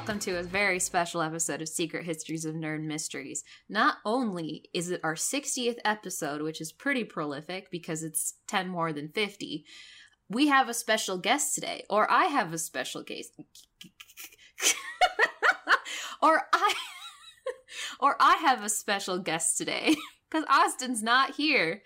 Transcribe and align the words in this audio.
Welcome 0.00 0.20
to 0.20 0.38
a 0.38 0.42
very 0.42 0.78
special 0.78 1.20
episode 1.20 1.60
of 1.60 1.68
Secret 1.68 2.06
Histories 2.06 2.46
of 2.46 2.54
Nerd 2.54 2.82
Mysteries. 2.82 3.44
Not 3.68 3.98
only 4.06 4.64
is 4.72 4.90
it 4.90 5.02
our 5.04 5.14
60th 5.14 5.76
episode, 5.84 6.40
which 6.40 6.62
is 6.62 6.72
pretty 6.72 7.04
prolific 7.04 7.70
because 7.70 8.02
it's 8.02 8.36
10 8.48 8.66
more 8.66 8.94
than 8.94 9.10
50, 9.10 9.62
we 10.30 10.46
have 10.46 10.70
a 10.70 10.74
special 10.74 11.18
guest 11.18 11.54
today, 11.54 11.84
or 11.90 12.10
I 12.10 12.24
have 12.24 12.50
a 12.54 12.56
special 12.56 13.02
guest. 13.02 13.32
or 16.22 16.44
I 16.50 16.74
or 18.00 18.16
I 18.18 18.36
have 18.36 18.64
a 18.64 18.70
special 18.70 19.18
guest 19.18 19.58
today 19.58 19.96
cuz 20.30 20.44
Austin's 20.48 21.02
not 21.02 21.34
here. 21.34 21.82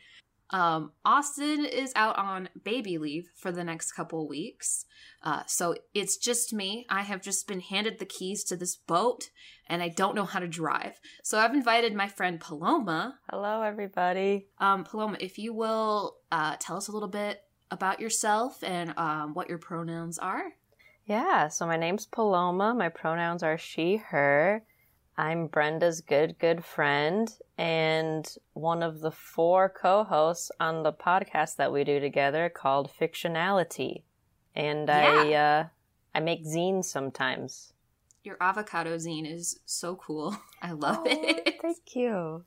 Um, 0.55 0.93
Austin 1.05 1.65
is 1.65 1.93
out 1.97 2.17
on 2.17 2.49
baby 2.63 2.97
leave 2.97 3.29
for 3.35 3.51
the 3.51 3.65
next 3.65 3.91
couple 3.91 4.29
weeks. 4.29 4.87
Uh, 5.21 5.43
so 5.49 5.75
it's 5.95 6.17
just 6.17 6.53
me. 6.53 6.87
I 6.89 7.03
have 7.03 7.21
just 7.21 7.49
been 7.49 7.59
handed 7.59 7.99
the 7.99 8.05
keys 8.05 8.45
to 8.45 8.57
this 8.57 8.77
boat 8.77 9.31
and 9.67 9.83
I 9.83 9.89
don't 9.89 10.15
know 10.15 10.27
how 10.27 10.39
to 10.39 10.47
drive. 10.47 11.01
So 11.25 11.41
I've 11.41 11.55
invited 11.55 11.93
my 11.93 12.07
friend 12.07 12.39
Paloma. 12.39 13.19
Hello, 13.29 13.63
everybody. 13.63 14.47
Um, 14.61 14.85
Paloma, 14.85 15.17
if 15.19 15.39
you 15.39 15.53
will 15.53 16.19
uh, 16.31 16.55
tell 16.61 16.77
us 16.77 16.87
a 16.87 16.93
little 16.93 17.09
bit 17.09 17.43
about 17.73 17.99
yourself 17.99 18.63
and 18.63 18.95
um, 18.97 19.35
what 19.35 19.49
your 19.49 19.59
pronouns 19.59 20.21
are. 20.21 20.53
Yeah, 21.05 21.49
so 21.49 21.67
my 21.67 21.77
name's 21.77 22.07
Paloma. 22.07 22.75
My 22.75 22.91
pronouns 22.91 23.43
are 23.43 23.59
she, 23.59 23.97
her. 23.97 24.63
I'm 25.17 25.47
Brenda's 25.47 26.01
good, 26.01 26.39
good 26.39 26.65
friend 26.65 27.33
and 27.57 28.29
one 28.55 28.83
of 28.83 29.01
the 29.01 29.13
four 29.13 29.69
co 29.69 30.03
hosts 30.05 30.51
on 30.59 30.83
the 30.83 30.93
podcast 30.93 31.57
that 31.57 31.73
we 31.73 31.85
do 31.85 32.01
together 32.01 32.49
called 32.49 32.91
Fictionality. 33.01 34.03
And 34.57 34.91
I, 34.91 35.33
uh, 35.35 35.67
I 36.15 36.21
make 36.21 36.45
zines 36.45 36.87
sometimes. 36.87 37.73
Your 38.25 38.37
avocado 38.41 38.97
zine 38.97 39.31
is 39.31 39.61
so 39.67 39.95
cool. 39.97 40.37
I 40.63 40.73
love 40.73 40.99
Oh, 41.01 41.07
it. 41.07 41.59
Thank 41.63 41.95
you. 41.95 42.45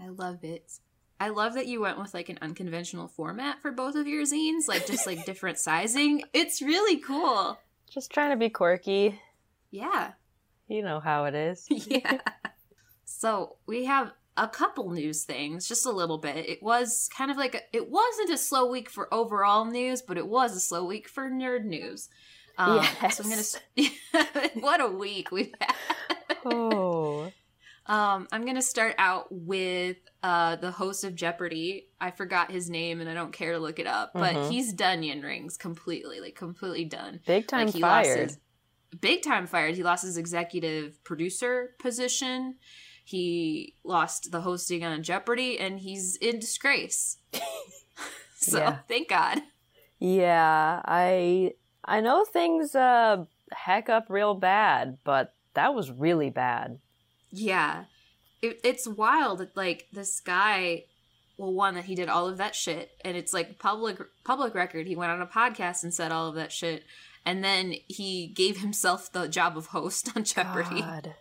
I 0.00 0.08
love 0.08 0.42
it. 0.42 0.72
I 1.20 1.28
love 1.28 1.54
that 1.54 1.66
you 1.66 1.80
went 1.80 1.98
with 1.98 2.14
like 2.14 2.28
an 2.28 2.38
unconventional 2.42 3.08
format 3.08 3.60
for 3.60 3.70
both 3.72 3.94
of 3.96 4.06
your 4.06 4.24
zines, 4.24 4.66
like 4.68 4.86
just 4.86 5.06
like 5.06 5.24
different 5.26 5.58
sizing. 5.58 6.22
It's 6.32 6.62
really 6.62 6.98
cool. 6.98 7.58
Just 7.90 8.10
trying 8.12 8.30
to 8.30 8.36
be 8.36 8.50
quirky. 8.50 9.20
Yeah. 9.70 10.12
You 10.68 10.82
know 10.82 11.00
how 11.00 11.24
it 11.24 11.34
is. 11.34 11.66
yeah. 11.70 12.18
So 13.04 13.56
we 13.66 13.86
have 13.86 14.12
a 14.36 14.46
couple 14.46 14.90
news 14.90 15.24
things, 15.24 15.66
just 15.66 15.86
a 15.86 15.90
little 15.90 16.18
bit. 16.18 16.48
It 16.48 16.62
was 16.62 17.08
kind 17.16 17.30
of 17.30 17.36
like 17.36 17.54
a, 17.54 17.60
it 17.76 17.90
wasn't 17.90 18.30
a 18.30 18.38
slow 18.38 18.70
week 18.70 18.88
for 18.90 19.12
overall 19.12 19.64
news, 19.64 20.02
but 20.02 20.16
it 20.18 20.26
was 20.28 20.54
a 20.54 20.60
slow 20.60 20.84
week 20.84 21.08
for 21.08 21.28
nerd 21.30 21.64
news. 21.64 22.08
Um, 22.58 22.84
So 23.10 23.24
I'm 23.24 23.30
gonna. 23.30 24.40
what 24.60 24.80
a 24.80 24.88
week 24.88 25.30
we've 25.30 25.52
had. 25.60 25.74
oh. 26.44 27.32
Um, 27.86 28.28
I'm 28.32 28.44
gonna 28.44 28.60
start 28.60 28.96
out 28.98 29.28
with 29.30 29.96
uh, 30.22 30.56
the 30.56 30.70
host 30.70 31.04
of 31.04 31.14
Jeopardy. 31.14 31.88
I 31.98 32.10
forgot 32.10 32.50
his 32.52 32.68
name, 32.68 33.00
and 33.00 33.08
I 33.08 33.14
don't 33.14 33.32
care 33.32 33.52
to 33.52 33.58
look 33.58 33.78
it 33.78 33.86
up. 33.86 34.10
But 34.12 34.34
Mhm. 34.36 34.50
he's 34.50 34.74
done 34.74 35.02
Yin 35.02 35.22
Rings 35.22 35.56
completely, 35.56 36.20
like 36.20 36.34
completely 36.34 36.84
done. 36.84 37.20
Big 37.26 37.46
time 37.48 37.64
like 37.68 37.74
he 37.74 37.80
lost 37.80 38.10
fired. 38.10 38.28
his 38.28 38.38
big 39.00 39.22
time 39.22 39.46
fired. 39.46 39.74
He 39.76 39.82
lost 39.82 40.04
his 40.04 40.16
executive 40.16 41.02
producer 41.04 41.74
position. 41.78 42.56
He 43.04 43.74
lost 43.84 44.30
the 44.32 44.42
hosting 44.42 44.84
on 44.84 45.02
Jeopardy, 45.02 45.58
and 45.58 45.80
he's 45.80 46.16
in 46.16 46.38
disgrace. 46.38 47.16
so 48.36 48.58
Yeah. 48.58 48.78
thank 48.88 49.08
God. 49.08 49.40
Yeah, 49.98 50.80
I 50.84 51.54
I 51.84 52.00
know 52.00 52.24
things 52.24 52.74
uh 52.74 53.24
heck 53.50 53.88
up 53.88 54.06
real 54.08 54.34
bad, 54.34 54.98
but 55.04 55.34
that 55.54 55.74
was 55.74 55.90
really 55.90 56.30
bad. 56.30 56.78
Yeah, 57.30 57.84
it, 58.42 58.60
it's 58.62 58.86
wild. 58.86 59.48
Like 59.54 59.86
this 59.92 60.20
guy. 60.20 60.84
Well, 61.36 61.52
one 61.52 61.74
that 61.76 61.84
he 61.84 61.94
did 61.94 62.08
all 62.08 62.26
of 62.26 62.38
that 62.38 62.56
shit, 62.56 62.90
and 63.04 63.16
it's 63.16 63.32
like 63.32 63.58
public 63.60 63.98
public 64.24 64.54
record. 64.54 64.86
He 64.88 64.96
went 64.96 65.12
on 65.12 65.22
a 65.22 65.26
podcast 65.26 65.82
and 65.84 65.94
said 65.94 66.10
all 66.12 66.26
of 66.28 66.34
that 66.34 66.50
shit, 66.52 66.82
and 67.28 67.44
then 67.44 67.74
he 67.86 68.26
gave 68.26 68.58
himself 68.58 69.12
the 69.12 69.28
job 69.28 69.56
of 69.56 69.66
host 69.66 70.10
on 70.16 70.24
Jeopardy. 70.24 70.80
God. 70.80 71.14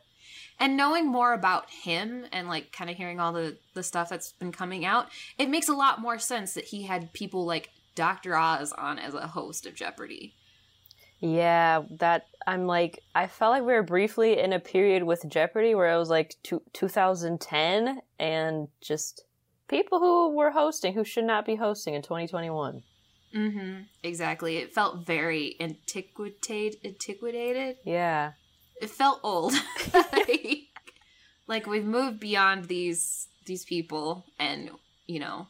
and 0.59 0.78
knowing 0.78 1.06
more 1.06 1.34
about 1.34 1.69
him 1.69 2.25
and 2.31 2.47
like 2.47 2.72
kind 2.72 2.90
of 2.90 2.95
hearing 2.95 3.19
all 3.19 3.34
the 3.34 3.57
the 3.73 3.84
stuff 3.84 4.09
that's 4.09 4.31
been 4.31 4.51
coming 4.51 4.85
out 4.85 5.07
it 5.38 5.50
makes 5.50 5.68
a 5.68 5.73
lot 5.73 6.00
more 6.00 6.18
sense 6.18 6.53
that 6.53 6.66
he 6.66 6.84
had 6.84 7.12
people 7.13 7.45
like 7.45 7.69
dr 7.94 8.34
oz 8.35 8.72
on 8.73 8.97
as 8.97 9.13
a 9.13 9.28
host 9.28 9.66
of 9.66 9.75
jeopardy 9.75 10.34
Yeah, 11.19 11.81
that 11.97 12.28
I'm 12.45 12.68
like 12.68 13.03
I 13.16 13.25
felt 13.28 13.51
like 13.51 13.63
we 13.63 13.74
were 13.74 13.84
briefly 13.84 14.39
in 14.39 14.53
a 14.53 14.59
period 14.59 15.03
with 15.03 15.28
Jeopardy 15.28 15.74
where 15.74 15.91
it 15.91 15.97
was 15.97 16.12
like 16.12 16.35
two, 16.44 16.62
2010 16.74 18.00
and 18.19 18.68
just 18.81 19.24
people 19.68 20.00
who 20.00 20.35
were 20.35 20.51
hosting 20.51 20.94
who 20.94 21.03
should 21.03 21.25
not 21.25 21.44
be 21.45 21.56
hosting 21.56 21.95
in 21.95 22.03
2021. 22.03 22.84
Mm-hmm 23.34 23.82
exactly 24.04 24.58
it 24.58 24.74
felt 24.74 25.06
very 25.06 25.56
antiquated 25.60 26.76
antiquated 26.84 27.78
Yeah. 27.84 28.34
it 28.82 28.90
felt 28.90 29.20
old 29.24 29.54
like, 29.94 30.68
like 31.48 31.68
we've 31.68 31.86
moved 31.86 32.20
beyond 32.20 32.66
these 32.66 33.28
these 33.46 33.66
people 33.66 34.26
and 34.40 34.70
you 35.08 35.20
know 35.20 35.48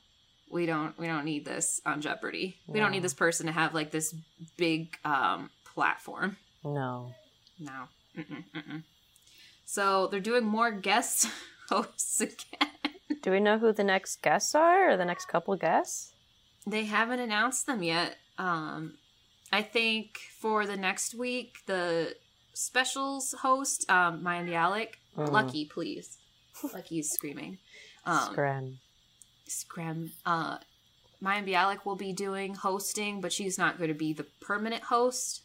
we 0.51 0.65
don't 0.65 0.97
we 0.97 1.07
don't 1.07 1.25
need 1.25 1.45
this 1.45 1.81
on 1.85 2.01
jeopardy 2.01 2.55
we 2.67 2.79
don't 2.79 2.91
need 2.91 3.03
this 3.03 3.13
person 3.13 3.45
to 3.47 3.51
have 3.51 3.73
like 3.73 3.91
this 3.91 4.13
big 4.57 4.95
um 5.05 5.49
platform 5.75 6.37
No. 6.63 7.13
No. 7.59 7.87
Mm-mm, 8.17 8.43
mm-mm. 8.55 8.83
So 9.65 10.07
they're 10.07 10.19
doing 10.19 10.43
more 10.45 10.71
guest 10.71 11.27
hosts 11.69 12.21
again. 12.21 12.71
Do 13.21 13.31
we 13.31 13.39
know 13.39 13.57
who 13.59 13.71
the 13.73 13.83
next 13.83 14.21
guests 14.23 14.55
are 14.55 14.89
or 14.91 14.97
the 14.97 15.05
next 15.05 15.25
couple 15.27 15.55
guests? 15.55 16.13
They 16.67 16.85
haven't 16.85 17.19
announced 17.19 17.65
them 17.65 17.81
yet. 17.81 18.17
Um, 18.37 18.95
I 19.51 19.61
think 19.61 20.19
for 20.39 20.65
the 20.65 20.75
next 20.77 21.15
week, 21.15 21.59
the 21.65 22.15
specials 22.53 23.33
host, 23.41 23.89
um, 23.89 24.21
Mayim 24.23 24.49
Bialik, 24.49 24.95
Mhm. 25.17 25.31
Lucky, 25.31 25.65
please. 25.65 26.17
Lucky's 26.73 27.09
screaming. 27.11 27.57
Um, 28.05 28.31
Scram. 28.31 28.79
Scram. 29.49 30.11
Uh, 30.25 30.59
Mayim 31.21 31.45
Bialik 31.45 31.83
will 31.85 31.97
be 31.97 32.13
doing 32.13 32.55
hosting, 32.55 33.19
but 33.19 33.33
she's 33.33 33.57
not 33.57 33.77
going 33.77 33.89
to 33.89 33.93
be 33.93 34.13
the 34.13 34.23
permanent 34.39 34.83
host, 34.83 35.41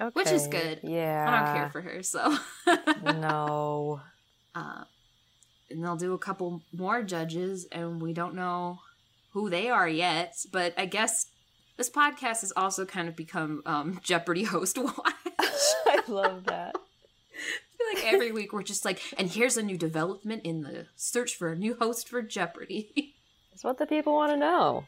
Okay. 0.00 0.10
which 0.14 0.26
is 0.32 0.48
good. 0.48 0.80
Yeah. 0.82 1.26
I 1.28 1.46
don't 1.46 1.54
care 1.56 1.70
for 1.70 1.80
her, 1.82 2.02
so. 2.02 2.36
no. 3.04 4.00
uh, 4.56 4.82
and 5.70 5.84
they'll 5.84 5.94
do 5.96 6.14
a 6.14 6.18
couple 6.18 6.62
more 6.72 7.02
judges, 7.04 7.66
and 7.70 8.02
we 8.02 8.12
don't 8.12 8.34
know 8.34 8.80
who 9.32 9.50
they 9.50 9.68
are 9.68 9.88
yet. 9.88 10.34
But 10.52 10.74
I 10.78 10.86
guess 10.86 11.26
this 11.76 11.90
podcast 11.90 12.40
has 12.42 12.52
also 12.56 12.84
kind 12.84 13.08
of 13.08 13.16
become 13.16 13.62
um, 13.66 14.00
Jeopardy 14.02 14.44
host 14.44 14.78
watch. 14.82 14.96
I 15.38 16.02
love 16.08 16.44
that. 16.44 16.74
I 16.76 17.76
feel 17.78 17.86
like 17.94 18.12
every 18.12 18.32
week 18.32 18.52
we're 18.52 18.62
just 18.62 18.84
like, 18.84 19.00
and 19.18 19.28
here's 19.30 19.56
a 19.56 19.62
new 19.62 19.78
development 19.78 20.42
in 20.44 20.62
the 20.62 20.86
search 20.96 21.34
for 21.36 21.48
a 21.52 21.56
new 21.56 21.74
host 21.74 22.08
for 22.08 22.22
Jeopardy. 22.22 23.14
It's 23.52 23.64
what 23.64 23.78
the 23.78 23.84
people 23.86 24.14
want 24.14 24.32
to 24.32 24.38
know. 24.38 24.84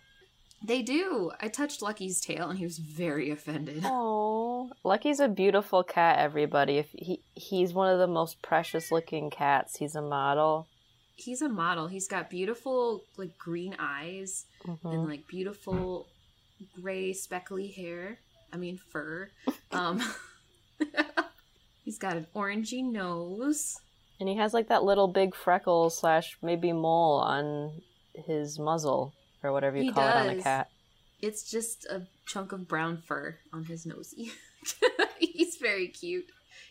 they 0.65 0.81
do. 0.83 1.31
I 1.41 1.49
touched 1.49 1.83
Lucky's 1.83 2.21
tail, 2.23 2.49
and 2.49 2.59
he 2.59 2.65
was 2.65 2.79
very 2.79 3.29
offended. 3.31 3.83
Oh, 3.85 4.71
Lucky's 4.83 5.21
a 5.21 5.29
beautiful 5.29 5.83
cat. 5.83 6.19
Everybody, 6.21 6.79
if 6.79 6.89
he 6.93 7.21
he's 7.35 7.75
one 7.75 7.93
of 7.93 7.99
the 7.99 8.07
most 8.07 8.41
precious 8.41 8.91
looking 8.91 9.29
cats. 9.31 9.77
He's 9.77 9.95
a 9.95 10.01
model. 10.01 10.69
He's 11.17 11.43
a 11.43 11.49
model. 11.49 11.87
He's 11.89 12.09
got 12.09 12.31
beautiful, 12.31 13.05
like 13.17 13.37
green 13.39 13.77
eyes 13.79 14.47
Mhm. 14.65 14.79
and 14.85 15.09
like 15.09 15.27
beautiful 15.29 16.07
gray 16.81 17.13
speckly 17.13 17.69
hair. 17.69 18.19
I 18.53 18.57
mean 18.57 18.79
fur. 18.91 19.31
Um 19.73 20.03
he's 21.85 21.99
got 21.99 22.17
an 22.17 22.27
orangey 22.35 22.85
nose. 22.85 23.77
And 24.21 24.29
he 24.29 24.37
has 24.37 24.53
like 24.55 24.69
that 24.69 24.85
little 24.85 25.09
big 25.09 25.35
freckle 25.35 25.91
slash 25.91 26.37
maybe 26.43 26.73
mole 26.73 27.19
on 27.21 27.81
his 28.15 28.59
muzzle 28.59 29.13
or 29.43 29.53
whatever 29.53 29.77
you 29.77 29.85
He 29.85 29.93
call 29.93 30.07
it 30.07 30.17
on 30.17 30.29
a 30.39 30.43
cat. 30.43 30.69
It's 31.21 31.49
just 31.51 31.87
a 31.87 32.03
chunk 32.27 32.53
of 32.53 32.69
brown 32.69 32.99
fur 32.99 33.39
on 33.53 33.65
his 33.65 33.87
nosy. 33.87 34.33
he's 35.19 35.57
very 35.57 35.89
cute. 35.89 36.27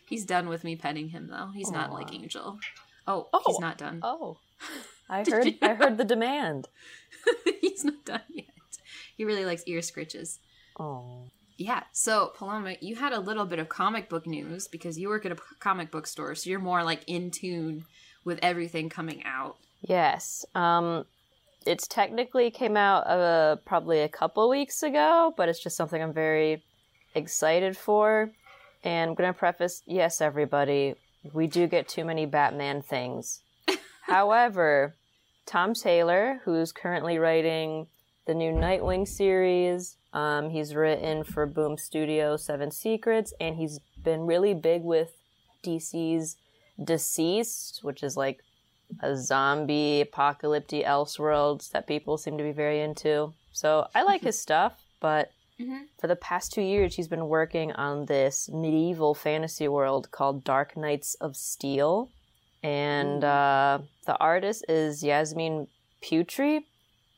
He's 0.06 0.24
done 0.24 0.48
with 0.48 0.62
me 0.64 0.76
petting 0.76 1.08
him 1.08 1.28
though. 1.28 1.50
He's 1.54 1.70
not 1.70 1.92
like 1.92 2.12
Angel. 2.14 2.58
Oh, 3.06 3.28
Oh. 3.32 3.42
he's 3.46 3.58
not 3.60 3.78
done. 3.78 4.00
Oh, 4.02 4.38
I 5.08 5.24
heard. 5.28 5.46
you- 5.46 5.58
I 5.62 5.74
heard 5.74 5.98
the 5.98 6.04
demand. 6.04 6.68
he's 7.60 7.84
not 7.84 8.04
done 8.04 8.22
yet. 8.30 8.46
He 9.16 9.24
really 9.24 9.44
likes 9.44 9.62
ear 9.66 9.80
scritches. 9.80 10.38
Oh, 10.78 11.24
Yeah, 11.58 11.82
so 11.92 12.32
Paloma, 12.36 12.76
you 12.80 12.96
had 12.96 13.12
a 13.12 13.20
little 13.20 13.44
bit 13.44 13.58
of 13.58 13.68
comic 13.68 14.08
book 14.08 14.26
news 14.26 14.68
because 14.68 14.98
you 14.98 15.08
work 15.08 15.26
at 15.26 15.32
a 15.32 15.36
comic 15.60 15.90
book 15.90 16.06
store, 16.06 16.34
so 16.34 16.48
you're 16.50 16.58
more 16.58 16.82
like 16.82 17.02
in 17.06 17.30
tune 17.30 17.84
with 18.24 18.38
everything 18.42 18.88
coming 18.88 19.22
out. 19.24 19.56
yes. 19.82 20.44
Um, 20.54 21.04
it's 21.66 21.86
technically 21.86 22.50
came 22.50 22.76
out 22.76 23.06
uh, 23.06 23.56
probably 23.64 24.00
a 24.00 24.08
couple 24.08 24.48
weeks 24.48 24.82
ago, 24.82 25.32
but 25.36 25.48
it's 25.48 25.62
just 25.62 25.76
something 25.76 26.02
I'm 26.02 26.12
very 26.12 26.62
excited 27.14 27.76
for. 27.76 28.32
And 28.82 29.10
I'm 29.10 29.14
gonna 29.14 29.32
preface, 29.32 29.82
yes, 29.86 30.20
everybody, 30.20 30.94
we 31.32 31.46
do 31.46 31.66
get 31.66 31.88
too 31.88 32.04
many 32.04 32.26
Batman 32.26 32.82
things. 32.82 33.40
However, 34.02 34.96
Tom 35.46 35.74
Taylor, 35.74 36.40
who's 36.44 36.72
currently 36.72 37.18
writing 37.18 37.86
the 38.26 38.34
new 38.34 38.52
Nightwing 38.52 39.06
series, 39.06 39.96
um, 40.12 40.50
he's 40.50 40.74
written 40.74 41.24
for 41.24 41.46
Boom 41.46 41.78
Studio 41.78 42.36
Seven 42.36 42.70
Secrets, 42.70 43.32
and 43.40 43.56
he's 43.56 43.78
been 44.02 44.26
really 44.26 44.54
big 44.54 44.82
with 44.82 45.14
DC's 45.64 46.36
DCeased, 46.80 47.82
which 47.82 48.02
is 48.02 48.16
like 48.16 48.40
a 49.00 49.16
zombie 49.16 50.02
apocalyptic 50.02 50.84
Elseworlds 50.84 51.70
that 51.70 51.86
people 51.86 52.18
seem 52.18 52.36
to 52.36 52.44
be 52.44 52.52
very 52.52 52.80
into. 52.80 53.32
So 53.52 53.86
I 53.94 54.02
like 54.02 54.22
his 54.22 54.38
stuff, 54.38 54.82
but 55.00 55.32
Mhm. 55.62 55.86
for 55.98 56.06
the 56.08 56.16
past 56.16 56.52
two 56.52 56.62
years, 56.62 56.96
he's 56.96 57.08
been 57.08 57.28
working 57.28 57.72
on 57.72 58.06
this 58.06 58.48
medieval 58.48 59.14
fantasy 59.14 59.68
world 59.68 60.10
called 60.10 60.44
Dark 60.44 60.76
Knights 60.76 61.14
of 61.20 61.36
Steel. 61.36 62.10
And 62.62 63.22
uh, 63.24 63.78
the 64.06 64.16
artist 64.18 64.64
is 64.68 65.02
Yasmine 65.02 65.68
Putri. 66.02 66.64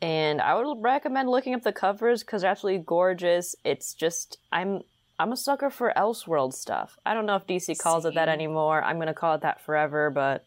And 0.00 0.40
I 0.40 0.54
would 0.54 0.82
recommend 0.82 1.28
looking 1.30 1.54
up 1.54 1.62
the 1.62 1.72
covers 1.72 2.22
because 2.22 2.42
they're 2.42 2.50
absolutely 2.50 2.82
gorgeous. 2.84 3.54
It's 3.64 3.94
just, 3.94 4.38
I'm. 4.52 4.82
I'm 5.16 5.30
a 5.30 5.36
sucker 5.36 5.70
for 5.70 5.92
Elseworld 5.96 6.54
stuff. 6.54 6.98
I 7.06 7.14
don't 7.14 7.24
know 7.24 7.36
if 7.36 7.46
DC 7.46 7.78
calls 7.78 8.04
it 8.04 8.14
that 8.16 8.28
anymore. 8.28 8.82
I'm 8.82 8.98
gonna 8.98 9.14
call 9.14 9.36
it 9.36 9.42
that 9.42 9.60
forever, 9.60 10.10
but 10.10 10.44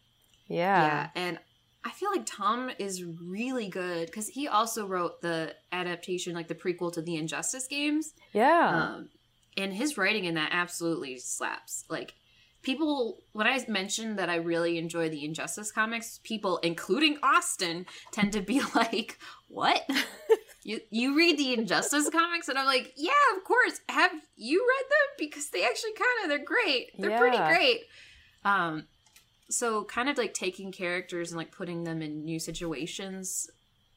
yeah. 0.50 0.86
Yeah, 0.88 1.10
and 1.16 1.40
I 1.88 1.92
feel 1.92 2.12
like 2.12 2.26
Tom 2.26 2.70
is 2.80 3.02
really 3.02 3.70
good 3.70 4.08
because 4.08 4.28
he 4.28 4.50
also 4.50 4.86
wrote 4.86 5.22
the 5.22 5.56
adaptation, 5.72 6.36
like 6.36 6.50
the 6.50 6.54
prequel 6.54 6.92
to 6.92 7.02
the 7.02 7.16
Injustice 7.16 7.66
games. 7.66 8.14
Yeah. 8.34 8.96
Um, 8.98 9.10
and 9.56 9.74
his 9.74 9.98
writing 9.98 10.26
in 10.26 10.36
that 10.36 10.50
absolutely 10.52 11.18
slaps. 11.18 11.86
Like 11.90 12.14
people, 12.62 13.20
when 13.32 13.48
I 13.48 13.64
mentioned 13.70 14.20
that 14.20 14.30
I 14.30 14.36
really 14.36 14.78
enjoy 14.78 15.08
the 15.08 15.24
Injustice 15.24 15.72
comics, 15.72 16.20
people, 16.26 16.58
including 16.58 17.20
Austin, 17.24 17.86
tend 18.12 18.34
to 18.34 18.42
be 18.42 18.62
like, 18.76 19.18
"What? 19.48 19.90
you 20.64 20.82
you 20.90 21.16
read 21.16 21.38
the 21.38 21.54
Injustice 21.54 22.10
comics?" 22.10 22.50
And 22.50 22.60
I'm 22.60 22.66
like, 22.66 22.96
"Yeah, 22.98 23.12
of 23.38 23.46
course. 23.46 23.80
Have 23.88 24.12
you 24.36 24.60
read 24.60 24.90
them? 24.90 25.30
Because 25.30 25.50
they 25.52 25.64
actually 25.64 25.94
kind 25.94 26.24
of 26.24 26.30
they're 26.32 26.46
great. 26.46 26.92
They're 27.00 27.18
pretty 27.18 27.38
great." 27.38 27.84
Um, 28.44 28.88
so 29.50 29.84
kind 29.86 30.10
of 30.10 30.18
like 30.18 30.34
taking 30.34 30.72
characters 30.72 31.32
and 31.32 31.38
like 31.38 31.52
putting 31.52 31.84
them 31.84 32.02
in 32.02 32.24
new 32.26 32.40
situations. 32.40 33.50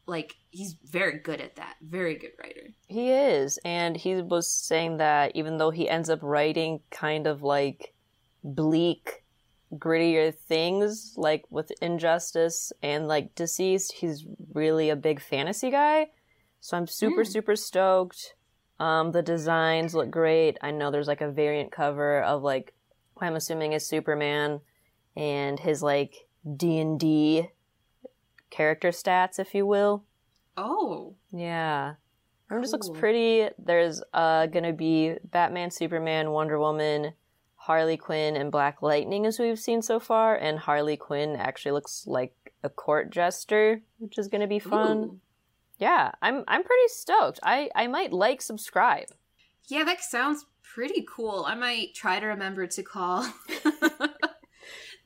Like 0.06 0.34
he's 0.50 0.74
very 0.84 1.18
good 1.18 1.40
at 1.40 1.56
that. 1.56 1.76
Very 1.82 2.16
good 2.16 2.32
writer. 2.42 2.70
He 2.88 3.10
is, 3.10 3.58
and 3.64 3.96
he 3.96 4.16
was 4.22 4.50
saying 4.50 4.96
that 4.96 5.32
even 5.36 5.58
though 5.58 5.70
he 5.70 5.88
ends 5.88 6.10
up 6.10 6.20
writing 6.22 6.80
kind 6.90 7.26
of 7.26 7.42
like 7.42 7.94
bleak, 8.42 9.22
grittier 9.72 10.34
things, 10.34 11.14
like 11.16 11.44
with 11.50 11.70
Injustice 11.80 12.72
and 12.82 13.06
like 13.06 13.34
DCeased, 13.34 13.92
he's 13.92 14.24
really 14.52 14.90
a 14.90 14.96
big 14.96 15.20
fantasy 15.20 15.70
guy. 15.70 16.08
So 16.60 16.76
I'm 16.76 16.86
super, 16.86 17.22
Mm. 17.22 17.26
super 17.32 17.56
stoked. 17.56 18.34
Um, 18.80 19.12
the 19.12 19.22
designs 19.22 19.94
look 19.94 20.10
great. 20.10 20.58
I 20.62 20.70
know 20.72 20.90
there's 20.90 21.06
like 21.08 21.20
a 21.20 21.30
variant 21.30 21.70
cover 21.70 22.22
of 22.22 22.42
like 22.42 22.74
I'm 23.20 23.36
assuming 23.36 23.74
is 23.74 23.86
Superman 23.86 24.60
and 25.16 25.58
his 25.60 25.82
like 25.82 26.28
D 26.56 26.78
and 26.78 26.98
D 26.98 27.48
character 28.50 28.88
stats, 28.88 29.38
if 29.38 29.54
you 29.54 29.66
will. 29.66 30.04
Oh, 30.56 31.14
Yeah. 31.32 31.94
It 32.52 32.60
just 32.62 32.72
looks 32.72 32.90
pretty. 32.90 33.48
There's 33.58 34.02
uh 34.12 34.46
gonna 34.46 34.72
be 34.72 35.14
Batman, 35.22 35.70
Superman, 35.70 36.32
Wonder 36.32 36.58
Woman, 36.58 37.12
Harley 37.54 37.96
Quinn, 37.96 38.34
and 38.34 38.50
Black 38.50 38.82
Lightning 38.82 39.24
as 39.24 39.38
we've 39.38 39.58
seen 39.58 39.82
so 39.82 40.00
far, 40.00 40.34
and 40.34 40.58
Harley 40.58 40.96
Quinn 40.96 41.36
actually 41.36 41.70
looks 41.72 42.08
like 42.08 42.34
a 42.64 42.68
court 42.68 43.10
jester, 43.10 43.82
which 43.98 44.18
is 44.18 44.26
gonna 44.26 44.48
be 44.48 44.58
fun. 44.58 44.98
Ooh. 44.98 45.20
Yeah, 45.78 46.10
I'm 46.20 46.42
I'm 46.48 46.64
pretty 46.64 46.88
stoked. 46.88 47.38
I 47.44 47.70
I 47.76 47.86
might 47.86 48.12
like 48.12 48.42
subscribe. 48.42 49.06
Yeah, 49.68 49.84
that 49.84 50.00
sounds 50.00 50.44
pretty 50.64 51.06
cool. 51.08 51.44
I 51.46 51.54
might 51.54 51.94
try 51.94 52.18
to 52.18 52.26
remember 52.26 52.66
to 52.66 52.82
call 52.82 53.32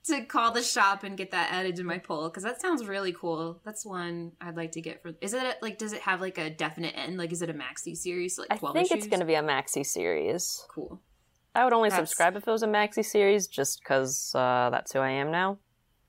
to 0.05 0.25
call 0.25 0.53
the 0.53 0.63
shop 0.63 1.03
and 1.05 1.17
get 1.17 1.31
that 1.31 1.53
added 1.53 1.77
to 1.77 1.85
my 1.85 1.99
poll 1.99 2.29
because 2.29 2.43
that 2.43 2.61
sounds 2.61 2.87
really 2.87 3.13
cool. 3.13 3.61
That's 3.65 3.85
one 3.87 4.33
I'd 4.41 4.57
like 4.57 4.73
to 4.73 4.81
get 4.81 5.03
for. 5.03 5.13
Is 5.21 5.33
it 5.35 5.59
like? 5.63 5.79
Does 5.79 5.93
it 5.93 6.03
have 6.03 6.21
like 6.21 6.39
a 6.39 6.51
definite 6.51 6.95
end? 6.97 7.17
Like, 7.17 7.33
is 7.33 7.43
it 7.43 7.51
a 7.51 7.55
maxi 7.55 7.97
series? 7.97 8.39
Like 8.39 8.49
I 8.51 8.57
think 8.57 8.77
issues? 8.91 9.05
it's 9.05 9.07
gonna 9.09 9.25
be 9.25 9.35
a 9.35 9.43
maxi 9.43 9.85
series. 9.85 10.65
cool. 10.69 11.01
I 11.55 11.65
would 11.65 11.73
only 11.73 11.89
That's- 11.91 12.09
subscribe 12.09 12.37
if 12.37 12.47
it 12.47 12.51
was 12.51 12.63
a 12.65 12.69
maxi 12.69 13.05
series, 13.05 13.47
just 13.47 13.81
because 13.81 14.33
uh, 14.35 14.71
that's 14.71 14.93
who 14.93 14.99
I 14.99 15.11
am 15.11 15.31
now. 15.31 15.59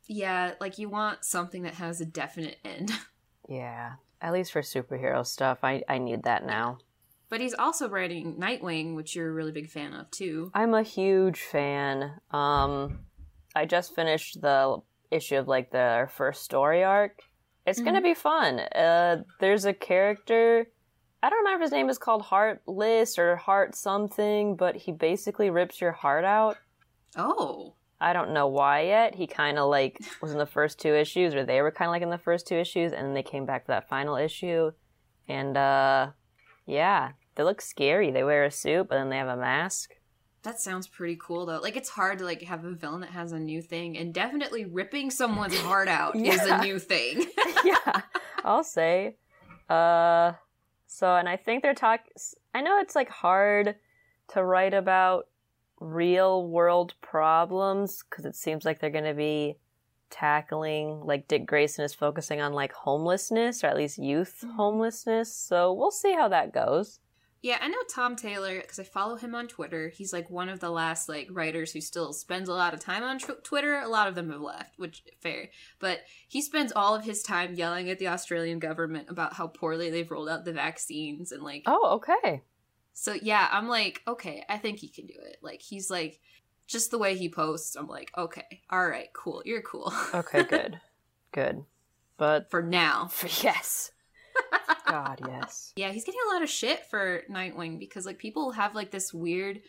Yeah, 0.08 0.54
like 0.60 0.78
you 0.78 0.90
want 0.90 1.24
something 1.24 1.64
that 1.64 1.76
has 1.76 2.02
a 2.02 2.06
definite 2.06 2.58
end. 2.64 2.92
Yeah, 3.48 3.94
at 4.22 4.34
least 4.34 4.52
for 4.52 4.62
superhero 4.64 5.24
stuff, 5.24 5.60
I 5.62 5.84
I 5.88 6.00
need 6.00 6.24
that 6.24 6.48
now. 6.48 6.80
But 7.30 7.42
he's 7.42 7.54
also 7.54 7.88
writing 7.88 8.38
Nightwing, 8.40 8.96
which 8.96 9.16
you're 9.16 9.30
a 9.30 9.34
really 9.34 9.52
big 9.52 9.70
fan 9.70 9.94
of 9.94 10.10
too. 10.10 10.50
I'm 10.56 10.74
a 10.74 10.82
huge 10.82 11.42
fan. 11.42 12.20
Um, 12.32 13.02
I 13.56 13.66
just 13.66 13.96
finished 13.96 14.42
the 14.42 14.82
issue 15.12 15.38
of 15.38 15.48
like 15.48 15.72
the 15.72 16.10
first 16.12 16.44
story 16.44 16.84
arc. 16.84 17.22
It's 17.66 17.82
gonna 17.82 18.02
be 18.02 18.14
fun. 18.14 18.60
Uh, 18.60 19.24
there's 19.40 19.66
a 19.66 19.74
character. 19.74 20.68
I 21.24 21.30
don't 21.30 21.40
remember 21.40 21.64
if 21.64 21.68
his 21.68 21.72
name 21.72 21.90
is 21.90 21.98
called 21.98 22.22
Heartless 22.22 23.18
or 23.18 23.38
Heart 23.38 23.76
something, 23.76 24.56
but 24.56 24.76
he 24.76 24.92
basically 24.92 25.50
rips 25.50 25.82
your 25.82 25.94
heart 25.94 26.26
out. 26.26 26.58
Oh, 27.16 27.74
I 28.00 28.14
don't 28.14 28.34
know 28.34 28.48
why 28.48 28.82
yet. 28.82 29.16
He 29.16 29.26
kind 29.26 29.58
of 29.58 29.70
like 29.70 29.98
was 30.22 30.32
in 30.32 30.38
the 30.38 30.46
first 30.46 30.80
two 30.80 30.94
issues, 30.94 31.34
or 31.34 31.44
they 31.44 31.62
were 31.62 31.72
kind 31.72 31.90
of 31.90 31.94
like 31.94 32.04
in 32.04 32.12
the 32.12 32.20
first 32.20 32.46
two 32.46 32.56
issues, 32.56 32.92
and 32.92 33.08
then 33.08 33.14
they 33.16 33.24
came 33.24 33.46
back 33.46 33.66
for 33.66 33.72
that 33.72 33.90
final 33.90 34.16
issue. 34.16 34.72
And 35.28 35.58
uh, 35.58 36.12
yeah, 36.68 37.14
they 37.34 37.44
look 37.44 37.62
scary. 37.62 38.12
They 38.12 38.24
wear 38.24 38.44
a 38.44 38.52
suit, 38.52 38.90
but 38.90 38.96
then 38.96 39.10
they 39.10 39.18
have 39.18 39.28
a 39.28 39.38
mask. 39.38 39.96
That 40.46 40.62
sounds 40.62 40.88
pretty 40.88 41.18
cool 41.22 41.46
though. 41.46 41.60
Like 41.60 41.76
it's 41.76 41.90
hard 41.90 42.20
to 42.20 42.24
like 42.26 42.42
have 42.44 42.64
a 42.64 42.72
villain 42.72 43.02
that 43.02 43.10
has 43.10 43.34
a 43.34 43.40
new 43.40 43.62
thing, 43.62 43.98
and 43.98 44.14
definitely 44.14 44.64
ripping 44.66 45.12
someone's 45.12 45.58
heart 45.60 45.88
out 45.90 46.16
is 46.16 46.42
a 46.42 46.62
new 46.62 46.80
thing. 46.80 47.26
yeah, 47.66 48.02
I'll 48.44 48.64
say. 48.64 49.18
Uh, 49.70 50.32
so, 50.88 51.16
and 51.16 51.28
I 51.28 51.36
think 51.36 51.62
they're 51.62 51.74
talk. 51.74 52.02
I 52.54 52.62
know 52.62 52.80
it's 52.80 52.96
like 52.96 53.10
hard 53.10 53.76
to 54.30 54.44
write 54.44 54.74
about 54.74 55.28
real 55.82 56.48
world 56.48 56.94
problems 57.02 58.04
because 58.10 58.24
it 58.26 58.36
seems 58.36 58.64
like 58.64 58.80
they're 58.80 58.90
going 58.90 59.04
to 59.04 59.14
be 59.14 59.58
tackling 60.10 61.02
like 61.04 61.28
Dick 61.28 61.46
Grayson 61.46 61.84
is 61.84 61.94
focusing 61.94 62.40
on 62.40 62.54
like 62.54 62.72
homelessness 62.72 63.64
or 63.64 63.68
at 63.68 63.76
least 63.76 63.98
youth 63.98 64.44
Mhm. 64.46 64.56
homelessness. 64.56 65.36
So 65.36 65.74
we'll 65.74 65.92
see 65.92 66.14
how 66.14 66.28
that 66.30 66.54
goes. 66.54 67.00
Yeah, 67.46 67.60
I 67.62 67.68
know 67.68 67.78
Tom 67.88 68.16
Taylor 68.16 68.60
because 68.60 68.80
I 68.80 68.84
follow 68.84 69.18
him 69.18 69.36
on 69.36 69.48
Twitter. 69.48 69.90
He's 69.90 70.12
like 70.12 70.32
one 70.32 70.50
of 70.50 70.62
the 70.62 70.72
last 70.72 71.08
like 71.08 71.28
writers 71.30 71.72
who 71.72 71.80
still 71.80 72.12
spends 72.12 72.50
a 72.50 72.54
lot 72.56 72.74
of 72.74 72.80
time 72.80 73.04
on 73.04 73.20
tw- 73.20 73.44
Twitter. 73.44 73.76
A 73.76 73.88
lot 73.88 74.08
of 74.08 74.16
them 74.16 74.32
have 74.32 74.42
left, 74.42 74.80
which 74.80 75.04
fair. 75.22 75.52
But 75.78 76.00
he 76.28 76.42
spends 76.42 76.74
all 76.76 76.96
of 76.96 77.06
his 77.06 77.22
time 77.22 77.54
yelling 77.54 77.88
at 77.92 78.00
the 78.00 78.08
Australian 78.08 78.58
government 78.58 79.12
about 79.12 79.34
how 79.34 79.46
poorly 79.46 79.92
they've 79.92 80.10
rolled 80.10 80.28
out 80.28 80.44
the 80.44 80.54
vaccines 80.54 81.32
and 81.32 81.44
like. 81.44 81.62
Oh, 81.68 82.02
okay. 82.02 82.42
So 82.94 83.14
yeah, 83.14 83.48
I'm 83.52 83.68
like, 83.68 84.02
okay, 84.08 84.44
I 84.50 84.58
think 84.58 84.80
he 84.80 84.88
can 84.88 85.06
do 85.06 85.14
it. 85.16 85.38
Like 85.44 85.62
he's 85.62 85.92
like, 85.92 86.20
just 86.66 86.90
the 86.90 86.98
way 86.98 87.16
he 87.16 87.30
posts, 87.30 87.76
I'm 87.76 87.86
like, 87.86 88.10
okay, 88.18 88.64
all 88.72 88.88
right, 88.88 89.14
cool, 89.14 89.44
you're 89.46 89.62
cool. 89.62 89.94
Okay, 90.16 90.44
good. 90.50 90.80
good. 91.32 91.64
But 92.18 92.50
For 92.50 92.64
now. 92.64 93.06
for 93.06 93.28
yes. 93.46 93.92
God, 94.88 95.22
yes. 95.28 95.74
Yeah, 95.76 95.92
he's 95.92 96.04
getting 96.04 96.22
a 96.30 96.34
lot 96.34 96.44
of 96.44 96.50
shit 96.50 96.86
for 96.86 97.24
Nightwing 97.30 97.80
because 97.80 98.06
like 98.06 98.18
people 98.18 98.52
have 98.52 98.76
like 98.76 98.92
this 98.92 99.14
weird 99.14 99.62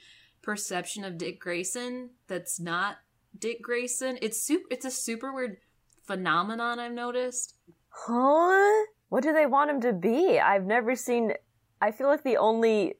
perception 0.43 1.05
of 1.05 1.19
Dick 1.19 1.41
Grayson 1.41 2.11
that's 2.29 2.61
not 2.61 2.99
Dick 3.39 3.63
Grayson. 3.63 4.19
It's 4.23 4.41
super. 4.41 4.67
It's 4.71 4.85
a 4.85 4.91
super 4.91 5.33
weird 5.33 5.59
phenomenon 6.05 6.79
I've 6.79 6.93
noticed. 6.93 7.55
Huh? 7.89 8.87
What 9.09 9.23
do 9.23 9.33
they 9.33 9.47
want 9.47 9.71
him 9.71 9.81
to 9.83 9.93
be? 9.93 10.39
I've 10.39 10.65
never 10.65 10.95
seen. 10.95 11.33
I 11.81 11.91
feel 11.91 12.09
like 12.09 12.23
the 12.23 12.37
only 12.37 12.95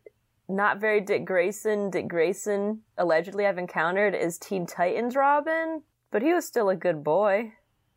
not 0.49 0.81
very 0.81 1.01
Dick 1.01 1.25
Grayson, 1.25 1.91
Dick 1.91 2.09
Grayson 2.09 2.83
allegedly 2.99 3.47
I've 3.47 3.59
encountered 3.59 4.15
is 4.15 4.39
Teen 4.39 4.67
Titans 4.67 5.17
Robin, 5.17 5.83
but 6.11 6.23
he 6.23 6.33
was 6.33 6.47
still 6.47 6.69
a 6.69 6.77
good 6.77 7.03
boy. 7.03 7.53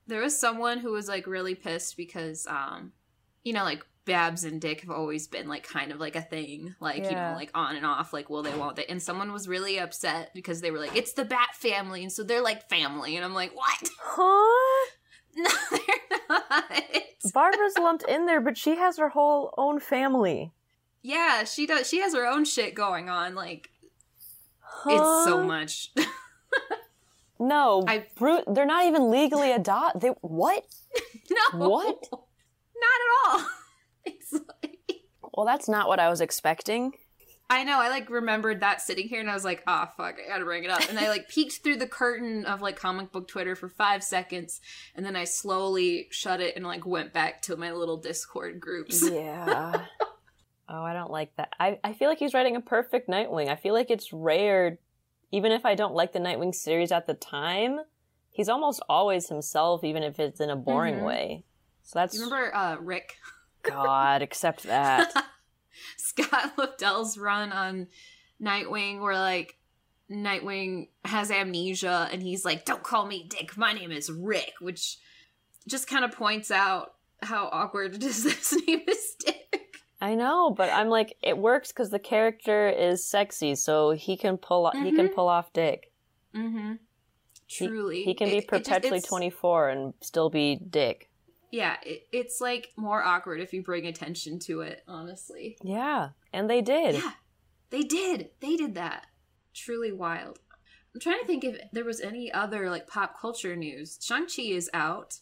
There 0.08 0.22
was 0.22 0.38
someone 0.38 0.80
who 0.80 0.92
was 0.92 1.08
like 1.08 1.28
really 1.28 1.54
pissed 1.54 1.96
because, 1.96 2.48
um, 2.48 2.94
you 3.44 3.54
know, 3.54 3.64
like 3.64 3.86
Babs 4.10 4.44
and 4.44 4.60
Dick 4.60 4.82
have 4.82 4.90
always 4.92 5.28
been 5.28 5.48
like 5.48 5.64
kind 5.64 5.92
of 5.94 6.00
like 6.00 6.18
a 6.18 6.22
thing, 6.22 6.76
like 6.82 6.98
you 7.06 7.12
know, 7.12 7.34
like 7.36 7.52
on 7.56 7.78
and 7.78 7.86
off, 7.86 8.12
like 8.12 8.30
will 8.30 8.44
they, 8.44 8.54
won't 8.54 8.76
they? 8.76 8.86
And 8.86 9.02
someone 9.02 9.32
was 9.32 9.48
really 9.48 9.80
upset 9.80 10.32
because 10.36 10.60
they 10.60 10.72
were 10.72 10.80
like, 10.80 10.96
it's 10.96 11.14
the 11.14 11.24
Bat 11.26 11.50
family, 11.56 12.04
and 12.04 12.12
so 12.12 12.24
they're 12.24 12.42
like 12.44 12.68
family, 12.70 13.16
and 13.16 13.24
I'm 13.24 13.34
like, 13.34 13.56
what? 13.56 13.90
Huh? 14.02 14.90
No, 15.36 15.48
they're 15.72 16.28
not. 16.28 16.54
Barbara's 17.34 17.78
lumped 17.78 18.04
in 18.10 18.26
there, 18.26 18.42
but 18.42 18.58
she 18.58 18.76
has 18.76 18.98
her 18.98 19.10
whole 19.10 19.54
own 19.58 19.80
family. 19.80 20.52
Yeah, 21.04 21.44
she 21.46 21.66
does. 21.68 21.88
She 21.88 22.00
has 22.02 22.14
her 22.16 22.26
own 22.26 22.44
shit 22.46 22.74
going 22.76 23.10
on. 23.10 23.36
Like 23.36 23.70
Huh? 24.60 24.90
it's 24.92 25.26
so 25.30 25.44
much. 25.44 25.94
No, 27.40 27.86
I- 27.88 28.06
Bru- 28.18 28.44
they're 28.48 28.66
not 28.66 28.86
even 28.86 29.10
legally 29.10 29.52
adopted. 29.54 30.02
They 30.02 30.10
what? 30.22 30.66
no, 31.54 31.70
What? 31.70 32.08
Not 32.12 33.00
at 33.06 33.34
all. 33.42 33.46
Well, 35.40 35.46
that's 35.46 35.70
not 35.70 35.88
what 35.88 36.02
I 36.02 36.10
was 36.10 36.20
expecting. 36.20 36.92
I 37.50 37.64
know. 37.64 37.80
I 37.80 37.88
like 37.88 38.10
remembered 38.10 38.60
that 38.60 38.82
sitting 38.82 39.08
here, 39.08 39.22
and 39.22 39.32
I 39.32 39.34
was 39.34 39.46
like, 39.46 39.64
"Ah, 39.66 39.90
fuck! 39.96 40.18
I 40.22 40.28
gotta 40.28 40.44
bring 40.44 40.66
it 40.66 40.70
up." 40.70 40.90
And 40.90 41.00
I 41.00 41.08
like 41.08 41.30
peeked 41.34 41.64
through 41.64 41.78
the 41.78 41.88
curtain 41.88 42.44
of 42.44 42.62
like 42.62 42.76
comic 42.76 43.14
book 43.14 43.30
Twitter 43.30 43.56
for 43.56 43.70
five 43.70 44.04
seconds, 44.04 44.60
and 44.96 45.06
then 45.06 45.16
I 45.16 45.24
slowly 45.24 46.10
shut 46.12 46.42
it 46.42 46.58
and 46.58 46.66
like 46.66 46.86
went 46.86 47.14
back 47.14 47.42
to 47.44 47.56
my 47.56 47.72
little 47.72 47.96
Discord 47.96 48.60
groups. 48.60 49.02
Yeah. 49.10 49.86
oh, 50.68 50.84
I 50.84 50.92
don't 50.92 51.10
like 51.10 51.34
that. 51.38 51.54
I, 51.58 51.80
I 51.86 51.94
feel 51.94 52.10
like 52.10 52.20
he's 52.20 52.34
writing 52.34 52.58
a 52.58 52.62
perfect 52.62 53.08
Nightwing. 53.08 53.48
I 53.48 53.56
feel 53.56 53.74
like 53.74 53.90
it's 53.90 54.12
rare, 54.12 54.78
even 55.32 55.54
if 55.54 55.66
I 55.66 55.74
don't 55.74 55.96
like 55.96 56.12
the 56.12 56.20
Nightwing 56.20 56.54
series 56.54 56.92
at 56.92 57.08
the 57.08 57.14
time, 57.14 57.80
he's 58.30 58.50
almost 58.50 58.82
always 58.90 59.30
himself, 59.30 59.86
even 59.86 60.04
if 60.04 60.20
it's 60.20 60.42
in 60.42 60.50
a 60.50 60.58
boring 60.58 60.96
Mhm. 60.96 61.06
way. 61.06 61.46
So 61.84 61.98
that's 62.00 62.14
You 62.14 62.26
remember 62.26 62.54
uh, 62.54 62.76
Rick 62.82 63.16
God, 63.64 64.22
accept 64.22 64.64
that. 64.64 65.12
Scott 65.98 66.54
Lobdell's 66.58 67.18
run 67.18 67.52
on 67.52 67.88
Nightwing, 68.42 69.00
where 69.02 69.16
like 69.18 69.58
Nightwing 70.12 70.88
has 71.06 71.30
amnesia, 71.32 72.10
and 72.12 72.22
he's 72.22 72.44
like, 72.46 72.66
"Don't 72.66 72.84
call 72.84 73.06
me 73.06 73.28
Dick. 73.30 73.58
My 73.58 73.74
name 73.74 73.92
is 73.92 74.12
Rick," 74.12 74.54
which 74.60 74.98
just 75.68 75.88
kind 75.88 76.04
of 76.04 76.12
points 76.12 76.52
out 76.52 76.94
how 77.22 77.48
awkward 77.52 77.96
it 77.96 78.04
is. 78.04 78.24
His 78.52 78.68
name 78.68 78.82
is 78.88 79.16
Dick. 79.20 79.76
I 80.02 80.16
know, 80.16 80.50
but 80.50 80.70
I'm 80.72 80.88
like, 80.90 81.18
it 81.22 81.38
works 81.38 81.74
because 81.74 81.90
the 81.90 82.00
character 82.00 82.70
is 82.70 83.06
sexy, 83.06 83.56
so 83.56 83.92
he 83.92 84.16
can 84.18 84.38
pull 84.38 84.72
he 84.72 84.92
can 84.94 85.10
Mhm. 85.10 85.14
pull 85.16 85.28
off 85.28 85.52
Dick. 85.54 85.92
Mm-hmm. 86.34 86.74
Truly, 87.50 88.04
he 88.04 88.14
can 88.14 88.28
It- 88.28 88.32
be 88.32 88.38
it 88.38 88.50
just- 88.50 88.66
perpetually 88.70 89.02
24 89.02 89.70
and 89.70 89.94
still 90.02 90.30
be 90.30 90.56
Dick. 90.56 91.09
Yeah, 91.52 91.78
it, 91.84 92.08
it's 92.12 92.40
like 92.42 92.70
more 92.78 93.04
awkward 93.04 93.40
if 93.42 93.54
you 93.54 93.64
bring 93.64 93.86
attention 93.88 94.40
to 94.40 94.62
it. 94.62 94.84
Honestly, 94.88 95.58
Yeah, 95.64 96.10
and 96.34 96.50
they 96.50 96.62
did. 96.62 96.96
yeah, 96.96 97.12
they 97.70 97.82
did. 97.82 98.30
They 98.40 98.56
did 98.56 98.76
that. 98.76 99.08
Truly 99.54 99.92
wild. 99.92 100.40
I'm 100.94 101.00
trying 101.02 101.20
to 101.20 101.26
think 101.26 101.44
if 101.44 101.60
there 101.72 101.86
was 101.86 102.02
any 102.02 102.32
other 102.32 102.70
like 102.70 102.88
pop 102.88 103.20
culture 103.20 103.56
news. 103.56 103.98
Shang 104.02 104.26
Chi 104.28 104.44
is 104.44 104.70
out, 104.74 105.20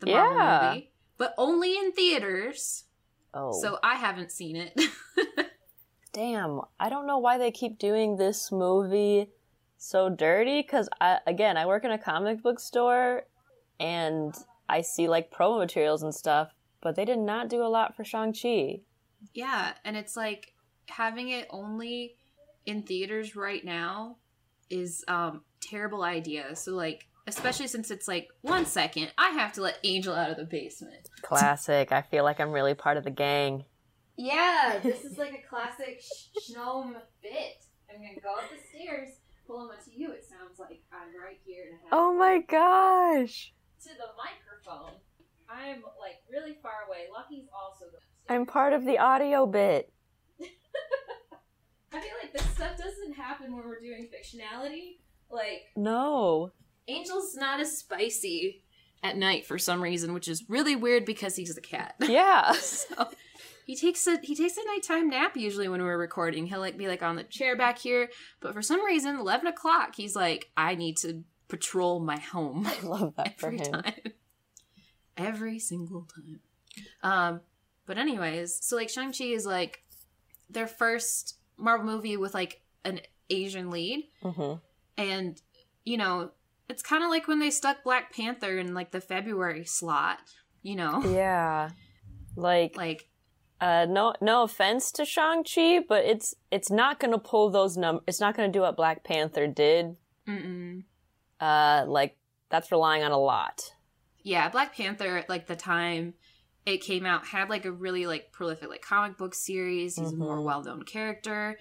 the 0.00 0.06
Marvel 0.06 0.36
Yeah. 0.36 0.60
movie, 0.72 0.92
but 1.16 1.34
only 1.38 1.76
in 1.76 1.92
theaters. 1.92 2.84
Oh, 3.34 3.52
So 3.60 3.78
I 3.82 3.94
haven't 3.96 4.32
seen 4.32 4.56
it. 4.56 4.80
damn! 6.12 6.60
I 6.80 6.88
don't 6.88 7.06
know 7.06 7.18
why 7.18 7.38
they 7.38 7.50
keep 7.50 7.78
doing 7.78 8.16
this 8.16 8.50
movie 8.50 9.30
so 9.76 10.08
dirty. 10.08 10.62
Because 10.62 10.88
I, 11.00 11.18
again, 11.26 11.56
I 11.56 11.66
work 11.66 11.84
in 11.84 11.90
a 11.90 11.98
comic 11.98 12.42
book 12.42 12.58
store, 12.60 13.24
and 13.78 14.34
I 14.68 14.82
see 14.82 15.08
like 15.08 15.30
promo 15.30 15.58
materials 15.58 16.02
and 16.02 16.14
stuff, 16.14 16.52
but 16.80 16.94
they 16.96 17.04
did 17.04 17.18
not 17.18 17.48
do 17.48 17.62
a 17.62 17.68
lot 17.68 17.96
for 17.96 18.04
Shang 18.04 18.32
Chi. 18.32 18.80
yeah, 19.34 19.72
and 19.84 19.96
it's 19.96 20.16
like 20.16 20.52
having 20.88 21.30
it 21.30 21.46
only 21.50 22.16
in 22.66 22.82
theaters 22.82 23.34
right 23.36 23.64
now 23.64 24.16
is 24.70 25.04
um 25.08 25.42
terrible 25.60 26.02
idea. 26.02 26.54
So 26.54 26.72
like 26.74 27.06
especially 27.26 27.66
since 27.66 27.90
it's 27.90 28.08
like 28.08 28.28
one 28.42 28.64
second, 28.66 29.10
I 29.18 29.30
have 29.30 29.52
to 29.54 29.62
let 29.62 29.78
Angel 29.84 30.14
out 30.14 30.30
of 30.30 30.36
the 30.36 30.44
basement. 30.44 31.08
Classic. 31.22 31.90
I 31.92 32.02
feel 32.02 32.24
like 32.24 32.40
I'm 32.40 32.52
really 32.52 32.74
part 32.74 32.96
of 32.96 33.04
the 33.04 33.10
gang. 33.10 33.64
Yeah, 34.16 34.80
this 34.82 35.04
is 35.04 35.16
like 35.18 35.32
a 35.32 35.48
classic 35.48 36.00
sh- 36.02 36.50
gnome 36.54 36.96
bit. 37.22 37.64
I'm 37.88 38.00
gonna 38.00 38.20
go 38.22 38.34
up 38.34 38.50
the 38.50 38.58
stairs. 38.78 39.10
Paloma, 39.46 39.74
to 39.84 39.90
you, 39.98 40.10
it 40.12 40.24
sounds 40.28 40.58
like 40.58 40.82
I'm 40.92 41.08
right 41.22 41.38
here 41.46 41.64
to 41.66 41.72
have 41.72 41.88
Oh 41.92 42.12
my 42.14 42.40
gosh! 42.40 43.52
to 43.82 43.88
the 43.90 44.10
microphone. 44.16 44.47
I'm 45.50 45.82
like 46.00 46.16
really 46.30 46.56
far 46.62 46.84
away. 46.86 47.06
Lucky's 47.12 47.46
also 47.54 47.86
upstairs. 47.86 48.02
I'm 48.28 48.46
part 48.46 48.72
of 48.72 48.84
the 48.84 48.98
audio 48.98 49.46
bit. 49.46 49.92
I 51.92 52.00
feel 52.00 52.10
like 52.22 52.32
this 52.32 52.44
stuff 52.50 52.76
doesn't 52.76 53.14
happen 53.14 53.56
when 53.56 53.66
we're 53.66 53.80
doing 53.80 54.08
fictionality. 54.08 54.98
Like 55.30 55.62
No. 55.76 56.52
Angel's 56.86 57.34
not 57.34 57.60
as 57.60 57.78
spicy 57.78 58.62
at 59.02 59.16
night 59.16 59.46
for 59.46 59.58
some 59.58 59.82
reason, 59.82 60.12
which 60.12 60.28
is 60.28 60.44
really 60.48 60.76
weird 60.76 61.04
because 61.04 61.36
he's 61.36 61.54
the 61.54 61.60
cat. 61.60 61.94
Yeah. 62.08 62.52
so 62.60 63.08
he 63.66 63.76
takes 63.76 64.06
a 64.06 64.18
he 64.22 64.34
takes 64.34 64.56
a 64.56 64.64
nighttime 64.66 65.08
nap 65.08 65.36
usually 65.36 65.68
when 65.68 65.82
we're 65.82 65.98
recording. 65.98 66.46
He'll 66.46 66.60
like 66.60 66.76
be 66.76 66.88
like 66.88 67.02
on 67.02 67.16
the 67.16 67.24
chair 67.24 67.56
back 67.56 67.78
here, 67.78 68.08
but 68.40 68.52
for 68.54 68.62
some 68.62 68.84
reason, 68.84 69.16
eleven 69.16 69.46
o'clock, 69.46 69.94
he's 69.96 70.16
like, 70.16 70.50
I 70.56 70.74
need 70.74 70.96
to 70.98 71.22
patrol 71.48 72.00
my 72.00 72.18
home 72.18 72.66
I 72.66 72.86
love 72.86 73.14
that 73.16 73.38
for 73.40 73.50
him. 73.50 73.58
time, 73.72 73.94
every 75.18 75.58
single 75.58 76.06
time. 76.14 76.40
Um, 77.02 77.40
but 77.86 77.98
anyways, 77.98 78.58
so 78.62 78.76
like 78.76 78.88
Shang 78.88 79.12
Chi 79.12 79.24
is 79.24 79.44
like 79.44 79.82
their 80.48 80.66
first 80.66 81.36
Marvel 81.56 81.86
movie 81.86 82.16
with 82.16 82.34
like 82.34 82.62
an 82.84 83.00
Asian 83.30 83.70
lead, 83.70 84.08
hmm 84.22 84.54
and 84.96 85.40
you 85.84 85.96
know 85.96 86.30
it's 86.68 86.82
kind 86.82 87.02
of 87.02 87.08
like 87.10 87.28
when 87.28 87.38
they 87.38 87.50
stuck 87.50 87.82
Black 87.82 88.14
Panther 88.14 88.58
in 88.58 88.74
like 88.74 88.90
the 88.90 89.00
February 89.00 89.64
slot. 89.64 90.18
You 90.62 90.76
know, 90.76 91.02
Yeah. 91.04 91.70
Like, 92.36 92.76
like 92.76 93.08
uh, 93.60 93.86
no, 93.88 94.14
no 94.20 94.42
offense 94.42 94.92
to 94.92 95.04
Shang 95.04 95.42
Chi, 95.44 95.80
but 95.88 96.04
it's 96.04 96.34
it's 96.50 96.70
not 96.70 97.00
gonna 97.00 97.18
pull 97.18 97.50
those 97.50 97.76
num. 97.76 98.00
It's 98.06 98.20
not 98.20 98.36
gonna 98.36 98.52
do 98.52 98.60
what 98.60 98.76
Black 98.76 99.02
Panther 99.02 99.46
did. 99.46 99.96
mm-mm. 100.26 100.84
Uh, 101.40 101.84
like 101.86 102.16
that's 102.50 102.70
relying 102.70 103.02
on 103.02 103.12
a 103.12 103.18
lot. 103.18 103.72
Yeah 104.22 104.48
black 104.48 104.74
panther 104.74 105.24
like 105.28 105.46
the 105.46 105.56
time 105.56 106.14
it 106.66 106.78
came 106.82 107.06
out 107.06 107.26
had 107.26 107.48
like 107.48 107.64
a 107.64 107.72
really 107.72 108.06
like 108.06 108.30
prolific 108.32 108.68
like 108.68 108.82
comic 108.82 109.16
book 109.16 109.34
series 109.34 109.96
he's 109.96 110.12
a 110.12 110.16
more 110.16 110.38
Mhm. 110.38 110.44
well-known 110.44 110.82
character 110.82 111.58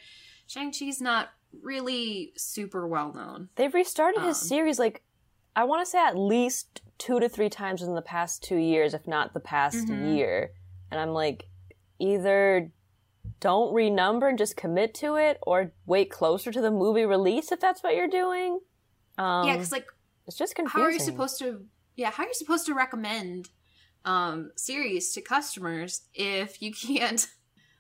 shang-chi's 0.48 1.00
not 1.02 1.30
really 1.62 2.34
super 2.36 2.88
well-known 2.88 3.50
They've 3.56 3.74
restarted 3.74 4.22
his 4.24 4.42
Um. 4.42 4.48
series 4.48 4.80
like 4.80 5.04
I 5.56 5.64
want 5.64 5.84
to 5.84 5.90
say 5.90 5.98
at 6.00 6.16
least 6.18 6.82
two 7.00 7.20
to 7.20 7.28
three 7.30 7.50
times 7.50 7.82
in 7.82 7.96
the 7.96 8.02
past 8.04 8.44
two 8.44 8.58
years, 8.58 8.94
if 8.94 9.08
not 9.08 9.34
the 9.34 9.40
past 9.40 9.88
Mhm. 9.88 10.16
year. 10.16 10.52
And 10.92 11.00
I'm 11.00 11.14
like, 11.14 11.48
either 11.98 12.72
don't 13.40 13.74
renumber 13.74 14.30
and 14.30 14.38
just 14.38 14.56
commit 14.56 14.94
to 14.96 15.16
it, 15.16 15.40
or 15.42 15.72
wait 15.88 16.12
closer 16.12 16.52
to 16.52 16.62
the 16.62 16.70
movie 16.70 17.06
release 17.06 17.52
if 17.52 17.60
that's 17.60 17.82
what 17.82 17.96
you're 17.96 18.08
doing. 18.08 18.60
Um, 19.18 19.48
yeah 19.48 19.54
because 19.54 19.72
like 19.72 19.88
it's 20.28 20.38
just 20.38 20.54
confusing. 20.54 20.80
how 20.82 20.86
are 20.88 20.92
you 20.92 21.00
supposed 21.00 21.40
to 21.40 21.66
yeah 21.98 22.12
how 22.12 22.24
are 22.24 22.28
you 22.28 22.34
supposed 22.34 22.66
to 22.66 22.74
recommend 22.74 23.50
um 24.06 24.52
series 24.56 25.12
to 25.12 25.22
customers 25.22 26.04
if 26.14 26.62
you 26.62 26.72
can't 26.88 27.28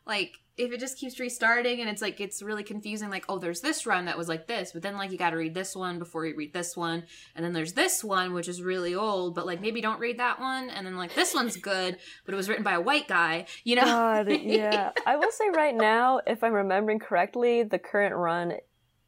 like 0.05 0.39
if 0.57 0.71
it 0.71 0.79
just 0.79 0.97
keeps 0.97 1.19
restarting 1.19 1.81
and 1.81 1.89
it's 1.89 2.01
like 2.01 2.19
it's 2.19 2.41
really 2.41 2.63
confusing 2.63 3.09
like 3.09 3.23
oh 3.29 3.37
there's 3.37 3.61
this 3.61 3.85
run 3.85 4.05
that 4.05 4.17
was 4.17 4.27
like 4.27 4.47
this 4.47 4.71
but 4.71 4.81
then 4.81 4.97
like 4.97 5.11
you 5.11 5.17
got 5.17 5.29
to 5.29 5.37
read 5.37 5.53
this 5.53 5.75
one 5.75 5.99
before 5.99 6.25
you 6.25 6.35
read 6.35 6.51
this 6.51 6.75
one 6.75 7.03
and 7.35 7.45
then 7.45 7.53
there's 7.53 7.73
this 7.73 8.03
one 8.03 8.33
which 8.33 8.47
is 8.47 8.61
really 8.61 8.95
old 8.95 9.35
but 9.35 9.45
like 9.45 9.61
maybe 9.61 9.81
don't 9.81 9.99
read 9.99 10.17
that 10.17 10.39
one 10.39 10.69
and 10.71 10.85
then 10.85 10.97
like 10.97 11.13
this 11.13 11.33
one's 11.33 11.57
good 11.57 11.95
but 12.25 12.33
it 12.33 12.37
was 12.37 12.49
written 12.49 12.63
by 12.63 12.73
a 12.73 12.81
white 12.81 13.07
guy 13.07 13.45
you 13.63 13.75
know 13.75 13.85
God, 13.85 14.31
yeah. 14.31 14.91
I 15.05 15.15
will 15.15 15.31
say 15.31 15.49
right 15.55 15.75
now, 15.75 16.21
if 16.25 16.43
I'm 16.43 16.53
remembering 16.53 16.99
correctly, 16.99 17.63
the 17.63 17.79
current 17.79 18.15
run 18.15 18.53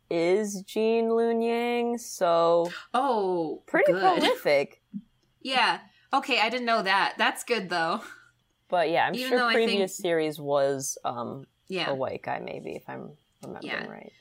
is 0.10 0.62
Gene 0.64 1.06
Luen 1.10 1.44
Yang, 1.46 1.98
so 2.00 2.72
oh 2.94 3.62
pretty 3.68 3.92
good. 3.92 4.02
prolific. 4.02 4.82
yeah 5.42 5.80
okay 6.12 6.40
i 6.42 6.50
didn't 6.50 6.66
know 6.66 6.82
that 6.82 7.14
that's 7.18 7.44
good 7.44 7.70
though 7.70 8.02
But 8.70 8.92
yeah, 8.92 9.08
I'm 9.08 9.16
Even 9.16 9.30
sure 9.40 9.52
previous 9.52 9.96
think- 9.98 10.04
series 10.06 10.40
was 10.40 10.98
um 11.04 11.48
yeah 11.68 11.90
a 11.90 11.96
white 11.96 12.22
guy, 12.22 12.40
maybe 12.40 12.76
if 12.76 12.84
I'm 12.88 13.12
remembering 13.44 13.72
Yeah. 13.74 13.88
right. 13.88 14.12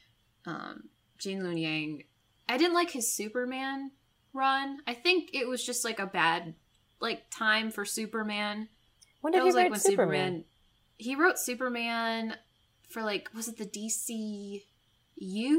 Um, 0.47 0.85
Gene 1.19 1.41
Luen 1.43 1.61
Yang. 1.61 2.05
I 2.49 2.57
didn't 2.57 2.73
like 2.75 2.91
his 2.91 3.13
Superman 3.13 3.91
run. 4.33 4.79
I 4.87 4.95
think 4.95 5.31
it 5.35 5.47
was 5.47 5.63
just 5.63 5.85
like 5.85 5.99
a 5.99 6.07
bad 6.07 6.55
like 7.01 7.25
time 7.31 7.71
for 7.71 7.85
Superman. 7.85 8.69
When 9.21 9.33
did 9.33 9.41
That 9.41 9.43
he 9.43 9.47
was 9.49 9.55
like 9.55 9.65
write 9.65 9.71
when 9.73 9.81
Superman? 9.81 10.45
He 10.97 11.15
wrote 11.15 11.39
Superman 11.39 12.35
for 12.89 13.03
like 13.03 13.29
was 13.35 13.49
it 13.49 13.59
the 13.59 13.67
DCU 15.21 15.59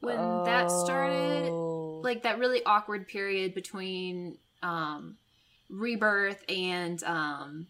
when 0.00 0.16
that 0.44 0.70
started? 0.70 1.48
Oh. 1.50 2.00
Like 2.02 2.22
that 2.22 2.38
really 2.38 2.62
awkward 2.64 3.08
period 3.08 3.54
between 3.54 4.38
um 4.62 5.16
Rebirth 5.68 6.42
and 6.48 7.02
um 7.04 7.66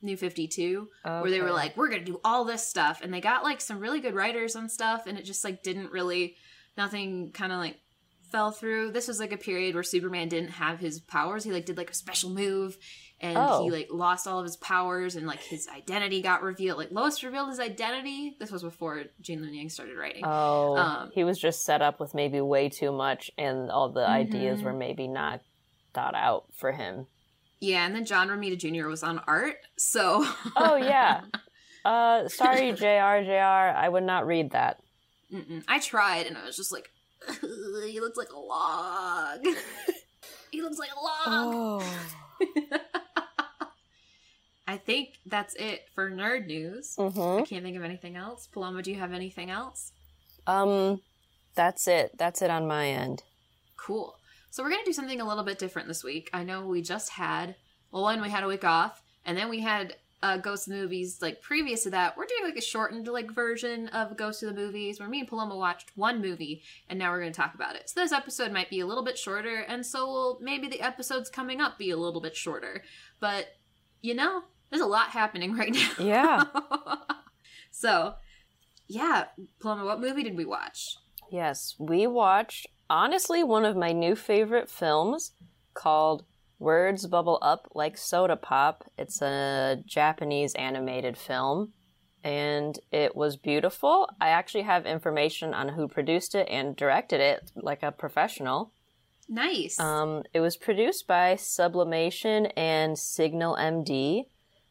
New 0.00 0.16
52 0.16 0.88
where 1.02 1.30
they 1.30 1.40
were 1.40 1.50
like 1.50 1.76
we're 1.76 1.88
going 1.88 2.04
to 2.04 2.12
do 2.12 2.20
all 2.24 2.44
this 2.44 2.66
stuff 2.66 3.00
and 3.02 3.12
they 3.12 3.20
got 3.20 3.42
like 3.42 3.60
some 3.60 3.80
really 3.80 3.98
good 3.98 4.14
writers 4.14 4.54
and 4.54 4.70
stuff 4.70 5.08
and 5.08 5.18
it 5.18 5.24
just 5.24 5.42
like 5.42 5.64
didn't 5.64 5.90
really 5.90 6.36
nothing 6.76 7.32
kind 7.32 7.50
of 7.50 7.58
like 7.58 7.76
fell 8.30 8.50
through. 8.50 8.92
This 8.92 9.08
was 9.08 9.18
like 9.20 9.32
a 9.32 9.36
period 9.36 9.74
where 9.74 9.82
Superman 9.82 10.28
didn't 10.28 10.50
have 10.50 10.78
his 10.80 11.00
powers. 11.00 11.44
He 11.44 11.52
like 11.52 11.66
did 11.66 11.76
like 11.76 11.90
a 11.90 11.94
special 11.94 12.30
move 12.30 12.76
and 13.20 13.36
Oh. 13.36 13.64
he 13.64 13.70
like 13.70 13.88
lost 13.90 14.26
all 14.26 14.38
of 14.38 14.44
his 14.44 14.56
powers 14.56 15.16
and 15.16 15.26
like 15.26 15.40
his 15.42 15.66
identity 15.68 16.22
got 16.22 16.42
revealed. 16.42 16.78
Like 16.78 16.90
Lois 16.92 17.22
revealed 17.22 17.48
his 17.48 17.58
identity. 17.60 18.36
This 18.38 18.50
was 18.50 18.62
before 18.62 19.04
Gene 19.20 19.40
Luen 19.40 19.54
Yang 19.56 19.70
started 19.70 19.96
writing. 19.96 20.22
Oh, 20.24 20.76
Um, 20.76 21.10
he 21.14 21.24
was 21.24 21.38
just 21.38 21.64
set 21.64 21.82
up 21.82 21.98
with 22.00 22.14
maybe 22.14 22.40
way 22.40 22.68
too 22.68 22.92
much, 22.92 23.30
and 23.36 23.70
all 23.70 23.88
the 23.90 24.06
ideas 24.06 24.60
Mhm. 24.60 24.64
were 24.64 24.72
maybe 24.72 25.08
not 25.08 25.40
thought 25.94 26.14
out 26.14 26.44
for 26.54 26.72
him. 26.72 27.06
yeah, 27.60 27.84
and 27.86 27.92
then 27.94 28.04
John 28.04 28.28
Romita 28.28 28.56
Jr. 28.56 28.86
was 28.86 29.02
on 29.02 29.18
art. 29.26 29.56
So 29.76 30.24
Oh 30.56 30.76
yeah. 30.76 31.22
Uh, 31.84 32.28
sorry, 32.28 32.70
Jr. 32.76 33.24
Jr. 33.24 33.74
I 33.76 33.88
would 33.88 34.04
not 34.04 34.26
read 34.26 34.50
that. 34.52 34.80
Mm-mm. 35.32 35.64
I 35.66 35.78
tried 35.80 36.26
and 36.26 36.36
I 36.38 36.44
was 36.44 36.56
just 36.56 36.72
like 36.72 36.88
he 37.86 38.00
looks 38.00 38.16
like 38.18 38.30
a 38.32 38.38
log. 38.38 39.44
he 40.50 40.62
looks 40.62 40.78
like 40.78 40.90
a 40.92 41.00
log. 41.00 41.82
Oh. 41.86 42.00
I 44.66 44.76
think 44.76 45.18
that's 45.24 45.54
it 45.54 45.88
for 45.94 46.10
nerd 46.10 46.46
news. 46.46 47.00
I 47.36 47.40
hmm 47.40 47.42
can't 47.42 47.64
think 47.64 47.76
of 47.76 47.82
anything 47.84 48.16
else. 48.16 48.46
Paloma, 48.46 48.82
do 48.82 48.90
you 48.90 48.98
have 48.98 49.12
anything 49.12 49.50
else? 49.50 49.92
Um, 50.46 51.00
that's 51.54 51.86
it. 51.88 52.12
That's 52.18 52.42
it 52.42 52.50
on 52.50 52.66
my 52.66 52.88
end. 52.88 53.22
Cool. 53.76 54.18
So 54.50 54.62
we're 54.62 54.70
gonna 54.70 54.84
do 54.84 54.92
something 54.92 55.20
a 55.20 55.26
little 55.28 55.44
bit 55.44 55.58
different 55.58 55.88
this 55.88 56.04
week. 56.04 56.30
I 56.32 56.42
know 56.44 56.66
we 56.66 56.82
just 56.82 57.10
had 57.10 57.56
well, 57.90 58.02
one 58.02 58.20
we 58.20 58.30
had 58.30 58.44
a 58.44 58.48
week 58.48 58.64
off, 58.64 59.02
and 59.24 59.36
then 59.36 59.48
we 59.48 59.60
had 59.60 59.96
uh, 60.22 60.36
Goes 60.36 60.64
to 60.64 60.70
the 60.70 60.76
Movies. 60.76 61.20
Like 61.22 61.40
previous 61.40 61.84
to 61.84 61.90
that, 61.90 62.16
we're 62.16 62.26
doing 62.26 62.44
like 62.44 62.56
a 62.56 62.62
shortened 62.62 63.08
like 63.08 63.30
version 63.30 63.88
of 63.88 64.16
Goes 64.16 64.38
to 64.40 64.46
the 64.46 64.54
Movies, 64.54 65.00
where 65.00 65.08
me 65.08 65.20
and 65.20 65.28
Paloma 65.28 65.56
watched 65.56 65.92
one 65.94 66.20
movie, 66.20 66.62
and 66.88 66.98
now 66.98 67.10
we're 67.10 67.20
gonna 67.20 67.32
talk 67.32 67.54
about 67.54 67.76
it. 67.76 67.88
So 67.88 68.00
this 68.00 68.12
episode 68.12 68.52
might 68.52 68.70
be 68.70 68.80
a 68.80 68.86
little 68.86 69.04
bit 69.04 69.18
shorter, 69.18 69.60
and 69.60 69.84
so 69.84 70.06
will 70.06 70.38
maybe 70.40 70.68
the 70.68 70.80
episodes 70.80 71.30
coming 71.30 71.60
up 71.60 71.78
be 71.78 71.90
a 71.90 71.96
little 71.96 72.20
bit 72.20 72.36
shorter. 72.36 72.82
But 73.20 73.56
you 74.02 74.14
know, 74.14 74.44
there's 74.70 74.82
a 74.82 74.86
lot 74.86 75.10
happening 75.10 75.56
right 75.56 75.72
now. 75.72 75.90
Yeah. 75.98 76.44
so, 77.70 78.14
yeah, 78.86 79.24
Paloma, 79.60 79.84
what 79.84 80.00
movie 80.00 80.22
did 80.22 80.36
we 80.36 80.44
watch? 80.44 80.96
Yes, 81.30 81.74
we 81.78 82.06
watched 82.06 82.66
honestly 82.90 83.42
one 83.42 83.64
of 83.64 83.76
my 83.76 83.92
new 83.92 84.16
favorite 84.16 84.70
films 84.70 85.32
called 85.74 86.24
Words 86.58 87.06
Bubble 87.06 87.38
Up 87.42 87.68
Like 87.74 87.96
Soda 87.96 88.36
Pop. 88.36 88.84
It's 88.98 89.22
a 89.22 89.82
Japanese 89.86 90.54
animated 90.54 91.16
film 91.16 91.72
and 92.24 92.78
it 92.90 93.14
was 93.14 93.36
beautiful. 93.36 94.08
I 94.20 94.28
actually 94.28 94.64
have 94.64 94.84
information 94.86 95.54
on 95.54 95.68
who 95.70 95.86
produced 95.88 96.34
it 96.34 96.48
and 96.50 96.74
directed 96.74 97.20
it 97.20 97.52
like 97.54 97.82
a 97.82 97.92
professional. 97.92 98.72
Nice. 99.28 99.78
Um, 99.78 100.24
it 100.32 100.40
was 100.40 100.56
produced 100.56 101.06
by 101.06 101.36
Sublimation 101.36 102.46
and 102.56 102.98
Signal 102.98 103.56
MD 103.56 104.24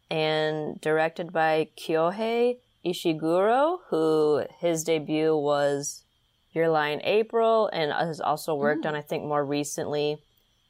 and 0.10 0.80
directed 0.82 1.32
by 1.32 1.70
Kyohei 1.78 2.58
Ishiguro, 2.86 3.80
who 3.90 4.46
his 4.60 4.84
debut 4.84 5.36
was 5.36 6.04
Your 6.52 6.70
Lie 6.70 6.90
in 6.90 7.02
April 7.04 7.68
and 7.72 7.92
has 7.92 8.20
also 8.20 8.56
worked 8.56 8.84
Mm. 8.84 8.90
on, 8.90 8.96
I 8.96 9.02
think, 9.02 9.24
more 9.26 9.46
recently 9.46 10.18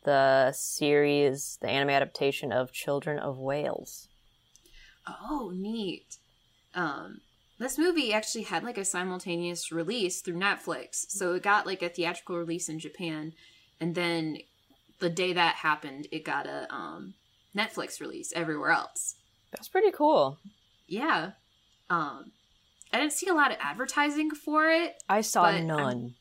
the 0.08 0.54
series, 0.54 1.58
the 1.62 1.68
anime 1.68 1.90
adaptation 1.90 2.54
of 2.54 2.72
Children 2.72 3.20
of 3.20 3.38
Whales. 3.38 4.08
Oh, 5.06 5.52
neat. 5.54 6.16
Um, 6.74 7.20
this 7.60 7.78
movie 7.78 8.14
actually 8.14 8.46
had 8.46 8.64
like 8.64 8.78
a 8.78 8.86
simultaneous 8.86 9.70
release 9.70 10.22
through 10.22 10.40
Netflix. 10.40 11.10
So 11.10 11.34
it 11.34 11.44
got 11.44 11.66
like 11.68 11.82
a 11.84 11.90
theatrical 11.90 12.38
release 12.38 12.70
in 12.70 12.80
Japan, 12.80 13.34
and 13.82 13.96
then 13.96 14.38
the 15.00 15.10
day 15.10 15.34
that 15.34 15.56
happened, 15.56 16.08
it 16.10 16.24
got 16.24 16.48
a 16.48 16.74
um, 16.74 17.14
Netflix 17.56 18.00
release 18.00 18.32
everywhere 18.34 18.72
else. 18.72 19.16
That's 19.52 19.68
pretty 19.68 19.92
cool. 19.92 20.38
Yeah. 20.88 21.32
Um, 21.90 22.32
I 22.94 23.00
didn't 23.00 23.12
see 23.14 23.28
a 23.28 23.34
lot 23.34 23.52
of 23.52 23.58
advertising 23.60 24.32
for 24.32 24.70
it. 24.70 25.04
I 25.10 25.20
saw 25.20 25.44
But 25.44 25.56
I'm- 25.56 25.68
none. 25.68 26.16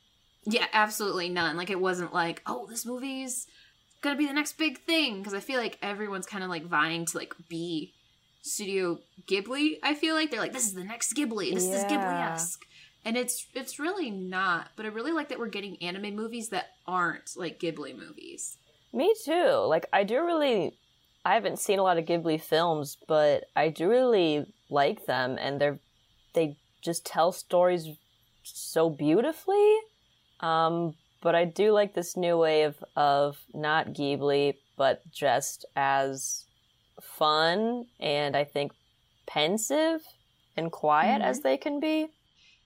Yeah, 0.49 0.67
absolutely 0.73 1.29
none. 1.29 1.57
Like 1.57 1.71
it 1.71 1.81
wasn't 1.81 2.15
like, 2.15 2.41
oh, 2.47 2.67
this 2.69 2.87
movie's 2.87 3.49
gonna 4.03 4.17
be 4.17 4.27
the 4.27 4.33
next 4.33 4.59
big 4.59 4.79
thing 4.79 5.19
because 5.19 5.35
I 5.35 5.41
feel 5.41 5.61
like 5.61 5.79
everyone's 5.83 6.27
kind 6.27 6.45
of 6.45 6.51
like 6.51 6.65
vying 6.65 7.07
to 7.07 7.17
like 7.17 7.35
be 7.49 7.93
Studio 8.43 8.99
Ghibli. 9.27 9.79
I 9.83 9.95
feel 9.95 10.15
like 10.15 10.31
they're 10.31 10.41
like, 10.41 10.53
this 10.53 10.67
is 10.67 10.75
the 10.75 10.85
next 10.85 11.15
Ghibli. 11.15 11.53
This 11.53 11.65
is 11.65 11.85
Ghibli 11.85 12.31
esque, 12.31 12.65
and 13.05 13.17
it's 13.17 13.47
it's 13.55 13.79
really 13.79 14.11
not. 14.11 14.69
But 14.77 14.87
I 14.87 14.91
really 14.91 15.13
like 15.13 15.29
that 15.31 15.39
we're 15.39 15.49
getting 15.49 15.77
anime 15.83 16.15
movies 16.15 16.51
that 16.51 16.67
aren't 16.87 17.33
like 17.37 17.59
Ghibli 17.59 17.97
movies. 17.99 18.57
Me 18.93 19.13
too. 19.25 19.65
Like 19.67 19.87
I 19.93 20.05
do 20.05 20.25
really 20.25 20.79
I 21.25 21.35
haven't 21.35 21.59
seen 21.59 21.81
a 21.81 21.83
lot 21.83 21.99
of 21.99 22.05
Ghibli 22.05 22.41
films, 22.41 22.97
but 23.09 23.45
I 23.57 23.69
do 23.69 23.89
really 23.89 24.47
like 24.71 25.07
them 25.07 25.37
and 25.41 25.61
they're 25.61 25.81
they 26.35 26.57
just 26.83 27.05
tell 27.05 27.33
stories 27.33 27.89
so 28.45 28.89
beautifully. 28.89 29.77
Um 30.41 30.95
but 31.21 31.35
I 31.35 31.45
do 31.45 31.73
like 31.73 31.95
this 31.95 32.17
new 32.17 32.37
way 32.39 32.63
of 32.63 32.83
of 32.95 33.39
not 33.55 33.89
Ghibli, 33.89 34.55
but 34.77 35.03
just 35.11 35.65
as 35.75 36.45
fun 37.01 37.87
and 38.01 38.37
I 38.37 38.45
think 38.45 38.73
pensive 39.27 40.03
and 40.57 40.73
quiet 40.73 41.21
as 41.23 41.41
they 41.41 41.57
can 41.57 41.81
be. 41.81 42.09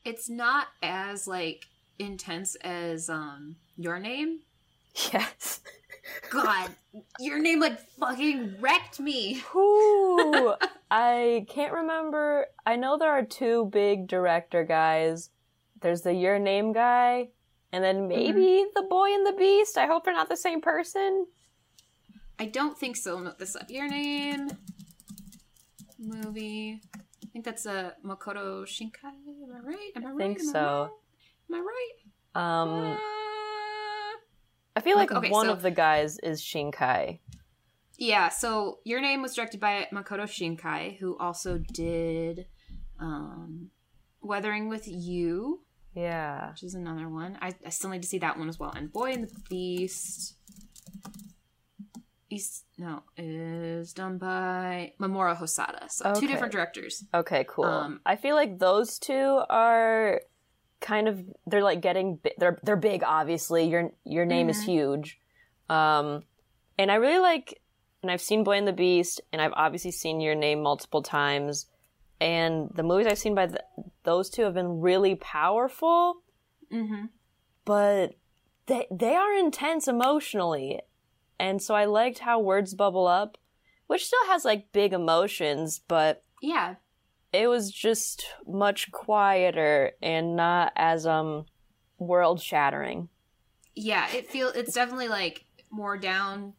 It's 0.04 0.28
not 0.28 0.68
as 0.82 1.26
like 1.26 1.66
intense 1.98 2.54
as 2.56 3.08
um 3.08 3.56
Your 3.76 3.98
Name. 3.98 4.40
Yes. 5.12 5.60
God, 6.30 6.70
Your 7.20 7.38
Name 7.38 7.60
like 7.60 7.78
fucking 7.98 8.56
wrecked 8.60 8.98
me. 8.98 9.34
Who? 9.50 10.54
I 10.90 11.46
can't 11.48 11.72
remember. 11.72 12.46
I 12.66 12.74
know 12.74 12.98
there 12.98 13.10
are 13.10 13.24
two 13.24 13.66
big 13.66 14.08
director 14.08 14.64
guys. 14.64 15.30
There's 15.80 16.02
the 16.02 16.12
Your 16.12 16.38
Name 16.40 16.72
guy, 16.72 17.28
and 17.72 17.82
then 17.84 18.08
maybe 18.08 18.64
the 18.74 18.82
Boy 18.82 19.12
and 19.14 19.26
the 19.26 19.32
Beast. 19.32 19.78
I 19.78 19.86
hope 19.86 20.04
they're 20.04 20.14
not 20.14 20.28
the 20.28 20.36
same 20.36 20.60
person. 20.60 21.26
I 22.38 22.46
don't 22.46 22.76
think 22.78 22.96
so. 22.96 23.18
Note 23.20 23.38
this 23.38 23.54
up. 23.56 23.70
Your 23.70 23.88
name, 23.88 24.48
movie. 25.98 26.80
I 26.94 27.26
think 27.32 27.44
that's 27.44 27.66
a 27.66 27.94
Makoto 28.04 28.64
Shinkai. 28.64 29.04
Am 29.04 29.54
I 29.54 29.60
right? 29.60 29.90
Am 29.96 30.06
I 30.06 30.10
right? 30.10 30.18
think 30.18 30.40
Am 30.40 30.48
I 30.48 30.52
so. 30.52 30.60
wrong? 30.62 30.90
Am 31.52 31.54
I 31.54 31.58
right? 31.60 31.92
Um, 32.34 32.68
Uh, 32.92 32.96
I 34.76 34.80
feel 34.82 34.96
like 34.96 35.12
okay, 35.12 35.30
one 35.30 35.46
so- 35.46 35.52
of 35.52 35.62
the 35.62 35.70
guys 35.70 36.18
is 36.20 36.40
Shinkai. 36.40 37.20
yeah. 37.98 38.28
So 38.28 38.78
your 38.84 39.00
name 39.00 39.20
was 39.22 39.34
directed 39.34 39.60
by 39.60 39.88
Makoto 39.92 40.22
Shinkai, 40.24 40.98
who 40.98 41.16
also 41.18 41.58
did 41.58 42.46
um, 42.98 43.70
Weathering 44.22 44.68
with 44.68 44.86
You, 44.86 45.62
Yeah. 45.94 46.50
which 46.50 46.62
is 46.62 46.74
another 46.74 47.08
one. 47.08 47.36
I, 47.42 47.52
I 47.66 47.70
still 47.70 47.90
need 47.90 48.02
to 48.02 48.08
see 48.08 48.18
that 48.18 48.38
one 48.38 48.48
as 48.48 48.58
well. 48.58 48.70
And 48.74 48.92
Boy 48.92 49.12
and 49.12 49.24
the 49.24 49.30
Beast. 49.48 50.36
Is 52.30 52.62
no 52.78 53.02
is 53.16 53.92
done 53.92 54.16
by 54.18 54.92
Mamoru 55.00 55.36
Hosoda. 55.36 55.90
So 55.90 56.10
Okay. 56.10 56.20
two 56.20 56.26
different 56.28 56.52
directors. 56.52 57.02
Okay, 57.12 57.44
cool. 57.48 57.64
Um, 57.64 58.00
I 58.06 58.14
feel 58.14 58.36
like 58.36 58.60
those 58.60 59.00
two 59.00 59.42
are 59.50 60.20
kind 60.80 61.08
of 61.08 61.20
they're 61.48 61.64
like 61.64 61.80
getting 61.80 62.16
bi- 62.16 62.34
they're 62.38 62.56
they're 62.62 62.76
big 62.76 63.02
obviously. 63.04 63.64
Your 63.68 63.90
your 64.04 64.26
name 64.26 64.48
is 64.48 64.60
Mhm. 64.60 64.64
huge. 64.64 65.18
Um 65.68 66.22
and 66.78 66.92
I 66.92 66.94
really 66.96 67.18
like 67.18 67.60
and 68.00 68.12
I've 68.12 68.22
seen 68.22 68.44
Boy 68.44 68.58
and 68.58 68.68
the 68.68 68.72
Beast 68.72 69.20
and 69.32 69.42
I've 69.42 69.52
obviously 69.56 69.90
seen 69.90 70.20
your 70.20 70.36
name 70.36 70.62
multiple 70.62 71.02
times 71.02 71.66
and 72.20 72.70
the 72.74 72.82
movies 72.82 73.06
I've 73.06 73.18
seen 73.18 73.34
by 73.34 73.46
th 73.46 73.58
those 74.04 74.30
two 74.30 74.42
have 74.42 74.54
been 74.54 74.80
really 74.80 75.14
powerful, 75.14 76.22
Mm-hmm. 76.72 77.06
but 77.64 78.14
they 78.66 78.86
they 78.90 79.14
are 79.14 79.32
intense 79.36 79.88
emotionally. 79.88 80.80
And 81.38 81.62
so 81.62 81.74
I 81.74 81.86
liked 81.86 82.18
how 82.20 82.38
words 82.38 82.74
bubble 82.74 83.06
up, 83.06 83.38
which 83.86 84.04
still 84.06 84.26
has 84.26 84.44
like 84.44 84.72
big 84.72 84.92
emotions, 84.92 85.80
but 85.88 86.22
Yeah. 86.42 86.74
it 87.32 87.46
was 87.48 87.70
just 87.72 88.26
much 88.46 88.90
quieter 88.92 89.92
and 90.02 90.36
not 90.36 90.72
as 90.76 91.06
um 91.06 91.46
world 91.98 92.40
shattering. 92.42 93.08
Yeah, 93.74 94.06
it 94.12 94.28
feel 94.30 94.48
it's 94.48 94.74
definitely 94.74 95.08
like 95.08 95.44
more 95.70 95.96
down 95.96 96.54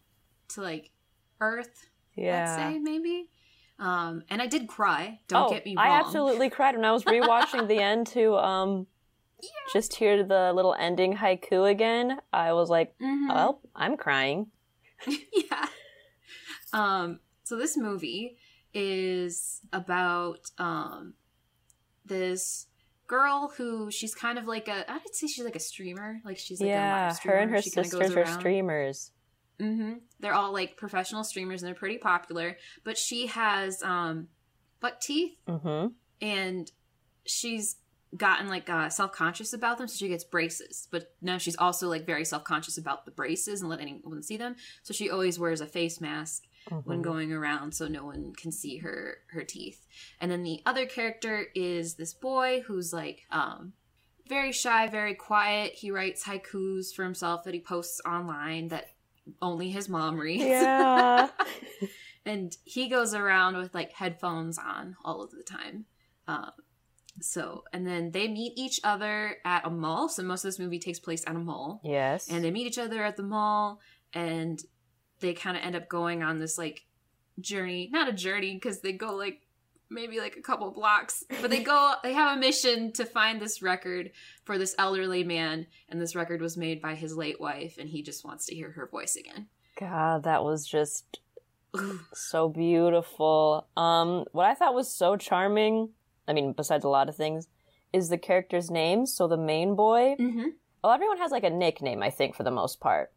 to 0.50 0.62
like 0.62 0.90
earth. 1.40 1.88
Yeah. 2.16 2.56
I'd 2.58 2.74
say 2.74 2.80
maybe. 2.80 3.30
Um, 3.82 4.22
and 4.30 4.42
I 4.42 4.48
did 4.48 4.68
cry. 4.68 5.20
Don't 5.28 5.48
oh, 5.48 5.50
get 5.52 5.66
me 5.66 5.76
wrong. 5.76 5.86
I 5.86 6.00
absolutely 6.00 6.50
cried 6.52 6.76
when 6.76 6.86
I 6.86 6.92
was 6.92 7.04
rewatching 7.04 7.68
the 7.68 7.80
end 7.80 8.08
to 8.08 8.36
um 8.38 8.88
just 9.74 9.96
hear 9.96 10.24
the 10.24 10.54
little 10.54 10.76
ending 10.80 11.18
haiku 11.18 11.70
again. 11.70 12.20
I 12.32 12.54
was 12.54 12.70
like, 12.70 12.98
Mhm. 13.00 13.28
"Oh, 13.32 13.60
I'm 13.76 13.98
crying." 13.98 14.52
yeah. 15.08 15.66
Um, 16.74 17.20
so 17.44 17.58
this 17.58 17.76
movie 17.76 18.38
is 18.74 19.62
about 19.74 20.52
um 20.58 21.16
this 22.06 22.68
girl 23.08 23.52
who 23.58 23.92
she's 23.92 24.16
kind 24.16 24.38
of 24.38 24.46
like 24.46 24.68
a 24.68 24.90
I'd 24.90 25.14
say 25.16 25.28
she's 25.28 25.44
like 25.44 25.56
a 25.56 25.60
streamer. 25.60 26.22
Like 26.24 26.38
she's 26.38 26.62
like 26.62 26.68
a 26.68 26.70
yeah, 26.70 27.06
live 27.08 27.16
streamer. 27.16 27.36
her 27.36 27.42
and 27.42 27.52
her 27.52 27.62
She 27.62 27.70
sisters 27.72 28.16
are 28.16 28.26
streamers. 28.28 29.12
Hmm 29.62 29.94
They're 30.20 30.34
all 30.34 30.52
like 30.52 30.76
professional 30.78 31.24
streamers 31.24 31.62
and 31.62 31.68
they're 31.68 31.76
pretty 31.76 31.98
popular. 32.00 32.58
But 32.84 32.98
she 32.98 33.28
has 33.28 33.82
um 33.84 34.28
buck 34.80 35.00
teeth 35.00 35.38
Mm-hmm. 35.48 35.88
and 36.22 36.72
she's 37.26 37.76
gotten 38.18 38.50
like 38.50 38.70
uh, 38.70 38.90
self-conscious 38.90 39.54
about 39.54 39.78
them 39.78 39.88
so 39.88 39.96
she 39.96 40.10
gets 40.10 40.26
braces 40.26 40.88
but 40.92 41.14
now 41.22 41.38
she's 41.38 41.56
also 41.56 41.88
like 41.88 42.06
very 42.06 42.26
self-conscious 42.26 42.78
about 42.78 43.06
the 43.06 43.12
braces 43.12 43.62
and 43.62 43.70
let 43.70 43.80
anyone 43.80 44.22
see 44.22 44.36
them 44.36 44.56
so 44.84 44.94
she 44.94 45.10
always 45.10 45.40
wears 45.40 45.62
a 45.62 45.66
face 45.66 46.02
mask 46.02 46.44
when 46.84 46.98
Mm-hmm. 46.98 47.02
going 47.02 47.32
around 47.32 47.74
so 47.74 47.88
no 47.88 48.04
one 48.04 48.34
can 48.36 48.52
see 48.52 48.78
her 48.80 49.18
her 49.32 49.44
teeth 49.44 49.86
and 50.20 50.30
then 50.30 50.44
the 50.44 50.62
other 50.66 50.86
character 50.86 51.46
is 51.56 51.94
this 51.96 52.14
boy 52.14 52.62
who's 52.68 52.92
like 52.92 53.22
um 53.32 53.72
very 54.28 54.52
shy 54.52 54.88
very 54.88 55.16
quiet 55.16 55.74
he 55.74 55.90
writes 55.90 56.26
haikus 56.26 56.94
for 56.94 57.04
himself 57.04 57.44
that 57.46 57.54
he 57.54 57.60
posts 57.62 58.02
online 58.06 58.68
that 58.68 58.91
only 59.42 59.70
his 59.70 59.90
mom 59.90 60.20
reads. 60.20 60.44
Yeah. 60.44 61.30
and 62.26 62.56
he 62.64 62.88
goes 62.88 63.14
around 63.14 63.58
with 63.58 63.74
like 63.74 63.94
headphones 63.94 64.58
on 64.58 64.96
all 65.04 65.22
of 65.22 65.32
the 65.32 65.44
time. 65.44 65.86
Um, 66.28 66.52
so 67.20 67.64
and 67.74 67.86
then 67.86 68.12
they 68.12 68.28
meet 68.28 68.54
each 68.56 68.80
other 68.84 69.38
at 69.46 69.66
a 69.66 69.70
mall. 69.70 70.10
So 70.10 70.24
most 70.24 70.44
of 70.44 70.50
this 70.50 70.60
movie 70.60 70.80
takes 70.80 71.00
place 71.00 71.24
at 71.28 71.36
a 71.36 71.40
mall. 71.40 71.82
Yes. 71.84 72.30
and 72.30 72.44
they 72.44 72.52
meet 72.52 72.68
each 72.68 72.78
other 72.78 73.04
at 73.04 73.18
the 73.18 73.24
mall 73.24 73.80
and 74.14 74.62
they 75.20 75.34
kind 75.34 75.58
of 75.58 75.64
end 75.64 75.76
up 75.76 75.88
going 75.88 76.24
on 76.24 76.40
this 76.40 76.58
like 76.58 76.86
journey. 77.40 77.90
Not 77.92 78.10
a 78.10 78.14
journey 78.14 78.54
because 78.56 78.82
they 78.82 78.94
go 78.94 79.16
like 79.16 79.42
maybe 79.92 80.20
like 80.20 80.38
a 80.38 80.42
couple 80.42 80.72
blocks 80.72 81.24
but 81.42 81.50
they 81.50 81.62
go 81.62 81.94
they 82.04 82.14
have 82.14 82.38
a 82.38 82.40
mission 82.40 82.92
to 82.92 83.06
find 83.06 83.42
this 83.42 83.62
record 83.62 84.12
for 84.46 84.58
this 84.58 84.74
elderly 84.78 85.24
man 85.24 85.68
and 85.90 86.02
this 86.02 86.16
record 86.16 86.42
was 86.42 86.58
made 86.58 86.82
by 86.82 86.96
his 86.96 87.16
late 87.16 87.40
wife 87.40 87.78
and 87.78 87.90
he 87.90 88.02
just 88.02 88.26
wants 88.26 88.46
to 88.46 88.56
hear 88.56 88.72
her 88.72 88.88
voice 88.88 89.16
again 89.16 89.48
God, 89.82 90.24
that 90.24 90.44
was 90.44 90.68
just 90.68 91.20
so 92.14 92.50
beautiful. 92.50 93.68
Um, 93.76 94.26
what 94.32 94.46
I 94.46 94.54
thought 94.54 94.76
was 94.76 94.94
so 94.94 95.18
charming, 95.18 95.90
I 96.28 96.34
mean, 96.34 96.54
besides 96.54 96.86
a 96.86 96.90
lot 96.90 97.10
of 97.10 97.16
things, 97.16 97.48
is 97.94 98.10
the 98.10 98.18
character's 98.18 98.70
name. 98.70 99.06
So 99.06 99.28
the 99.28 99.38
main 99.38 99.76
boy, 99.76 100.16
mm-hmm. 100.20 100.50
well, 100.84 100.94
everyone 100.94 101.18
has 101.18 101.32
like 101.32 101.44
a 101.44 101.50
nickname, 101.50 102.04
I 102.04 102.10
think, 102.10 102.36
for 102.36 102.44
the 102.44 102.52
most 102.52 102.80
part. 102.80 103.12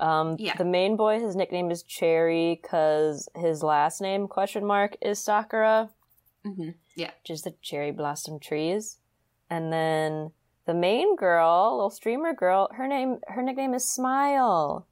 Um, 0.00 0.36
Yeah. 0.38 0.56
The 0.56 0.64
main 0.64 0.96
boy, 0.96 1.20
his 1.20 1.36
nickname 1.36 1.70
is 1.70 1.82
Cherry 1.82 2.58
because 2.60 3.28
his 3.36 3.62
last 3.62 4.00
name, 4.00 4.26
question 4.26 4.64
mark, 4.64 4.96
is 5.02 5.18
Sakura, 5.18 5.90
Mm-hmm. 6.46 6.70
which 6.96 7.30
is 7.30 7.42
the 7.42 7.54
cherry 7.60 7.90
blossom 7.90 8.38
trees. 8.38 8.98
And 9.50 9.72
then 9.72 10.30
the 10.66 10.74
main 10.74 11.16
girl, 11.16 11.76
little 11.76 11.90
streamer 11.90 12.34
girl, 12.34 12.68
her 12.76 12.86
name, 12.86 13.18
her 13.28 13.42
nickname 13.42 13.74
is 13.74 13.88
Smile. 13.88 14.86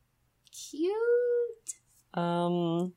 Cute. 0.53 0.95
Um, 2.15 2.93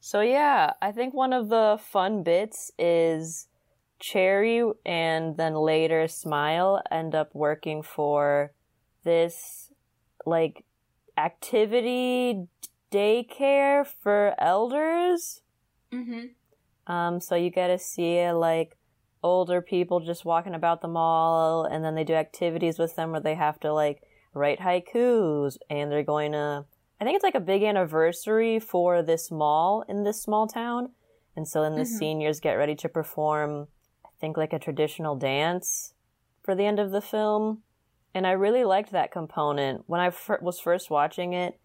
so 0.00 0.20
yeah, 0.20 0.72
I 0.82 0.92
think 0.92 1.14
one 1.14 1.32
of 1.32 1.48
the 1.48 1.78
fun 1.80 2.22
bits 2.22 2.70
is 2.78 3.48
Cherry 3.98 4.62
and 4.84 5.36
then 5.36 5.54
later 5.54 6.06
Smile 6.08 6.82
end 6.90 7.14
up 7.14 7.34
working 7.34 7.82
for 7.82 8.52
this 9.02 9.72
like 10.26 10.64
activity 11.16 12.46
daycare 12.92 13.86
for 13.86 14.34
elders. 14.38 15.40
Mm-hmm. 15.92 16.26
Um, 16.86 17.20
so 17.20 17.34
you 17.34 17.50
get 17.50 17.68
to 17.68 17.78
see 17.78 18.30
like 18.30 18.76
older 19.22 19.62
people 19.62 20.00
just 20.00 20.24
walking 20.24 20.54
about 20.54 20.82
the 20.82 20.88
mall, 20.88 21.64
and 21.64 21.84
then 21.84 21.94
they 21.94 22.04
do 22.04 22.14
activities 22.14 22.78
with 22.78 22.94
them 22.96 23.10
where 23.10 23.20
they 23.20 23.34
have 23.34 23.58
to 23.60 23.72
like 23.72 24.02
write 24.34 24.60
haikus, 24.60 25.56
and 25.70 25.90
they're 25.90 26.02
going 26.02 26.32
to. 26.32 26.66
I 27.00 27.04
think 27.04 27.16
it's 27.16 27.24
like 27.24 27.34
a 27.34 27.40
big 27.40 27.62
anniversary 27.62 28.58
for 28.60 29.02
this 29.02 29.30
mall 29.30 29.84
in 29.88 30.04
this 30.04 30.22
small 30.22 30.46
town, 30.46 30.90
and 31.36 31.48
so 31.48 31.62
then 31.62 31.74
the 31.74 31.82
Mhm. 31.82 31.86
seniors 31.86 32.40
get 32.40 32.54
ready 32.54 32.74
to 32.76 32.88
perform. 32.88 33.68
I 34.04 34.10
think 34.20 34.36
like 34.36 34.52
a 34.52 34.58
traditional 34.58 35.16
dance 35.16 35.94
for 36.42 36.54
the 36.54 36.66
end 36.66 36.78
of 36.78 36.90
the 36.92 37.00
film, 37.00 37.62
and 38.14 38.26
I 38.26 38.32
really 38.32 38.64
liked 38.64 38.92
that 38.92 39.10
component 39.10 39.84
when 39.86 40.00
I 40.00 40.10
fir- 40.10 40.38
was 40.40 40.60
first 40.60 40.90
watching 40.90 41.32
it. 41.32 41.58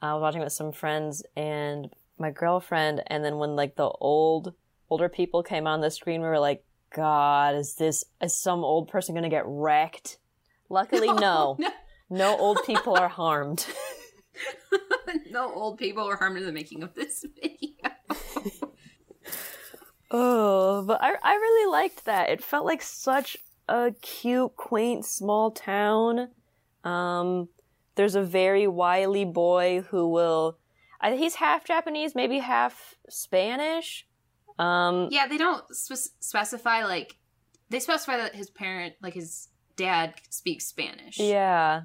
I 0.00 0.12
was 0.14 0.22
watching 0.22 0.42
it 0.42 0.44
with 0.44 0.52
some 0.52 0.72
friends 0.72 1.24
and 1.34 1.92
my 2.18 2.30
girlfriend, 2.30 3.02
and 3.08 3.24
then 3.24 3.38
when 3.38 3.56
like 3.56 3.76
the 3.76 3.88
old 3.88 4.54
older 4.90 5.08
people 5.08 5.42
came 5.42 5.66
on 5.66 5.80
the 5.80 5.90
screen, 5.90 6.20
we 6.20 6.28
were 6.28 6.38
like, 6.38 6.64
"God, 6.94 7.54
is 7.54 7.74
this 7.74 8.04
is 8.22 8.36
some 8.36 8.64
old 8.64 8.88
person 8.88 9.14
gonna 9.14 9.28
get 9.28 9.44
wrecked?" 9.46 10.18
Luckily, 10.68 11.08
no, 11.12 11.56
no. 11.58 11.70
no 12.10 12.36
old 12.38 12.58
people 12.64 12.96
are 12.96 13.08
harmed. 13.08 13.66
no 15.30 15.52
old 15.52 15.78
people 15.78 16.06
were 16.06 16.16
harmed 16.16 16.38
in 16.38 16.44
the 16.44 16.52
making 16.52 16.82
of 16.82 16.94
this 16.94 17.24
video. 17.40 17.72
Oh, 20.10 20.84
but 20.86 20.98
I 21.02 21.14
I 21.22 21.34
really 21.34 21.70
liked 21.70 22.04
that. 22.04 22.30
It 22.30 22.42
felt 22.42 22.64
like 22.64 22.82
such 22.82 23.36
a 23.68 23.92
cute, 24.00 24.56
quaint 24.56 25.04
small 25.04 25.50
town. 25.50 26.28
Um, 26.84 27.48
there's 27.96 28.14
a 28.14 28.22
very 28.22 28.66
wily 28.66 29.24
boy 29.24 29.82
who 29.90 30.08
will. 30.08 30.58
I, 31.00 31.16
he's 31.16 31.36
half 31.36 31.64
Japanese, 31.64 32.14
maybe 32.14 32.38
half 32.38 32.94
Spanish. 33.08 34.06
Um, 34.58 35.08
Yeah, 35.10 35.26
they 35.28 35.38
don't 35.38 35.62
spe- 35.74 36.12
specify 36.20 36.84
like 36.84 37.16
they 37.68 37.80
specify 37.80 38.16
that 38.18 38.34
his 38.34 38.48
parent, 38.50 38.94
like 39.02 39.14
his 39.14 39.48
dad, 39.76 40.14
speaks 40.30 40.66
Spanish. 40.66 41.18
yeah, 41.18 41.82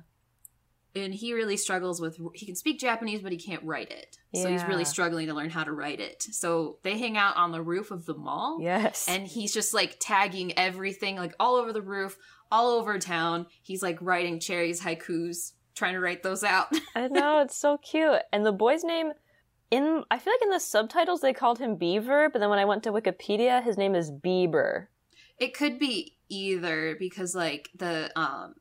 and 0.95 1.13
he 1.13 1.33
really 1.33 1.57
struggles 1.57 1.99
with. 2.01 2.17
He 2.35 2.45
can 2.45 2.55
speak 2.55 2.79
Japanese, 2.79 3.21
but 3.21 3.31
he 3.31 3.37
can't 3.37 3.63
write 3.63 3.91
it. 3.91 4.17
So 4.33 4.49
he's 4.49 4.63
really 4.63 4.85
struggling 4.85 5.27
to 5.27 5.33
learn 5.33 5.49
how 5.49 5.63
to 5.65 5.71
write 5.73 5.99
it. 5.99 6.23
So 6.23 6.77
they 6.83 6.97
hang 6.97 7.17
out 7.17 7.35
on 7.35 7.51
the 7.51 7.61
roof 7.61 7.91
of 7.91 8.05
the 8.05 8.13
mall. 8.13 8.59
yes, 8.61 9.05
and 9.09 9.25
he's 9.27 9.53
just 9.53 9.73
like 9.73 9.97
tagging 9.99 10.57
everything 10.57 11.15
like 11.17 11.33
all 11.39 11.55
over 11.55 11.73
the 11.73 11.81
roof 11.81 12.17
all 12.53 12.71
over 12.71 12.99
town 12.99 13.45
he's 13.63 13.81
like 13.81 13.97
writing 14.01 14.37
cherry's 14.37 14.81
haikus 14.81 15.53
trying 15.73 15.93
to 15.93 16.01
write 16.01 16.21
those 16.21 16.43
out 16.43 16.67
I 16.95 17.07
know 17.07 17.39
it's 17.39 17.55
so 17.55 17.77
cute. 17.77 18.19
And 18.33 18.45
the 18.45 18.51
boy's 18.51 18.83
name 18.83 19.13
in 19.71 20.03
I 20.11 20.19
feel 20.19 20.33
like 20.33 20.41
in 20.43 20.49
the 20.49 20.59
subtitles 20.59 21.21
they 21.21 21.33
called 21.33 21.59
him 21.59 21.75
Beaver, 21.77 22.29
but 22.29 22.39
then 22.39 22.49
when 22.49 22.59
I 22.59 22.65
went 22.65 22.83
to 22.83 22.91
Wikipedia, 22.91 23.63
his 23.63 23.77
name 23.77 23.95
is 23.95 24.11
Bieber. 24.11 24.87
it 25.39 25.53
could 25.55 25.79
be 25.79 26.17
either 26.29 26.95
because 26.99 27.33
like 27.35 27.69
the 27.75 28.11
um 28.19 28.53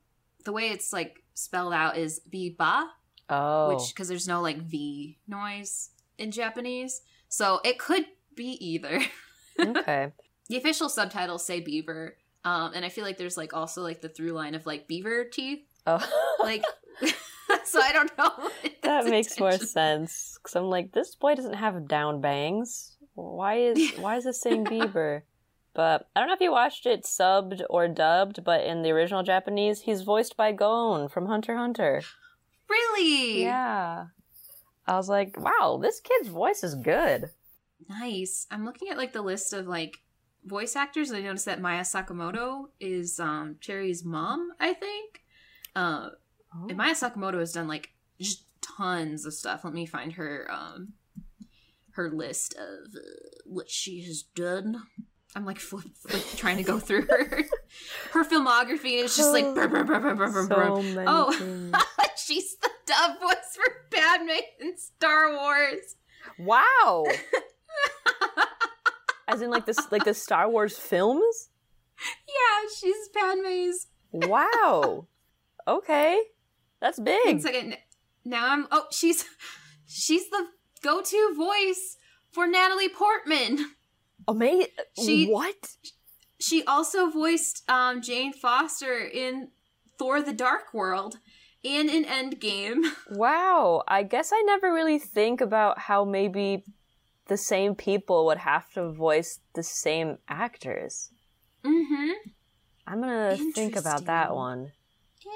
the 0.45 0.53
way 0.53 0.69
it's 0.71 0.93
like 0.93 1.23
spelled 1.35 1.73
out 1.75 1.97
is 1.97 2.21
biba 2.31 2.85
Oh, 3.29 3.69
which 3.75 3.95
because 3.95 4.09
there's 4.09 4.27
no 4.27 4.41
like 4.41 4.59
v 4.59 5.19
noise 5.29 5.91
in 6.19 6.31
japanese. 6.31 7.03
So 7.29 7.61
it 7.65 7.79
could 7.79 8.07
be 8.35 8.53
either. 8.65 9.01
Okay. 9.61 10.11
the 10.49 10.57
official 10.57 10.89
subtitles 10.89 11.45
say 11.45 11.61
beaver 11.61 12.17
um 12.47 12.73
and 12.75 12.83
i 12.83 12.89
feel 12.89 13.05
like 13.05 13.19
there's 13.19 13.37
like 13.37 13.53
also 13.53 13.83
like 13.83 14.01
the 14.01 14.09
through 14.09 14.33
line 14.33 14.55
of 14.55 14.65
like 14.65 14.89
beaver 14.89 15.25
teeth. 15.25 15.61
Oh, 15.87 16.01
like 16.43 16.65
so 17.71 17.81
i 17.81 17.93
don't 17.93 18.17
know 18.19 18.51
that 18.91 19.11
makes 19.11 19.39
more 19.39 19.53
sense. 19.53 20.39
Because 20.39 20.57
I'm 20.57 20.69
like, 20.69 20.93
this 20.93 21.15
boy 21.15 21.35
doesn't 21.35 21.55
have 21.55 21.89
down 21.89 22.21
bangs. 22.21 22.97
Why 23.15 23.57
is 23.57 23.93
why 23.99 24.17
is 24.17 24.25
this 24.25 24.41
saying 24.41 24.65
Bieber? 24.65 25.23
But 25.73 26.09
I 26.15 26.21
don't 26.21 26.29
know 26.29 26.35
if 26.35 26.41
you 26.41 26.51
watched 26.51 26.85
it 26.87 27.05
subbed 27.05 27.63
or 27.71 27.87
dubbed, 27.87 28.43
but 28.43 28.65
in 28.65 28.83
the 28.83 28.91
original 28.91 29.23
Japanese, 29.23 29.83
he's 29.83 30.03
voiced 30.03 30.37
by 30.37 30.51
Gon 30.53 31.09
from 31.09 31.27
Hunter 31.27 31.57
Hunter. 31.57 32.03
Really? 32.69 33.43
Yeah. 33.43 34.07
I 34.87 34.97
was 34.97 35.09
like, 35.09 35.39
wow, 35.39 35.79
this 35.81 36.01
kid's 36.01 36.29
voice 36.29 36.65
is 36.65 36.75
good. 36.75 37.31
Nice. 37.89 38.49
I'm 38.51 38.65
looking 38.65 38.89
at 38.89 38.99
like 38.99 39.13
the 39.13 39.23
list 39.23 39.53
of 39.53 39.69
like 39.69 39.99
voice 40.45 40.75
actors 40.75 41.11
and 41.11 41.19
I 41.19 41.23
noticed 41.23 41.45
that 41.45 41.61
Maaya 41.61 41.83
Sakamoto 41.83 42.71
is 42.81 43.21
um 43.21 43.57
Cherry's 43.61 44.05
mom, 44.05 44.51
I 44.59 44.75
think. 44.75 45.23
Uh 45.77 46.11
and 46.53 46.79
Maaya 46.79 46.93
Sakamoto 46.93 47.39
has 47.39 47.53
done 47.53 47.69
like 47.69 47.91
just 48.21 48.45
tons 48.61 49.25
of 49.27 49.35
stuff. 49.35 49.65
Let 49.65 49.75
me 49.75 49.87
find 49.87 50.13
her 50.15 50.49
um 50.51 50.95
her 51.93 52.11
list 52.11 52.55
of 52.55 52.95
uh, 52.95 53.01
what 53.45 53.71
she 53.71 54.03
has 54.05 54.23
done. 54.23 54.83
I'm 55.37 55.45
like, 55.45 55.61
flip, 55.61 55.85
flip, 55.95 56.25
trying 56.37 56.57
to 56.57 56.65
go 56.65 56.81
through 56.81 57.03
her 57.03 57.45
her 58.11 58.25
filmography, 58.25 58.97
and 58.97 59.05
it's 59.05 59.17
just 59.17 59.33
like, 59.33 59.55
brr, 59.55 59.69
brr, 59.69 59.85
brr, 59.85 60.15
brr. 60.15 60.47
So 60.49 60.83
oh, 61.07 61.73
she's 62.17 62.57
the 62.57 62.71
dub 62.87 63.21
voice 63.21 63.55
for 63.55 63.87
Padme 63.91 64.31
in 64.61 64.77
Star 64.77 65.33
Wars. 65.37 65.95
Wow. 66.39 67.05
As 69.29 69.43
in 69.43 69.51
like 69.51 69.67
this 69.67 69.79
like 69.93 70.05
the 70.05 70.15
Star 70.15 70.51
Wars 70.51 70.77
films? 70.77 71.51
Yeah, 72.27 72.69
she's 72.77 73.09
Padme's. 73.15 73.87
Wow. 74.11 75.07
Okay. 75.69 76.21
That's 76.81 76.99
big. 76.99 77.41
second. 77.41 77.77
Now 78.25 78.51
I'm. 78.53 78.67
Oh, 78.71 78.87
she's 78.91 79.25
she's 79.87 80.29
the 80.31 80.47
go-to 80.83 81.35
voice 81.37 81.97
for 82.33 82.47
Natalie 82.47 82.89
Portman. 82.89 83.59
Amazing. 84.29 84.69
She- 85.05 85.29
what? 85.29 85.75
She 86.39 86.65
also 86.65 87.11
voiced 87.11 87.69
um, 87.69 88.01
Jane 88.01 88.33
Foster 88.33 88.99
in 88.99 89.49
Thor: 89.99 90.23
The 90.23 90.33
Dark 90.33 90.73
World 90.73 91.19
and 91.65 91.91
in 91.91 92.05
Endgame. 92.05 92.83
Wow. 93.11 93.83
I 93.89 94.03
guess 94.05 94.31
I 94.33 94.43
never 94.47 94.73
really 94.73 94.99
think 94.99 95.41
about 95.41 95.79
how 95.79 96.05
maybe 96.05 96.65
the 97.27 97.37
same 97.37 97.75
people 97.75 98.25
would 98.27 98.39
have 98.39 98.73
to 98.73 98.91
voice 98.91 99.41
the 99.55 99.63
same 99.63 100.19
actors. 100.29 101.11
Mm-hmm. 101.65 102.31
I'm 102.87 103.01
gonna 103.01 103.37
think 103.55 103.77
about 103.77 104.07
that 104.07 104.35
one. 104.35 104.73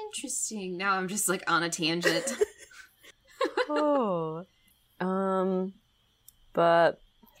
Interesting. 0.03 0.77
Now 0.77 0.97
I'm 0.97 1.07
just 1.07 1.29
like 1.29 1.43
on 1.47 1.63
a 1.63 1.69
tangent. 1.69 2.33
oh. 3.69 4.45
Um, 4.99 5.73
but 6.53 6.99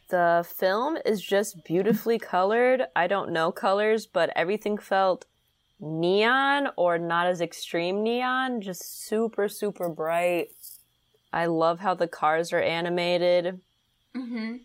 the 0.09 0.45
film 0.47 0.97
is 1.05 1.21
just 1.21 1.63
beautifully 1.63 2.19
colored. 2.19 2.83
I 2.95 3.07
don't 3.07 3.31
know 3.31 3.51
colors, 3.51 4.05
but 4.05 4.31
everything 4.35 4.77
felt 4.77 5.25
neon 5.79 6.69
or 6.75 6.97
not 6.97 7.27
as 7.27 7.41
extreme 7.41 8.03
neon, 8.03 8.61
just 8.61 9.05
super, 9.05 9.47
super 9.49 9.89
bright. 9.89 10.49
I 11.33 11.47
love 11.47 11.79
how 11.79 11.95
the 11.95 12.07
cars 12.07 12.53
are 12.53 12.61
animated. 12.61 13.59
mm-hmm. 14.15 14.55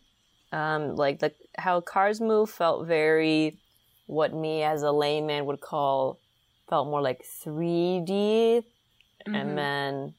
Um, 0.52 0.96
like 0.96 1.20
the 1.20 1.32
how 1.56 1.80
cars 1.80 2.20
move 2.20 2.50
felt 2.50 2.86
very 2.86 3.58
what 4.06 4.34
me 4.34 4.64
as 4.64 4.82
a 4.82 4.90
layman 4.90 5.46
would 5.46 5.60
call 5.60 6.18
felt 6.70 6.88
more 6.88 7.02
like 7.02 7.22
3D 7.44 8.62
Mhm. 9.26 9.34
and 9.36 9.58
then 9.58 10.14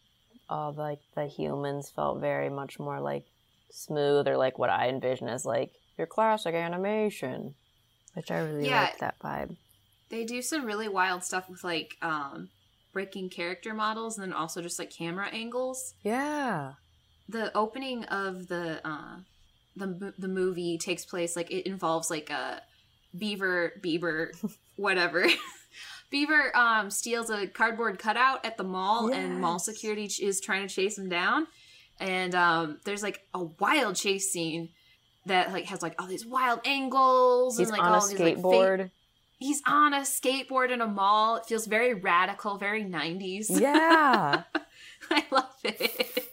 all 0.49 0.73
like 0.73 0.99
the 1.15 1.25
humans 1.25 1.89
felt 1.89 2.19
very 2.19 2.49
much 2.49 2.77
more 2.77 2.99
like 2.99 3.23
smooth 3.71 4.27
or 4.27 4.37
like 4.37 4.59
what 4.59 4.69
I 4.69 4.89
envision 4.89 5.27
as 5.29 5.45
like 5.45 5.71
your 5.97 6.05
classic 6.07 6.53
animation, 6.53 7.55
which 8.13 8.29
I 8.29 8.37
really 8.37 8.67
Yeah. 8.67 8.81
like 8.83 8.99
that 8.99 9.17
vibe. 9.19 9.55
They 10.09 10.25
do 10.25 10.41
some 10.41 10.65
really 10.65 10.89
wild 10.89 11.23
stuff 11.23 11.49
with 11.49 11.63
like 11.63 11.95
um 12.01 12.49
breaking 12.91 13.29
character 13.29 13.73
models 13.73 14.17
and 14.17 14.23
then 14.31 14.33
also 14.37 14.61
just 14.61 14.77
like 14.77 14.91
camera 14.91 15.29
angles. 15.29 15.93
Yeah, 16.03 16.73
The 17.29 17.55
opening 17.57 18.03
of 18.05 18.47
the 18.49 18.85
uh 18.85 19.19
the 19.77 20.13
the 20.19 20.27
movie 20.27 20.77
takes 20.77 21.05
place 21.05 21.37
like 21.37 21.49
it 21.49 21.65
involves 21.65 22.09
like 22.09 22.29
a 22.29 22.61
beaver 23.17 23.79
beaver 23.81 24.33
whatever. 24.75 25.25
Beaver 26.11 26.55
um 26.55 26.91
steals 26.91 27.29
a 27.29 27.47
cardboard 27.47 27.97
cutout 27.97 28.45
at 28.45 28.57
the 28.57 28.63
mall 28.63 29.11
and 29.11 29.39
mall 29.41 29.57
security 29.57 30.03
is 30.21 30.39
trying 30.39 30.67
to 30.67 30.73
chase 30.73 30.97
him 30.97 31.09
down. 31.09 31.47
And 31.99 32.35
um 32.35 32.79
there's 32.85 33.01
like 33.01 33.25
a 33.33 33.43
wild 33.43 33.95
chase 33.95 34.31
scene 34.31 34.69
that 35.25 35.51
like 35.53 35.65
has 35.65 35.81
like 35.81 35.95
all 35.99 36.07
these 36.07 36.25
wild 36.25 36.59
angles 36.65 37.57
he's 37.57 37.69
and 37.69 37.77
like 37.77 37.85
on 37.85 37.93
a 37.93 37.97
all 37.97 38.07
these 38.07 38.19
like 38.19 38.37
skateboard. 38.37 38.91
he's 39.39 39.61
on 39.65 39.93
a 39.93 40.01
skateboard 40.01 40.71
in 40.71 40.81
a 40.81 40.87
mall. 40.87 41.37
It 41.37 41.45
feels 41.45 41.65
very 41.65 41.93
radical, 41.93 42.57
very 42.57 42.83
90s. 42.83 43.45
yeah, 43.49 44.43
I 45.09 45.25
love 45.31 45.55
it. 45.63 46.30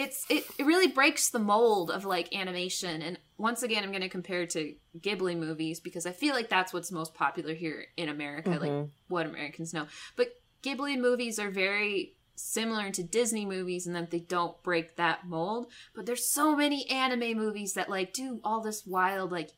It's 0.00 0.26
it, 0.28 0.44
it 0.58 0.64
really 0.66 0.86
breaks 0.88 1.30
the 1.30 1.38
mold 1.38 1.90
of 1.90 2.04
like 2.04 2.34
animation 2.34 3.02
and 3.02 3.18
once 3.38 3.62
again 3.62 3.82
I'm 3.84 3.90
going 3.90 4.02
to 4.02 4.08
compare 4.08 4.42
it 4.42 4.50
to 4.50 4.74
Ghibli 4.98 5.36
movies 5.36 5.80
because 5.80 6.06
I 6.06 6.12
feel 6.12 6.34
like 6.34 6.48
that's 6.48 6.72
what's 6.72 6.90
most 6.92 7.14
popular 7.14 7.54
here 7.54 7.86
in 7.96 8.08
America 8.08 8.50
like 8.50 8.70
Mhm. 8.70 8.90
what 9.08 9.26
Americans 9.26 9.72
know. 9.74 9.86
But 10.16 10.28
Ghibli 10.62 10.98
movies 10.98 11.38
are 11.38 11.50
very 11.50 12.14
similar 12.34 12.90
to 12.90 13.02
Disney 13.02 13.44
movies 13.44 13.86
in 13.86 13.92
that 13.92 14.10
they 14.10 14.20
don't 14.20 14.62
break 14.62 14.96
that 14.96 15.26
mold, 15.26 15.70
but 15.94 16.06
there's 16.06 16.32
so 16.32 16.56
many 16.56 16.88
anime 16.90 17.36
movies 17.36 17.74
that 17.74 17.90
like 17.90 18.12
do 18.12 18.40
all 18.42 18.60
this 18.60 18.86
wild 18.86 19.30
like 19.30 19.50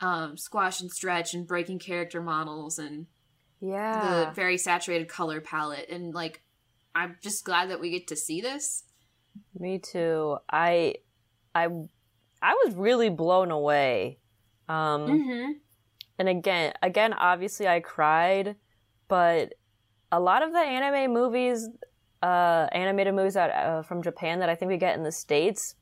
um 0.00 0.36
squash 0.36 0.80
and 0.80 0.90
stretch 0.90 1.34
and 1.34 1.46
breaking 1.46 1.78
character 1.78 2.20
models 2.20 2.78
and 2.78 3.06
yeah. 3.60 4.00
the 4.00 4.32
very 4.34 4.58
saturated 4.58 5.08
color 5.08 5.40
palette 5.40 5.88
and 5.88 6.12
like 6.14 6.42
i'm 6.94 7.16
just 7.22 7.44
glad 7.44 7.70
that 7.70 7.80
we 7.80 7.90
get 7.90 8.08
to 8.08 8.16
see 8.16 8.40
this 8.40 8.82
Me 9.58 9.78
too. 9.78 10.36
I, 10.50 10.94
I, 11.54 11.68
I 12.42 12.54
was 12.64 12.74
really 12.74 13.10
blown 13.10 13.50
away. 13.50 14.18
Um, 14.68 15.00
mm-hmm. 15.02 15.52
and 16.18 16.28
again 16.28 16.72
again 16.82 17.12
obviously 17.12 17.66
i 17.66 17.80
cried 17.80 18.54
but 19.08 19.52
a 20.12 20.20
lot 20.20 20.42
of 20.42 20.52
the 20.52 20.58
anime 20.60 21.12
movies 21.12 21.68
uh 22.22 22.68
animated 22.72 23.12
movies 23.14 23.34
that 23.34 23.50
uh, 23.50 23.82
from 23.82 24.02
japan 24.02 24.38
that 24.38 24.48
i 24.48 24.54
think 24.54 24.70
we 24.70 24.76
get 24.78 24.96
in 24.96 25.02
the 25.02 25.10
states 25.12 25.74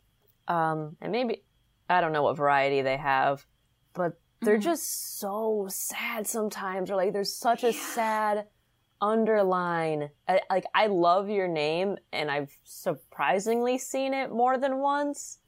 um 0.48 0.96
and 1.02 1.12
maybe 1.12 1.42
i 1.90 2.00
don't 2.00 2.12
know 2.12 2.22
what 2.22 2.36
variety 2.36 2.80
they 2.80 2.96
have 2.96 3.44
but 3.94 4.12
they're 4.40 4.56
Mhm. 4.58 4.62
just 4.62 5.18
so 5.20 5.66
sad 5.68 6.26
sometimes 6.26 6.90
or 6.90 6.96
like 6.96 7.12
there's 7.12 7.36
such 7.36 7.62
a 7.62 7.72
sad 7.72 8.46
underline 9.00 10.10
I, 10.28 10.40
like 10.50 10.66
i 10.74 10.86
love 10.86 11.28
your 11.28 11.48
name 11.48 11.96
and 12.12 12.30
i've 12.30 12.56
surprisingly 12.64 13.78
seen 13.78 14.12
it 14.14 14.30
more 14.30 14.58
than 14.58 14.78
once 14.78 15.38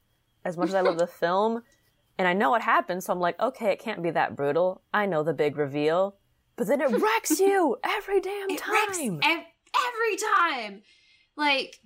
as 0.43 0.57
much 0.57 0.69
as 0.69 0.75
i 0.75 0.81
love 0.81 0.97
the 0.97 1.07
film 1.21 1.63
and 2.17 2.27
I 2.27 2.33
know 2.33 2.51
what 2.51 2.61
happens, 2.61 3.05
so 3.05 3.13
I'm 3.13 3.19
like, 3.19 3.39
okay, 3.41 3.71
it 3.71 3.79
can't 3.79 4.03
be 4.03 4.11
that 4.11 4.35
brutal. 4.35 4.83
I 4.93 5.07
know 5.07 5.23
the 5.23 5.33
big 5.33 5.57
reveal. 5.57 6.15
But 6.55 6.67
then 6.67 6.79
it 6.79 6.91
wrecks 7.01 7.39
you 7.39 7.77
every 7.83 8.21
damn 8.21 8.51
it 8.51 8.67
wrecks 8.67 8.99
time. 8.99 9.19
ev- 9.23 9.45
every 9.75 10.17
time 10.17 10.83
like 11.35 11.79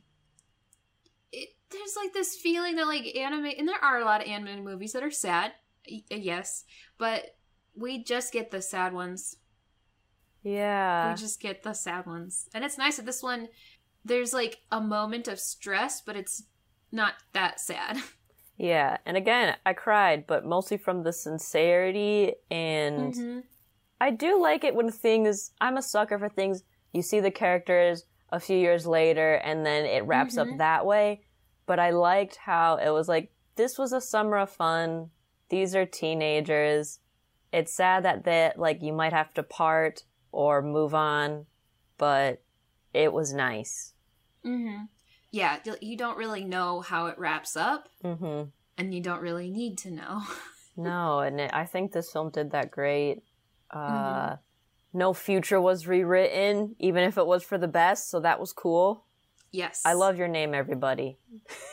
it 1.32 1.50
there's 1.72 1.96
like 1.96 2.12
this 2.14 2.36
feeling 2.36 2.76
that 2.76 2.88
like 2.88 3.16
anime 3.16 3.50
and 3.58 3.68
there 3.68 3.82
are 3.82 4.00
a 4.00 4.06
lot 4.06 4.22
of 4.22 4.28
anime 4.28 4.64
movies 4.66 4.92
that 4.92 5.04
are 5.04 5.12
sad 5.12 5.54
y- 5.90 6.04
yes 6.10 6.66
but 6.98 7.38
we 7.76 8.04
just 8.04 8.34
get 8.34 8.52
the 8.52 8.62
sad 8.62 8.92
ones 8.92 9.38
yeah. 10.48 11.10
we 11.12 11.16
just 11.18 11.40
get 11.40 11.64
the 11.64 11.74
sad 11.74 12.06
ones 12.06 12.48
and 12.54 12.64
it's 12.64 12.78
nice 12.78 12.98
that 12.98 13.06
this 13.06 13.22
one 13.24 13.48
there's 14.06 14.34
like 14.34 14.60
a 14.72 14.80
moment 14.80 15.28
of 15.28 15.40
stress 15.40 16.02
but 16.02 16.16
it's 16.16 16.44
not 16.92 17.14
that 17.34 17.60
sad 17.60 17.98
Yeah. 18.60 18.98
And 19.06 19.16
again, 19.16 19.56
I 19.68 19.74
cried, 19.74 20.26
but 20.26 20.44
mostly 20.44 20.78
from 20.78 21.04
the 21.04 21.14
sincerity 21.14 22.34
and 22.50 23.14
Mhm. 23.14 23.44
I 24.02 24.10
do 24.10 24.42
like 24.42 24.64
it 24.64 24.74
when 24.74 24.90
things 24.92 25.52
I'm 25.62 25.78
a 25.78 25.82
sucker 25.84 26.18
for 26.18 26.28
things 26.28 26.64
you 26.92 27.04
see 27.04 27.20
the 27.20 27.30
characters 27.30 28.06
a 28.32 28.40
few 28.40 28.58
years 28.58 28.88
later 28.88 29.36
and 29.36 29.64
then 29.64 29.86
it 29.86 30.06
wraps 30.06 30.40
up 30.40 30.48
Mhm. 30.48 30.58
that 30.58 30.88
way. 30.88 31.22
But 31.68 31.80
I 31.80 31.92
liked 31.92 32.38
how 32.38 32.78
it 32.78 32.90
was 32.90 33.08
like 33.08 33.32
this 33.58 33.78
was 33.78 33.94
a 33.94 34.02
summer 34.02 34.38
of 34.38 34.50
fun. 34.50 35.12
These 35.50 35.76
are 35.76 35.86
teenagers. 35.86 37.00
It's 37.54 37.74
sad 37.74 38.04
that 38.06 38.24
they 38.24 38.52
like 38.56 38.82
you 38.82 38.92
might 38.94 39.14
have 39.14 39.34
to 39.36 39.44
part 39.44 40.04
or 40.38 40.62
move 40.62 40.94
on, 40.94 41.48
but 41.98 42.44
it 42.94 43.12
was 43.12 43.34
nice. 43.34 43.94
Mm-hmm. 44.46 44.84
Yeah, 45.32 45.58
you 45.82 45.98
don't 45.98 46.16
really 46.18 46.44
know 46.44 46.82
how 46.82 47.08
it 47.08 47.18
wraps 47.18 47.58
up, 47.58 47.90
Mhm. 48.04 48.52
and 48.78 48.94
you 48.94 49.02
don't 49.02 49.22
really 49.22 49.50
need 49.50 49.78
to 49.80 49.92
know. 49.92 50.22
No, 50.80 51.22
and 51.22 51.40
it, 51.42 51.50
I 51.56 51.66
think 51.66 51.92
this 51.92 52.12
film 52.12 52.30
did 52.30 52.52
that 52.52 52.70
great. 52.70 53.24
Uh, 53.72 53.80
Mhm. 54.36 54.40
No 54.94 55.12
future 55.14 55.60
was 55.60 55.88
rewritten, 55.88 56.76
even 56.78 57.04
if 57.04 57.18
it 57.18 57.26
was 57.26 57.44
for 57.44 57.58
the 57.58 57.68
best, 57.68 58.12
so 58.12 58.20
that 58.20 58.40
was 58.40 58.54
cool. 58.54 59.06
yes, 59.52 59.82
I 59.84 59.94
love 59.94 60.20
your 60.20 60.28
name, 60.28 60.54
everybody. 60.54 61.18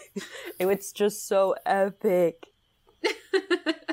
it's 0.59 0.91
just 0.91 1.29
so 1.29 1.55
epic. 1.67 2.47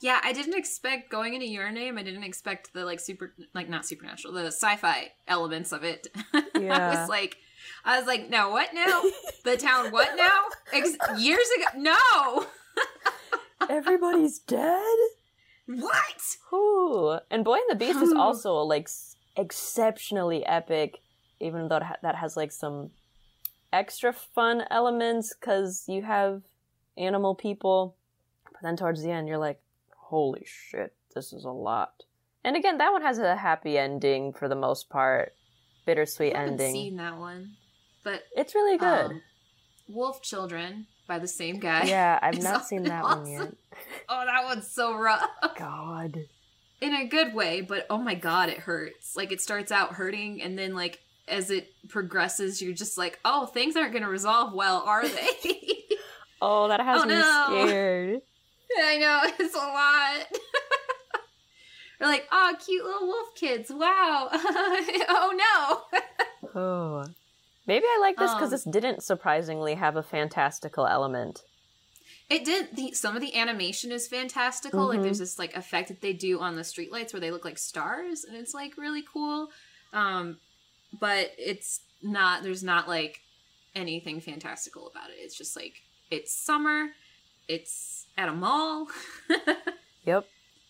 yeah, 0.00 0.20
I 0.22 0.32
didn't 0.32 0.54
expect 0.54 1.10
going 1.10 1.34
into 1.34 1.46
your 1.46 1.70
name. 1.70 1.98
I 1.98 2.02
didn't 2.02 2.24
expect 2.24 2.72
the 2.72 2.84
like 2.84 3.00
super, 3.00 3.34
like 3.54 3.68
not 3.68 3.86
supernatural, 3.86 4.34
the 4.34 4.46
sci-fi 4.46 5.12
elements 5.28 5.72
of 5.72 5.84
it. 5.84 6.08
I 6.34 6.94
was 7.00 7.08
like, 7.08 7.36
I 7.84 7.98
was 7.98 8.06
like, 8.06 8.30
no, 8.30 8.50
what 8.50 8.74
now? 8.74 9.02
the 9.44 9.56
town, 9.56 9.90
what 9.90 10.16
now? 10.16 10.42
Ex- 10.72 10.96
years 11.18 11.46
ago, 11.56 11.78
no, 11.78 12.46
Everybody's 13.68 14.38
dead? 14.38 14.96
what? 15.66 16.36
Ooh. 16.52 17.18
And 17.30 17.44
Boy 17.44 17.54
and 17.54 17.62
the 17.68 17.76
Beast 17.76 18.02
is 18.02 18.12
Ooh. 18.12 18.18
also 18.18 18.54
like 18.54 18.88
exceptionally 19.36 20.44
epic, 20.44 21.00
even 21.40 21.68
though 21.68 21.80
that 22.02 22.16
has 22.16 22.36
like 22.36 22.52
some 22.52 22.90
extra 23.72 24.12
fun 24.12 24.64
elements 24.70 25.34
because 25.34 25.84
you 25.86 26.02
have 26.02 26.42
animal 26.96 27.34
people. 27.34 27.96
But 28.44 28.62
then 28.62 28.76
towards 28.76 29.02
the 29.02 29.10
end, 29.10 29.28
you're 29.28 29.38
like, 29.38 29.60
holy 30.10 30.44
shit, 30.46 30.92
this 31.14 31.32
is 31.32 31.44
a 31.44 31.50
lot. 31.50 32.02
And 32.44 32.56
again, 32.56 32.78
that 32.78 32.92
one 32.92 33.02
has 33.02 33.18
a 33.18 33.36
happy 33.36 33.78
ending 33.78 34.32
for 34.32 34.48
the 34.48 34.54
most 34.56 34.88
part. 34.90 35.34
Bittersweet 35.86 36.34
I 36.34 36.40
haven't 36.40 36.54
ending. 36.60 36.72
seen 36.74 36.96
that 36.96 37.16
one, 37.16 37.52
but 38.04 38.22
It's 38.36 38.54
really 38.54 38.76
good. 38.78 39.06
um, 39.12 39.22
Wolf 39.88 40.20
Children 40.22 40.86
by 41.06 41.18
the 41.18 41.26
same 41.28 41.58
guy. 41.58 41.84
yeah, 41.84 42.18
I've 42.22 42.42
not 42.42 42.66
seen 42.66 42.84
that 42.84 43.04
one 43.04 43.26
yet. 43.26 43.52
Oh, 44.08 44.24
that 44.26 44.44
one's 44.44 44.66
so 44.68 44.94
rough. 44.96 45.22
God. 45.56 46.16
in 46.80 46.94
a 46.94 47.06
good 47.06 47.32
way, 47.34 47.60
but 47.60 47.86
oh 47.88 47.98
my 47.98 48.14
god, 48.14 48.48
it 48.48 48.58
hurts. 48.58 49.16
Like 49.16 49.30
it 49.32 49.40
starts 49.40 49.70
out 49.72 49.94
hurting, 49.94 50.42
and 50.42 50.58
then 50.58 50.74
like 50.74 50.98
as 51.28 51.50
it 51.50 51.72
progresses, 51.88 52.60
you're 52.60 52.74
just 52.74 52.98
like, 52.98 53.18
oh, 53.24 53.46
things 53.46 53.76
aren't 53.76 53.92
going 53.92 54.02
to 54.02 54.08
resolve 54.10 54.52
well, 54.52 54.82
are 54.86 55.06
they? 55.08 55.28
Oh, 56.42 56.68
that 56.68 56.80
has 56.80 57.02
Oh, 57.02 57.04
me 57.04 57.14
no. 57.14 57.46
scared. 57.66 58.20
I 58.82 58.96
know 58.98 59.20
it's 59.38 59.54
a 59.54 59.58
lot. 59.58 60.26
We're 62.00 62.06
like, 62.06 62.26
oh, 62.32 62.54
cute 62.64 62.84
little 62.84 63.06
wolf 63.08 63.34
kids. 63.34 63.70
Wow. 63.70 64.28
oh 64.32 65.84
no. 65.94 66.00
Oh. 66.54 67.04
Maybe 67.66 67.84
I 67.86 67.98
like 68.00 68.16
this 68.16 68.32
because 68.32 68.46
Um, 68.46 68.50
this 68.50 68.64
didn't 68.64 69.02
surprisingly 69.02 69.74
have 69.74 69.96
a 69.96 70.02
fantastical 70.02 70.86
element. 70.86 71.42
It 72.30 72.44
did. 72.44 72.74
The 72.74 72.92
some 72.92 73.16
of 73.16 73.20
the 73.22 73.34
animation 73.36 73.92
is 73.92 74.08
fantastical. 74.08 74.86
Like 74.88 75.00
Mhm. 75.00 75.02
there's 75.02 75.18
this 75.18 75.38
like 75.38 75.54
effect 75.54 75.88
that 75.88 76.00
they 76.00 76.12
do 76.12 76.40
on 76.40 76.56
the 76.56 76.62
streetlights 76.62 77.12
where 77.12 77.20
they 77.20 77.30
look 77.30 77.44
like 77.44 77.58
stars, 77.58 78.24
and 78.24 78.36
it's 78.36 78.54
like 78.54 78.76
really 78.78 79.02
cool. 79.02 79.50
Um, 79.92 80.38
but 80.98 81.32
it's 81.38 81.80
not. 82.02 82.42
There's 82.42 82.62
not 82.64 82.88
like 82.88 83.20
anything 83.74 84.20
fantastical 84.20 84.88
about 84.88 85.10
it. 85.10 85.16
It's 85.18 85.36
just 85.36 85.54
like 85.54 85.82
it's 86.10 86.32
summer. 86.32 86.90
It's 87.46 87.99
at 88.20 88.28
a 88.28 88.32
mall. 88.32 88.86
Yep. 90.06 90.26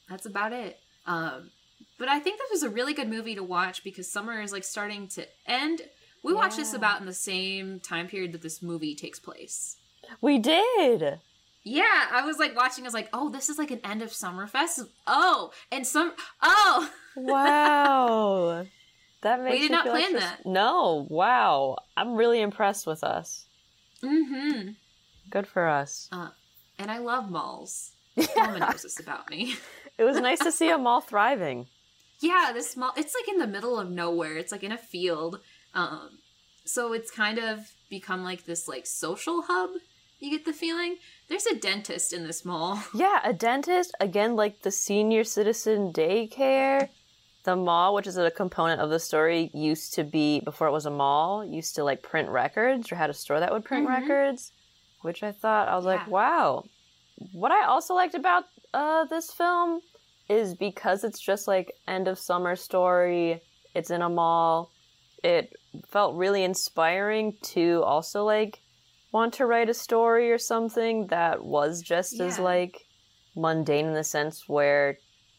That's 0.09 0.27
about 0.27 0.53
it. 0.53 0.81
Um, 1.07 1.51
but 1.99 2.09
I 2.09 2.19
think 2.19 2.39
this 2.41 2.51
was 2.51 2.63
a 2.65 2.69
really 2.69 2.93
good 2.93 3.09
movie 3.09 3.37
to 3.37 3.45
watch 3.45 3.85
because 3.85 4.11
summer 4.11 4.41
is 4.43 4.51
like 4.53 4.65
starting 4.65 5.07
to 5.09 5.27
end. 5.47 5.83
We 6.25 6.33
watched 6.35 6.57
this 6.57 6.75
about 6.75 6.99
in 7.01 7.07
the 7.07 7.15
same 7.15 7.79
time 7.79 8.09
period 8.09 8.33
that 8.33 8.43
this 8.43 8.61
movie 8.61 8.97
takes 8.97 9.21
place. 9.21 9.77
We 10.21 10.39
did. 10.39 11.21
Yeah, 11.63 12.09
I 12.11 12.23
was 12.27 12.39
like 12.39 12.57
watching. 12.57 12.85
I 12.85 12.89
was 12.89 12.95
like, 12.95 13.09
"Oh, 13.13 13.29
this 13.31 13.49
is 13.49 13.57
like 13.59 13.71
an 13.71 13.81
end 13.85 14.03
of 14.03 14.13
summer 14.13 14.47
festival." 14.49 14.91
Oh, 15.07 15.53
and 15.71 15.87
some. 15.87 16.13
Oh, 16.43 16.91
Wow. 17.17 18.67
That 19.23 19.43
makes 19.43 19.55
We 19.55 19.61
did 19.61 19.71
not 19.71 19.85
feel 19.85 19.93
like 19.93 20.09
plan 20.09 20.21
that. 20.21 20.45
No. 20.45 21.07
Wow. 21.09 21.77
I'm 21.97 22.15
really 22.17 22.41
impressed 22.41 22.87
with 22.87 23.05
us. 23.05 23.47
mm-hmm. 24.03 24.71
Good 25.31 25.47
for 25.47 25.69
us. 25.69 26.09
And 26.81 26.91
I 26.91 26.99
love 26.99 27.31
malls. 27.31 27.93
Mama 28.37 28.59
knows 28.59 28.83
this 28.83 28.99
about 28.99 29.31
me. 29.31 29.55
It 29.99 30.05
was 30.05 30.19
nice 30.19 30.39
to 30.39 30.51
see 30.51 30.71
a 30.71 30.79
mall 30.79 31.03
thriving. 31.03 31.67
yeah, 32.21 32.53
this 32.55 32.75
mall. 32.75 32.93
It's 32.97 33.15
like 33.15 33.29
in 33.29 33.37
the 33.39 33.47
middle 33.47 33.79
of 33.79 33.91
nowhere. 33.91 34.37
It's 34.39 34.51
like 34.51 34.63
in 34.63 34.73
a 34.73 34.79
field. 34.79 35.41
Um, 35.75 36.21
so 36.65 36.95
it's 36.95 37.11
kind 37.11 37.39
of 37.39 37.59
become 37.91 38.25
like 38.25 38.47
this 38.47 38.67
like 38.67 38.87
social 38.87 39.43
hub. 39.43 39.69
You 40.19 40.31
get 40.31 40.47
the 40.47 40.55
feeling. 40.55 40.97
There's 41.29 41.45
a 41.45 41.55
dentist 41.55 42.15
in 42.15 42.27
this 42.27 42.47
mall. 42.47 42.83
Yeah, 42.95 43.21
a 43.25 43.35
dentist, 43.35 43.93
again, 44.01 44.37
like 44.37 44.63
the 44.63 44.71
senior 44.71 45.23
citizen 45.23 45.93
daycare. 45.93 46.89
The 47.45 47.57
mall, 47.57 47.93
which 47.95 48.07
is 48.07 48.17
a 48.17 48.31
component 48.31 48.81
of 48.81 48.89
the 48.89 49.01
story, 49.01 49.51
used 49.53 49.93
to 49.95 50.05
be, 50.05 50.41
before 50.41 50.67
it 50.69 50.73
was 50.73 50.87
a 50.87 50.91
mall, 50.91 51.45
used 51.45 51.75
to 51.75 51.85
like 51.85 52.01
print 52.03 52.31
records 52.31 52.91
or 52.91 52.95
had 52.97 53.11
a 53.11 53.15
store 53.15 53.41
that 53.41 53.53
would 53.53 53.67
print 53.67 53.87
Mhm. 53.87 53.99
records, 54.01 54.53
which 55.03 55.23
I 55.23 55.33
thought, 55.33 55.69
I 55.69 55.77
was 55.77 55.85
like, 55.85 56.07
wow. 56.09 56.65
What 57.33 57.53
I 57.53 57.67
also 57.67 57.95
liked 57.95 58.15
about 58.15 58.45
uh, 58.73 59.05
this 59.05 59.31
film 59.31 59.81
is 60.29 60.55
because 60.55 61.05
it's 61.05 61.21
just 61.21 61.49
like 61.49 61.73
end 61.89 62.09
of 62.09 62.19
summer 62.19 62.57
story, 62.57 63.41
it's 63.75 63.91
in 63.91 64.03
a 64.03 64.09
mall, 64.09 64.71
it 65.23 65.53
felt 65.89 66.17
really 66.17 66.45
inspiring 66.45 67.35
to 67.43 67.83
also 67.85 68.25
like 68.25 68.61
want 69.13 69.35
to 69.35 69.47
write 69.47 69.69
a 69.69 69.75
story 69.75 70.31
or 70.31 70.39
something 70.39 71.09
that 71.09 71.45
was 71.45 71.83
just 71.83 72.21
as 72.21 72.39
like 72.39 72.87
mundane 73.37 73.87
in 73.87 73.95
the 73.95 74.05
sense 74.05 74.49
where 74.49 74.99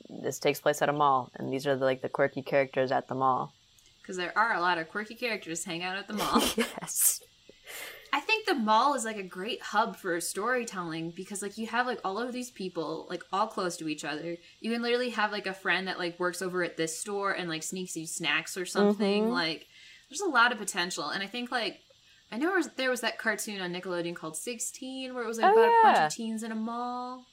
this 0.09 0.39
takes 0.39 0.59
place 0.59 0.81
at 0.81 0.89
a 0.89 0.93
mall 0.93 1.29
and 1.35 1.51
these 1.51 1.65
are 1.65 1.75
the, 1.75 1.85
like 1.85 2.01
the 2.01 2.09
quirky 2.09 2.41
characters 2.41 2.91
at 2.91 3.07
the 3.07 3.15
mall. 3.15 3.53
Because 4.01 4.17
there 4.17 4.37
are 4.37 4.53
a 4.53 4.59
lot 4.59 4.77
of 4.77 4.89
quirky 4.89 5.15
characters 5.15 5.63
hang 5.63 5.83
out 5.83 5.95
at 5.95 6.07
the 6.07 6.13
mall. 6.21 6.41
yes. 6.57 7.21
I 8.13 8.19
think 8.19 8.45
the 8.45 8.53
mall 8.55 8.93
is 8.95 9.05
like 9.05 9.17
a 9.17 9.23
great 9.23 9.61
hub 9.61 9.95
for 9.95 10.19
storytelling 10.19 11.11
because 11.11 11.41
like 11.41 11.57
you 11.57 11.67
have 11.67 11.87
like 11.87 11.99
all 12.03 12.19
of 12.19 12.33
these 12.33 12.51
people 12.51 13.07
like 13.09 13.23
all 13.31 13.47
close 13.47 13.77
to 13.77 13.87
each 13.87 14.03
other. 14.03 14.37
You 14.59 14.71
can 14.71 14.81
literally 14.81 15.11
have 15.11 15.31
like 15.31 15.47
a 15.47 15.53
friend 15.53 15.87
that 15.87 15.97
like 15.97 16.19
works 16.19 16.41
over 16.41 16.61
at 16.63 16.75
this 16.77 16.97
store 16.99 17.31
and 17.31 17.47
like 17.49 17.63
sneaks 17.63 17.95
you 17.95 18.05
snacks 18.05 18.57
or 18.57 18.65
something. 18.65 19.25
Mhm. 19.25 19.31
Like 19.31 19.67
there's 20.09 20.21
a 20.21 20.25
lot 20.29 20.51
of 20.51 20.57
potential, 20.57 21.07
and 21.09 21.23
I 21.23 21.27
think 21.27 21.51
like 21.51 21.79
I 22.33 22.37
know 22.37 22.47
there 22.47 22.57
was, 22.57 22.69
there 22.77 22.89
was 22.89 23.01
that 23.01 23.17
cartoon 23.17 23.61
on 23.61 23.73
Nickelodeon 23.73 24.15
called 24.15 24.35
6teen 24.35 25.13
where 25.13 25.23
it 25.23 25.27
was 25.27 25.37
like 25.39 25.49
Oh, 25.49 25.53
about 25.53 25.65
a 25.69 25.83
bunch 25.83 25.97
of 26.11 26.13
teens 26.15 26.43
in 26.43 26.51
a 26.51 26.55
mall. 26.55 27.25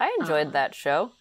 I 0.00 0.16
enjoyed 0.20 0.48
Um, 0.48 0.52
that 0.52 0.74
show. 0.74 1.12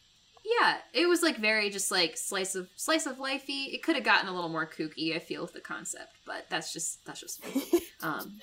Yeah, 0.45 0.77
it 0.93 1.07
was 1.07 1.21
like 1.21 1.37
very 1.37 1.69
just 1.69 1.89
like 1.89 2.17
slice 2.17 2.53
of 2.55 2.67
slice 2.75 3.05
of 3.05 3.17
lifey. 3.17 3.73
It 3.73 3.81
could 3.83 3.95
have 3.95 4.03
gotten 4.03 4.27
a 4.27 4.33
little 4.33 4.49
more 4.49 4.67
kooky, 4.69 5.15
I 5.15 5.19
feel, 5.19 5.41
with 5.43 5.53
the 5.53 5.61
concept, 5.61 6.17
but 6.25 6.47
that's 6.49 6.73
just 6.73 7.05
that's 7.05 7.21
just 7.21 7.45
me. 7.45 7.63
um, 8.01 8.39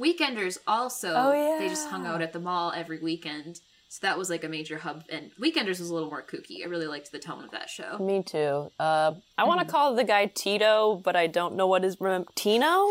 Weekenders 0.00 0.58
also 0.66 1.12
Oh, 1.14 1.58
they 1.58 1.68
just 1.68 1.88
hung 1.88 2.06
out 2.06 2.22
at 2.22 2.32
the 2.32 2.40
mall 2.40 2.72
every 2.74 2.98
weekend, 3.00 3.60
so 3.88 3.98
that 4.02 4.18
was 4.18 4.28
like 4.30 4.44
a 4.44 4.48
major 4.48 4.78
hub. 4.78 5.04
And 5.10 5.30
Weekenders 5.40 5.78
was 5.80 5.90
a 5.90 5.94
little 5.94 6.08
more 6.10 6.22
kooky. 6.22 6.62
I 6.64 6.68
really 6.68 6.86
liked 6.86 7.12
the 7.12 7.18
tone 7.18 7.44
of 7.44 7.50
that 7.52 7.68
show. 7.70 7.98
Me 7.98 8.22
too. 8.22 8.70
Uh, 8.78 9.12
I 9.38 9.44
want 9.44 9.60
to 9.60 9.66
call 9.66 9.94
the 9.94 10.04
guy 10.04 10.26
Tito, 10.26 11.00
but 11.04 11.16
I 11.16 11.26
don't 11.26 11.54
know 11.56 11.66
what 11.66 11.82
his 11.84 11.96
rem- 12.00 12.26
Tino. 12.34 12.88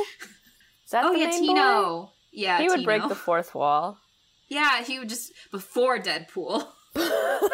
Is 0.86 0.92
that 0.92 1.04
Oh 1.06 1.14
the 1.14 1.20
yeah, 1.20 1.28
main 1.28 1.42
boy? 1.42 1.48
Tino. 1.54 2.12
Yeah, 2.32 2.58
He 2.60 2.68
would 2.70 2.78
Tino. 2.80 2.86
break 2.86 3.08
the 3.10 3.16
fourth 3.16 3.54
wall. 3.56 3.98
Yeah, 4.48 4.84
he 4.84 5.00
would 5.00 5.10
just 5.10 5.32
before 5.52 6.00
Deadpool. 6.00 6.66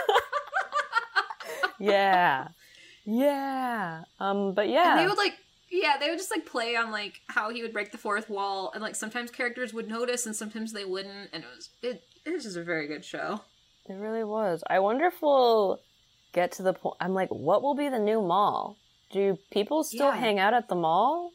yeah, 1.79 2.47
yeah. 3.05 4.03
Um, 4.19 4.53
but 4.53 4.69
yeah, 4.69 4.91
And 4.91 4.99
they 4.99 5.07
would 5.07 5.17
like 5.17 5.33
yeah, 5.69 5.97
they 5.99 6.09
would 6.09 6.17
just 6.17 6.31
like 6.31 6.45
play 6.45 6.75
on 6.75 6.91
like 6.91 7.21
how 7.27 7.49
he 7.49 7.61
would 7.61 7.73
break 7.73 7.91
the 7.91 7.97
fourth 7.97 8.29
wall 8.29 8.71
and 8.73 8.81
like 8.81 8.95
sometimes 8.95 9.31
characters 9.31 9.73
would 9.73 9.87
notice 9.87 10.25
and 10.25 10.35
sometimes 10.35 10.73
they 10.73 10.85
wouldn't 10.85 11.29
and 11.33 11.43
it 11.43 11.49
was 11.55 11.69
it 11.81 12.03
it 12.25 12.31
was 12.31 12.43
just 12.43 12.57
a 12.57 12.63
very 12.63 12.87
good 12.87 13.03
show. 13.05 13.41
it 13.89 13.93
really 13.93 14.23
was. 14.23 14.63
I 14.69 14.79
wonder 14.79 15.05
if 15.05 15.21
we'll 15.21 15.79
get 16.33 16.51
to 16.53 16.63
the 16.63 16.73
point. 16.73 16.95
I'm 16.99 17.13
like, 17.13 17.29
what 17.29 17.61
will 17.63 17.75
be 17.75 17.89
the 17.89 17.99
new 17.99 18.21
mall? 18.21 18.77
Do 19.11 19.37
people 19.51 19.83
still 19.83 20.07
Yeah. 20.13 20.17
hang 20.17 20.39
out 20.39 20.53
at 20.53 20.67
the 20.67 20.75
mall? 20.75 21.31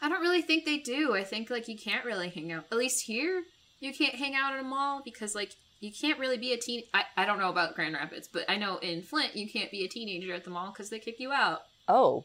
I 0.00 0.08
don't 0.08 0.20
really 0.20 0.42
think 0.42 0.64
they 0.64 0.78
do. 0.78 1.14
I 1.14 1.22
think 1.22 1.48
like 1.50 1.68
you 1.68 1.76
can't 1.78 2.04
really 2.04 2.28
hang 2.28 2.50
out. 2.52 2.64
At 2.72 2.78
least 2.78 3.06
here, 3.06 3.44
you 3.78 3.92
can't 3.94 4.16
hang 4.16 4.34
out 4.34 4.52
at 4.54 4.60
a 4.60 4.64
mall 4.64 5.00
because 5.04 5.34
like 5.36 5.54
you 5.80 5.90
can't 5.92 6.18
really 6.18 6.38
be 6.38 6.52
a 6.52 6.56
teen. 6.56 6.82
I, 6.92 7.04
I 7.16 7.24
don't 7.24 7.38
know 7.38 7.50
about 7.50 7.74
Grand 7.76 7.94
Rapids, 7.94 8.28
but 8.28 8.44
I 8.48 8.56
know 8.56 8.78
in 8.78 9.02
Flint 9.02 9.36
you 9.36 9.48
can't 9.48 9.70
be 9.70 9.84
a 9.84 9.88
teenager 9.88 10.32
at 10.34 10.44
the 10.44 10.50
mall 10.50 10.72
because 10.72 10.90
they 10.90 10.98
kick 10.98 11.18
you 11.20 11.32
out. 11.32 11.62
Oh, 11.88 12.24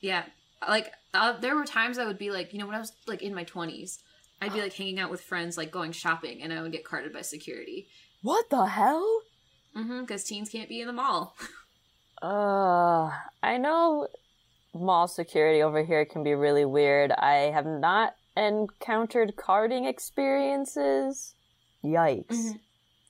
Yeah, 0.00 0.24
like 0.68 0.92
uh, 1.14 1.38
there 1.38 1.54
were 1.56 1.64
times 1.64 1.98
I 1.98 2.06
would 2.06 2.18
be 2.18 2.30
like, 2.30 2.52
you 2.52 2.58
know, 2.58 2.66
when 2.66 2.74
I 2.74 2.80
was 2.80 2.92
like 3.06 3.22
in 3.22 3.34
my 3.34 3.44
twenties, 3.44 3.98
I'd 4.40 4.52
be 4.52 4.60
like 4.60 4.74
hanging 4.74 4.98
out 4.98 5.10
with 5.10 5.20
friends, 5.22 5.56
like 5.56 5.70
going 5.70 5.92
shopping, 5.92 6.42
and 6.42 6.52
I 6.52 6.62
would 6.62 6.72
get 6.72 6.84
carted 6.84 7.12
by 7.12 7.22
security. 7.22 7.88
what 8.22 8.48
the 8.50 8.66
hell? 8.66 9.22
Mm-hmm. 9.76 10.00
Because 10.02 10.24
teens 10.24 10.48
can't 10.50 10.68
be 10.68 10.80
in 10.80 10.86
the 10.86 10.92
mall. 10.92 11.36
Uh, 12.22 13.10
I 13.42 13.58
know 13.58 14.08
mall 14.74 15.06
security 15.08 15.62
over 15.62 15.84
here 15.84 16.04
can 16.06 16.22
be 16.24 16.34
really 16.34 16.64
weird. 16.64 17.12
I 17.12 17.50
have 17.52 17.66
not 17.66 18.14
encountered 18.36 19.36
carding 19.36 19.84
experiences. 19.84 21.34
Yikes. 21.84 22.26
Mhm. 22.28 22.60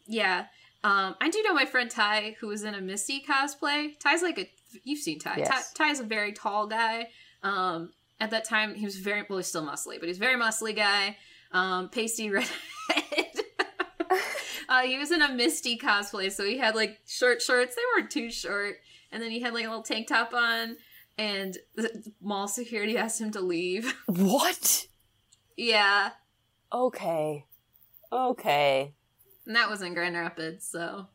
Yeah. 0.07 0.47
Um, 0.85 1.17
I 1.21 1.31
do 1.31 1.43
know 1.43 1.55
my 1.55 1.65
friend 1.67 1.91
Ty, 1.91 2.37
who 2.41 2.49
was 2.49 2.63
in 2.63 2.75
a 2.75 2.81
Misty 2.81 3.23
cosplay. 3.27 3.99
Ty's 3.99 4.23
like 4.23 4.38
a 4.38 4.51
you've 4.85 5.01
seen 5.01 5.19
Ty. 5.19 5.37
Yes. 5.38 5.73
Ty 5.73 5.88
Ty's 5.88 6.01
a 6.01 6.05
very 6.05 6.33
tall 6.33 6.67
guy. 6.67 7.09
Um, 7.47 7.90
at 8.19 8.31
that 8.31 8.44
time 8.44 8.75
he 8.75 8.85
was 8.85 8.97
very 8.97 9.25
well, 9.29 9.38
he's 9.38 9.47
still 9.47 9.65
muscly, 9.65 9.99
but 10.01 10.09
he's 10.09 10.19
very 10.19 10.35
muscly 10.40 10.75
guy. 10.75 11.17
Um, 11.53 11.88
pasty 11.90 12.29
redhead. 12.31 12.51
uh, 14.69 14.83
he 14.83 14.99
was 14.99 15.13
in 15.13 15.23
a 15.23 15.33
Misty 15.33 15.79
cosplay, 15.79 16.33
so 16.33 16.44
he 16.44 16.59
had 16.59 16.75
like 16.75 16.99
short 17.07 17.40
shorts. 17.40 17.77
They 17.77 17.83
weren't 17.94 18.11
too 18.11 18.31
short, 18.31 18.77
and 19.13 19.23
then 19.23 19.31
he 19.31 19.40
had 19.40 19.55
like 19.55 19.65
a 19.65 19.69
little 19.69 19.83
tank 19.85 20.09
top 20.09 20.35
on. 20.35 20.77
And 21.19 21.57
the 21.77 22.13
mall 22.21 22.49
security 22.49 22.99
asked 23.05 23.21
him 23.21 23.31
to 23.33 23.40
leave. 23.40 23.94
What? 24.07 24.87
yeah, 25.57 26.11
Okay. 26.73 27.47
Okay. 28.13 28.92
and 29.47 29.57
that 29.57 29.71
was 29.71 29.83
in 29.83 29.94
Grand 29.94 30.15
Rapids. 30.17 30.69
So 30.69 31.07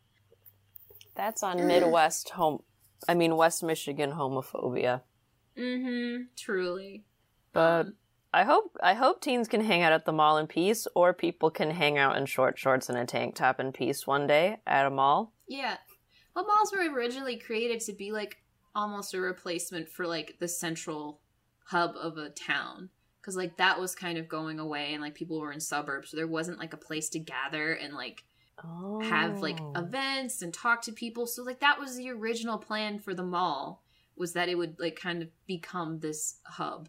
That's 1.16 1.44
on 1.44 1.58
Midwest 1.68 2.30
home. 2.30 2.64
I 3.08 3.14
mean, 3.16 3.36
West 3.36 3.64
Michigan 3.64 4.12
homophobia. 4.14 5.02
Mm-hmm. 5.58 6.24
Truly. 6.38 7.04
But 7.54 7.86
Um, 7.88 7.94
I 8.34 8.44
hope 8.44 8.78
I 8.82 8.94
hope 8.94 9.22
teens 9.22 9.48
can 9.48 9.62
hang 9.62 9.82
out 9.84 9.92
at 9.94 10.06
the 10.06 10.14
mall 10.14 10.38
in 10.38 10.48
peace, 10.48 10.88
or 10.96 11.14
people 11.14 11.52
can 11.52 11.72
hang 11.72 11.98
out 11.98 12.18
in 12.18 12.26
short 12.26 12.58
shorts 12.58 12.88
and 12.90 12.98
a 12.98 13.06
tank 13.06 13.36
top 13.36 13.60
in 13.60 13.72
peace 13.74 14.08
one 14.08 14.28
day 14.28 14.62
at 14.66 14.86
a 14.86 14.90
mall. 14.90 15.34
yeah. 15.48 15.78
Well, 16.34 16.46
malls 16.48 16.72
were 16.72 16.90
originally 16.94 17.36
created 17.36 17.82
to 17.82 17.94
be 17.94 18.14
like 18.14 18.38
almost 18.74 19.14
a 19.14 19.20
replacement 19.20 19.90
for 19.90 20.08
like 20.08 20.38
the 20.40 20.48
central 20.48 21.20
hub 21.66 21.94
of 22.02 22.18
a 22.18 22.30
town 22.30 22.88
because 23.20 23.36
like 23.36 23.58
that 23.58 23.78
was 23.82 23.94
kind 23.94 24.18
of 24.18 24.30
going 24.30 24.58
away 24.58 24.94
and 24.94 25.02
like 25.02 25.14
people 25.14 25.42
were 25.42 25.52
in 25.52 25.60
suburbs 25.60 26.10
so 26.10 26.16
there 26.18 26.28
wasn't 26.28 26.58
like 26.58 26.72
a 26.74 26.78
place 26.78 27.10
to 27.10 27.20
gather 27.20 27.74
and 27.74 27.94
like 27.94 28.24
Oh. 28.64 29.02
have 29.02 29.42
like 29.42 29.60
events 29.76 30.42
and 30.42 30.54
talk 30.54 30.82
to 30.84 30.92
people 30.94 31.26
so 31.28 31.44
like 31.44 31.60
that 31.60 31.80
was 31.80 31.98
the 31.98 32.10
original 32.12 32.58
plan 32.58 32.98
for 33.00 33.14
the 33.14 33.24
mall 33.24 33.82
was 34.22 34.34
that 34.34 34.48
it 34.48 34.56
would 34.56 34.80
like 34.80 34.96
kind 34.96 35.22
of 35.22 35.30
become 35.48 36.00
this 36.00 36.38
hub. 36.46 36.88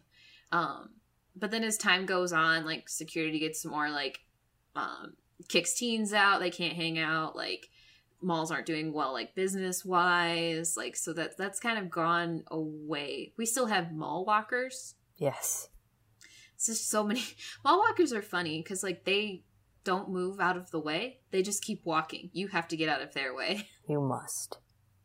Um 0.51 0.91
but 1.35 1.49
then 1.51 1.63
as 1.63 1.77
time 1.77 2.05
goes 2.05 2.31
on 2.31 2.63
like 2.63 2.87
security 2.87 3.39
gets 3.39 3.65
more 3.65 3.89
like 3.89 4.19
um 4.75 5.13
kicks 5.49 5.73
teens 5.73 6.13
out 6.13 6.39
they 6.39 6.51
can't 6.51 6.75
hang 6.75 6.99
out 6.99 7.35
like 7.35 7.67
malls 8.21 8.51
aren't 8.51 8.67
doing 8.67 8.93
well 8.93 9.11
like 9.11 9.35
business 9.35 9.83
wise 9.83 10.77
like 10.77 10.95
so 10.95 11.11
that 11.11 11.35
that's 11.37 11.59
kind 11.59 11.77
of 11.77 11.89
gone 11.89 12.43
away. 12.51 13.33
We 13.37 13.45
still 13.45 13.65
have 13.65 13.91
mall 13.91 14.23
walkers. 14.25 14.95
Yes. 15.17 15.69
it's 16.55 16.67
just 16.67 16.89
so 16.89 17.03
many 17.03 17.23
mall 17.65 17.79
walkers 17.79 18.13
are 18.13 18.21
funny 18.21 18.61
because 18.61 18.83
like 18.83 19.03
they 19.03 19.43
don't 19.83 20.09
move 20.09 20.39
out 20.39 20.55
of 20.55 20.71
the 20.71 20.79
way. 20.79 21.19
They 21.31 21.41
just 21.41 21.63
keep 21.63 21.85
walking. 21.85 22.29
You 22.31 22.47
have 22.49 22.67
to 22.69 22.77
get 22.77 22.89
out 22.89 23.01
of 23.01 23.13
their 23.13 23.35
way. 23.35 23.67
You 23.85 23.99
must. 23.99 24.59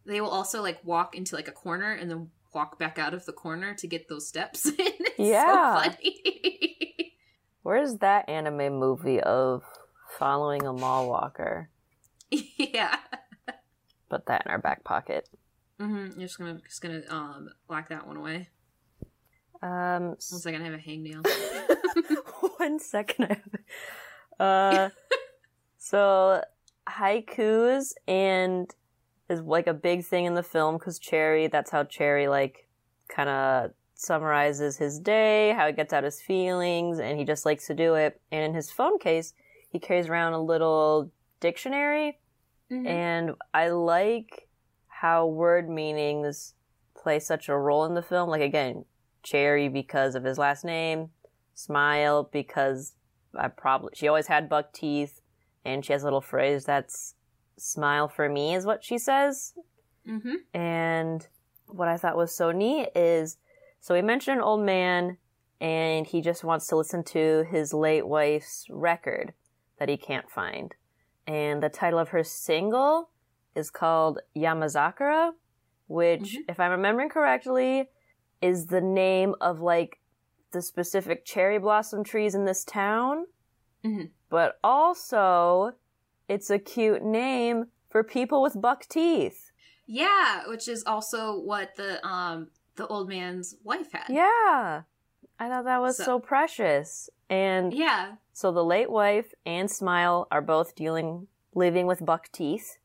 They 0.08 0.20
will 0.20 0.30
also 0.30 0.62
like 0.62 0.80
walk 0.84 1.14
into 1.14 1.36
like 1.36 1.46
a 1.48 1.52
corner 1.52 1.92
and 1.92 2.10
then 2.10 2.30
walk 2.54 2.78
back 2.78 2.98
out 2.98 3.14
of 3.14 3.24
the 3.26 3.32
corner 3.32 3.74
to 3.74 3.86
get 3.86 4.08
those 4.08 4.26
steps 4.26 4.70
Yeah. 5.18 5.94
Where's 7.62 7.96
that 7.98 8.28
anime 8.28 8.78
movie 8.78 9.20
of 9.20 9.62
following 10.18 10.64
a 10.64 10.72
mall 10.72 11.08
walker? 11.08 11.68
yeah 12.30 12.96
Put 14.08 14.26
that 14.26 14.44
in 14.46 14.50
our 14.50 14.58
back 14.58 14.84
pocket. 14.84 15.28
Mm-hmm. 15.80 16.18
you're 16.18 16.26
just 16.28 16.38
gonna 16.38 16.60
just 16.66 16.80
gonna 16.82 17.02
um 17.10 17.50
lock 17.68 17.88
that 17.90 18.06
one 18.06 18.16
away 18.16 18.48
Um, 19.62 20.08
one 20.08 20.20
second 20.20 20.62
i 20.62 20.64
have 20.64 20.74
a 20.74 20.78
hangnail 20.78 21.24
one 22.58 22.78
second. 22.80 23.24
I 23.26 23.28
have- 23.34 23.60
Uh, 24.40 24.88
so 25.78 26.42
haikus 26.88 27.92
and 28.08 28.72
is 29.28 29.40
like 29.40 29.66
a 29.66 29.74
big 29.74 30.04
thing 30.04 30.24
in 30.24 30.34
the 30.34 30.42
film 30.42 30.76
because 30.78 30.98
Cherry. 30.98 31.46
That's 31.46 31.70
how 31.70 31.84
Cherry 31.84 32.28
like 32.28 32.66
kind 33.08 33.28
of 33.28 33.70
summarizes 33.94 34.76
his 34.78 34.98
day, 34.98 35.52
how 35.56 35.66
he 35.66 35.72
gets 35.72 35.92
out 35.92 36.04
his 36.04 36.20
feelings, 36.20 36.98
and 36.98 37.18
he 37.18 37.24
just 37.24 37.44
likes 37.44 37.66
to 37.66 37.74
do 37.74 37.94
it. 37.94 38.20
And 38.30 38.44
in 38.44 38.54
his 38.54 38.70
phone 38.70 38.98
case, 38.98 39.34
he 39.70 39.78
carries 39.78 40.08
around 40.08 40.32
a 40.32 40.42
little 40.42 41.10
dictionary 41.40 42.18
Mhm. 42.70 42.86
and 42.86 43.34
I 43.54 43.68
like 43.68 44.48
how 44.88 45.26
word 45.26 45.70
meanings 45.70 46.54
play 46.94 47.18
such 47.18 47.48
a 47.48 47.56
role 47.56 47.84
in 47.84 47.94
the 47.94 48.02
film. 48.02 48.28
Like 48.28 48.42
again, 48.42 48.84
Cherry 49.22 49.68
because 49.68 50.14
of 50.14 50.24
his 50.24 50.38
last 50.38 50.64
name, 50.64 51.10
Smile 51.54 52.28
because 52.30 52.94
I 53.34 53.48
probably 53.48 53.90
she 53.94 54.06
always 54.08 54.26
had 54.28 54.48
buck 54.48 54.72
teeth, 54.72 55.20
and 55.64 55.84
she 55.84 55.92
has 55.92 56.02
a 56.02 56.06
little 56.06 56.20
phrase 56.20 56.64
that's 56.64 57.14
"smile 57.58 58.08
for 58.08 58.28
me" 58.28 58.54
is 58.54 58.66
what 58.66 58.84
she 58.84 58.98
says. 58.98 59.54
Mhm. 60.06 60.36
And 60.54 61.26
what 61.66 61.88
I 61.88 61.96
thought 61.96 62.16
was 62.16 62.34
so 62.34 62.50
neat 62.50 62.90
is 62.94 63.36
so 63.80 63.94
he 63.94 64.02
mentioned 64.02 64.38
an 64.38 64.44
old 64.44 64.62
man, 64.64 65.18
and 65.60 66.06
he 66.06 66.20
just 66.20 66.42
wants 66.44 66.66
to 66.68 66.76
listen 66.76 67.04
to 67.04 67.44
his 67.44 67.72
late 67.72 68.06
wife's 68.06 68.66
record 68.70 69.34
that 69.78 69.88
he 69.88 69.96
can't 69.96 70.30
find. 70.30 70.74
And 71.26 71.62
the 71.62 71.68
title 71.68 71.98
of 71.98 72.08
her 72.08 72.24
single 72.24 73.10
is 73.54 73.70
called 73.70 74.20
Yamazakura, 74.34 75.34
which, 75.86 76.36
Mhm. 76.36 76.50
if 76.50 76.58
I'm 76.58 76.70
remembering 76.70 77.08
correctly, 77.08 77.90
is 78.40 78.66
the 78.66 78.80
name 78.80 79.34
of 79.40 79.60
like 79.60 80.00
the 80.50 80.62
specific 80.62 81.24
cherry 81.24 81.58
blossom 81.58 82.02
trees 82.02 82.34
in 82.34 82.44
this 82.44 82.64
town. 82.64 83.26
Mhm. 83.84 84.10
But 84.28 84.58
also, 84.64 85.72
it's 86.28 86.50
a 86.50 86.58
cute 86.58 87.02
name 87.02 87.66
for 87.88 88.02
people 88.04 88.42
with 88.42 88.60
buck 88.60 88.86
teeth. 88.88 89.50
yeah 89.86 90.46
which 90.48 90.68
is 90.68 90.84
also 90.84 91.38
what 91.38 91.74
the 91.76 92.04
um 92.06 92.48
the 92.76 92.86
old 92.86 93.08
man's 93.08 93.56
wife 93.64 93.90
had 93.92 94.04
Yeah. 94.08 94.82
I 95.40 95.48
thought 95.48 95.64
that 95.64 95.80
was 95.80 95.96
So- 95.96 96.04
so, 96.04 96.18
precious. 96.20 97.08
And 97.30 97.72
yeah 97.72 98.12
so 98.32 98.52
the 98.52 98.64
late 98.64 98.90
wife 98.90 99.32
and 99.46 99.70
Smile 99.70 100.26
are 100.30 100.40
both 100.42 100.74
dealing, 100.74 101.26
living 101.54 101.86
with 101.86 102.04
buck 102.04 102.30
teeth. 102.32 102.78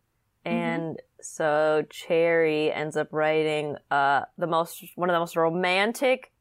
And 0.46 1.00
so 1.22 1.84
Cherry 1.90 2.72
ends 2.72 2.98
up 2.98 3.08
writing 3.12 3.78
uh, 3.92 4.22
the 4.38 4.48
most, 4.48 4.84
one 4.96 5.10
of 5.10 5.14
the 5.14 5.20
most 5.20 5.36
romantic 5.38 6.32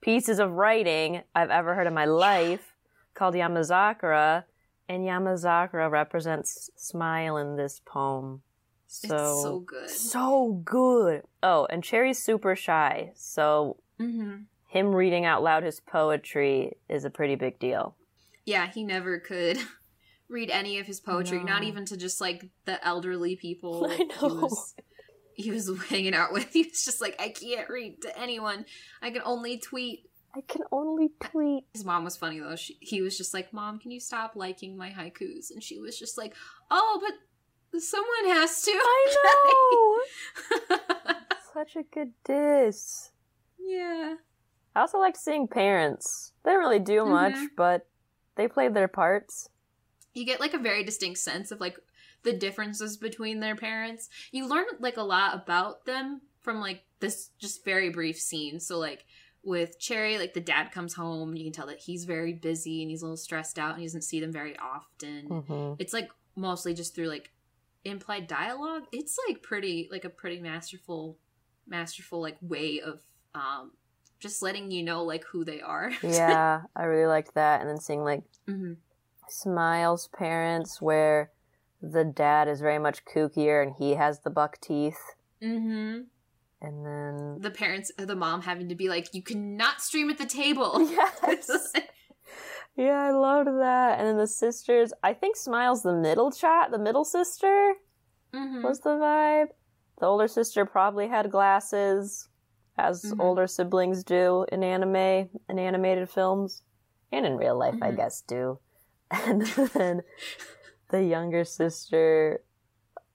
pieces 0.00 0.38
of 0.40 0.52
writing 0.52 1.22
I've 1.34 1.50
ever 1.50 1.74
heard 1.74 1.86
in 1.86 1.94
my 1.94 2.06
life 2.06 2.74
called 3.14 3.34
Yamazakura. 3.34 4.44
And 4.92 5.04
Yamazakura 5.06 5.90
represents 5.90 6.68
Smile 6.76 7.38
in 7.38 7.56
this 7.56 7.80
poem. 7.86 8.42
So, 8.86 9.04
it's 9.06 9.42
so 9.42 9.58
good 9.60 9.88
so 9.88 10.60
good. 10.66 11.22
Oh, 11.42 11.66
and 11.70 11.82
Cherry's 11.82 12.22
super 12.22 12.54
shy. 12.54 13.12
So 13.14 13.78
hmm 13.98 14.36
him 14.68 14.94
reading 14.94 15.24
out 15.26 15.42
loud 15.42 15.62
his 15.62 15.80
poetry 15.80 16.76
is 16.88 17.04
a 17.06 17.10
pretty 17.10 17.34
big 17.36 17.58
deal. 17.58 17.94
yeah 18.46 18.66
he 18.66 18.82
never 18.84 19.18
could 19.18 19.58
read 20.28 20.50
any 20.50 20.78
of 20.78 20.86
his 20.86 20.98
poetry 21.00 21.42
not 21.44 21.62
even 21.62 21.84
to 21.84 21.96
just 21.96 22.20
like 22.22 22.48
the 22.64 22.82
elderly 22.86 23.36
people 23.36 23.86
I 23.90 23.96
he 23.96 24.04
know. 24.04 24.34
was 24.34 24.74
he 25.34 25.50
was 25.50 25.70
hanging 25.88 26.14
out 26.14 26.32
with 26.32 26.50
he 26.52 26.62
was 26.62 26.84
just 26.84 27.00
like 27.02 27.16
i 27.20 27.28
can't 27.28 27.68
read 27.68 28.00
to 28.02 28.18
anyone 28.18 28.64
i 29.02 29.10
can 29.10 29.20
only 29.26 29.58
tweet 29.58 30.04
I 30.34 30.40
can 30.48 30.62
only 30.72 31.10
tweet. 31.20 31.64
his 31.74 31.84
mom 31.84 32.04
was 32.04 32.16
funny 32.16 32.40
though 32.40 32.56
she, 32.56 32.78
he 32.80 33.02
was 33.02 33.16
just 33.18 33.34
like 33.34 33.52
mom 33.52 33.78
can 33.78 33.90
you 33.90 34.00
stop 34.00 34.32
liking 34.34 34.76
my 34.76 34.90
haikus 34.90 35.50
and 35.50 35.62
she 35.62 35.78
was 35.78 35.98
just 35.98 36.16
like 36.16 36.34
oh 36.70 37.00
but 37.02 37.80
someone 37.80 38.26
has 38.36 38.62
to 38.62 38.70
I 38.72 39.98
know. 40.70 41.16
Such 41.54 41.76
a 41.76 41.82
good 41.82 42.12
diss. 42.24 43.10
yeah 43.58 44.14
I 44.74 44.80
also 44.80 44.98
liked 44.98 45.18
seeing 45.18 45.48
parents. 45.48 46.32
They 46.44 46.50
didn't 46.52 46.60
really 46.64 46.78
do 46.78 47.04
much, 47.04 47.34
Mhm. 47.34 47.48
but 47.58 47.86
they 48.36 48.48
played 48.48 48.72
their 48.72 48.88
parts. 48.88 49.50
you 50.14 50.24
get 50.24 50.40
like 50.40 50.54
a 50.54 50.58
very 50.58 50.82
distinct 50.82 51.18
sense 51.18 51.50
of 51.50 51.60
like 51.60 51.76
the 52.22 52.32
differences 52.32 52.96
between 52.96 53.40
their 53.40 53.54
parents. 53.56 54.08
You 54.30 54.46
learn 54.46 54.64
like 54.80 54.96
a 54.96 55.02
lot 55.02 55.34
about 55.34 55.84
them 55.84 56.22
from 56.40 56.58
like 56.60 56.84
this 57.00 57.28
just 57.38 57.64
very 57.66 57.90
brief 57.90 58.18
scene. 58.18 58.60
So 58.60 58.78
like 58.78 59.04
with 59.44 59.78
Cherry, 59.78 60.18
like 60.18 60.34
the 60.34 60.40
dad 60.40 60.70
comes 60.70 60.94
home, 60.94 61.34
you 61.34 61.44
can 61.44 61.52
tell 61.52 61.66
that 61.66 61.80
he's 61.80 62.04
very 62.04 62.32
busy 62.32 62.82
and 62.82 62.90
he's 62.90 63.02
a 63.02 63.06
little 63.06 63.16
stressed 63.16 63.58
out 63.58 63.70
and 63.70 63.80
he 63.80 63.86
doesn't 63.86 64.02
see 64.02 64.20
them 64.20 64.32
very 64.32 64.56
often. 64.58 65.28
Mm-hmm. 65.28 65.74
It's 65.78 65.92
like 65.92 66.10
mostly 66.36 66.74
just 66.74 66.94
through 66.94 67.08
like 67.08 67.30
implied 67.84 68.26
dialogue. 68.26 68.84
It's 68.92 69.16
like 69.28 69.42
pretty 69.42 69.88
like 69.90 70.04
a 70.04 70.10
pretty 70.10 70.40
masterful 70.40 71.18
masterful 71.66 72.20
like 72.20 72.36
way 72.40 72.80
of 72.80 73.00
um 73.34 73.70
just 74.18 74.42
letting 74.42 74.70
you 74.70 74.82
know 74.82 75.04
like 75.04 75.24
who 75.24 75.44
they 75.44 75.60
are. 75.60 75.92
Yeah, 76.02 76.62
I 76.76 76.84
really 76.84 77.06
liked 77.06 77.34
that. 77.34 77.60
And 77.60 77.68
then 77.68 77.80
seeing 77.80 78.04
like 78.04 78.22
hmm 78.46 78.74
Smile's 79.28 80.08
parents, 80.08 80.80
where 80.82 81.30
the 81.80 82.04
dad 82.04 82.48
is 82.48 82.60
very 82.60 82.78
much 82.78 83.04
kookier 83.04 83.62
and 83.62 83.74
he 83.78 83.94
has 83.94 84.20
the 84.20 84.30
buck 84.30 84.60
teeth. 84.60 85.00
hmm 85.40 86.00
And 86.64 86.86
then. 86.86 87.38
the 87.40 87.50
parents 87.50 87.90
the 87.98 88.14
mom 88.16 88.40
having 88.42 88.68
to 88.68 88.74
be 88.76 88.88
like 88.88 89.08
you 89.12 89.22
cannot 89.22 89.80
stream 89.82 90.08
at 90.10 90.18
the 90.18 90.26
table 90.26 90.78
Yes! 91.26 91.50
yeah, 92.76 93.00
I 93.02 93.10
loved 93.10 93.48
that. 93.48 93.98
And 93.98 94.06
then 94.08 94.16
the 94.16 94.26
sisters, 94.28 94.92
I 95.02 95.12
think 95.12 95.36
Smile's 95.36 95.82
the 95.82 95.92
middle 95.94 96.30
chat, 96.30 96.70
the 96.70 96.78
middle 96.78 97.04
sister. 97.04 97.74
Mhm. 98.34 98.62
was 98.62 98.80
the 98.80 98.90
vibe. 98.90 99.48
The 99.98 100.06
older 100.06 100.26
sister 100.28 100.64
probably 100.64 101.08
had 101.08 101.30
glasses, 101.30 102.28
as 102.78 103.02
Mhm. 103.02 103.20
older 103.20 103.46
siblings 103.46 104.02
do 104.04 104.46
in 104.50 104.62
anime, 104.64 105.28
in 105.50 105.58
animated 105.58 106.08
films, 106.08 106.62
and 107.10 107.26
in 107.26 107.36
real 107.36 107.58
life, 107.58 107.74
I 107.82 107.90
Mhm. 107.90 107.96
guess, 107.96 108.22
do. 108.22 108.58
And 109.10 109.42
then 109.74 110.02
the 110.88 111.04
younger 111.04 111.44
sister 111.44 112.42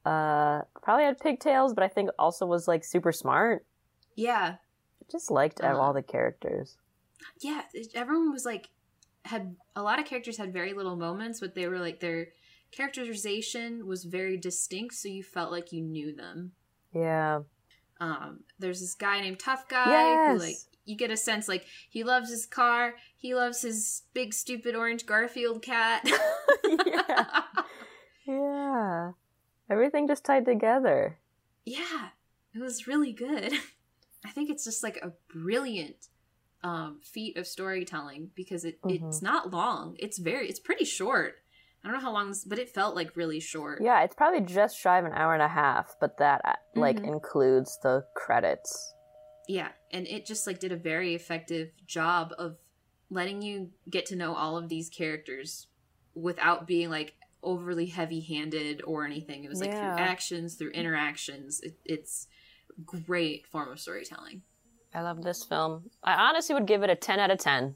uh, 0.07 0.61
probably 0.83 1.05
had 1.05 1.19
pigtails, 1.19 1.73
but 1.73 1.83
I 1.83 1.87
think 1.89 2.09
also 2.17 2.45
was 2.45 2.67
like 2.67 2.83
super 2.83 3.11
smart. 3.11 3.65
yeah 4.15 4.55
just 5.11 5.31
liked 5.31 5.61
Uh-huh. 5.61 5.79
all 5.79 5.93
the 5.93 6.03
characters. 6.15 6.77
yeah 7.41 7.61
it- 7.73 7.91
everyone 7.95 8.31
was 8.31 8.45
like 8.45 8.65
had 9.25 9.55
a 9.75 9.81
lot 9.81 9.99
of 9.99 10.05
characters 10.05 10.37
had 10.37 10.51
very 10.53 10.73
little 10.73 10.95
moments 10.97 11.39
but 11.39 11.53
they 11.55 11.67
were 11.67 11.79
like 11.79 11.99
their 11.99 12.27
characterization 12.71 13.85
was 13.85 14.03
very 14.05 14.37
distinct 14.37 14.95
so 14.95 15.07
you 15.07 15.23
felt 15.23 15.51
like 15.51 15.71
you 15.71 15.81
knew 15.81 16.13
them 16.15 16.51
Yeah. 16.93 17.41
um 17.99 18.41
there's 18.59 18.79
this 18.81 18.95
guy 18.95 19.21
named 19.21 19.39
tough 19.39 19.67
guy 19.67 20.31
who 20.33 20.39
like 20.39 20.55
you 20.85 20.95
get 20.95 21.11
a 21.11 21.17
sense 21.17 21.47
like 21.47 21.65
he 21.89 22.03
loves 22.03 22.29
his 22.29 22.45
car 22.45 22.95
he 23.17 23.35
loves 23.35 23.61
his 23.61 24.03
big 24.13 24.33
stupid 24.33 24.75
orange 24.75 25.05
garfield 25.05 25.61
cat 25.61 26.01
yeah. 26.85 27.41
Yeah. 28.25 29.11
Everything 29.69 30.07
just 30.07 30.23
tied 30.23 30.45
together. 30.45 31.17
Yeah, 31.65 32.09
it 32.55 32.59
was 32.59 32.87
really 32.87 33.11
good. 33.13 33.53
I 34.25 34.29
think 34.29 34.49
it's 34.49 34.63
just 34.63 34.83
like 34.83 34.97
a 34.97 35.13
brilliant 35.33 36.07
um, 36.63 36.99
feat 37.03 37.37
of 37.37 37.45
storytelling 37.47 38.31
because 38.35 38.65
it, 38.65 38.81
Mhm. 38.81 38.95
it's 39.07 39.21
not 39.21 39.51
long. 39.51 39.95
It's 39.99 40.17
very 40.17 40.49
it's 40.49 40.59
pretty 40.59 40.85
short. 40.85 41.35
I 41.83 41.87
don't 41.87 41.97
know 41.97 42.01
how 42.03 42.11
long, 42.11 42.29
this, 42.29 42.43
but 42.43 42.57
it 42.59 42.69
felt 42.69 42.95
like 42.95 43.15
really 43.15 43.39
short. 43.39 43.81
Yeah, 43.81 44.01
it's 44.03 44.15
probably 44.15 44.41
just 44.41 44.77
shy 44.77 44.97
of 44.97 45.05
an 45.05 45.13
hour 45.13 45.33
and 45.33 45.43
a 45.43 45.47
half, 45.47 45.95
but 46.01 46.17
that 46.17 46.41
uh, 46.43 46.53
like 46.75 46.97
Mhm. 46.97 47.07
includes 47.07 47.77
the 47.83 48.05
credits. 48.15 48.93
Yeah, 49.47 49.69
and 49.91 50.07
it 50.07 50.25
just 50.25 50.47
like 50.47 50.59
did 50.59 50.71
a 50.71 50.75
very 50.77 51.13
effective 51.15 51.71
job 51.85 52.33
of 52.37 52.57
letting 53.09 53.41
you 53.41 53.71
get 53.89 54.05
to 54.07 54.15
know 54.15 54.35
all 54.35 54.57
of 54.57 54.67
these 54.67 54.89
characters 54.89 55.67
without 56.15 56.67
being 56.67 56.89
like 56.89 57.13
overly 57.47 57.85
heavy-handed 57.87 58.81
or 58.85 59.05
anything. 59.05 59.43
It 59.43 59.49
was 59.49 59.61
like 59.61 59.71
Yeah. 59.71 59.79
through 59.79 60.03
actions, 60.03 60.55
through 60.55 60.71
interactions. 60.71 61.61
It, 61.61 61.77
it's 61.85 62.27
great 62.85 63.47
form 63.47 63.71
of 63.71 63.79
storytelling. 63.79 64.41
I 64.93 65.01
love 65.01 65.23
this 65.23 65.43
film. 65.43 65.89
I 66.03 66.13
honestly 66.13 66.53
would 66.53 66.67
give 66.67 66.83
it 66.83 66.89
a 66.89 66.95
10 66.95 67.19
out 67.19 67.31
of 67.31 67.39
10. 67.39 67.75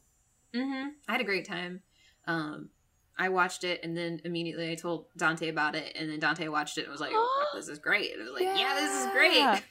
hmm 0.54 0.88
I 1.08 1.12
had 1.14 1.22
a 1.22 1.26
great 1.26 1.48
time. 1.48 1.82
Um, 2.28 2.70
I 3.18 3.30
watched 3.30 3.64
it 3.64 3.80
and 3.84 3.96
then 3.96 4.22
immediately 4.26 4.72
I 4.72 4.76
told 4.76 5.06
Dante 5.18 5.48
about 5.50 5.76
it, 5.76 5.96
and 5.96 6.10
then 6.10 6.20
Dante 6.20 6.48
watched 6.48 6.78
it 6.78 6.84
and 6.84 6.92
was 6.92 7.02
like, 7.02 7.12
"Oh, 7.14 7.46
this 7.56 7.68
is 7.68 7.80
great!" 7.88 8.12
And 8.14 8.22
I 8.22 8.26
was 8.26 8.34
like, 8.34 8.58
"Yeah, 8.58 8.74
this 8.76 8.92
is 8.92 9.08
great." 9.12 9.64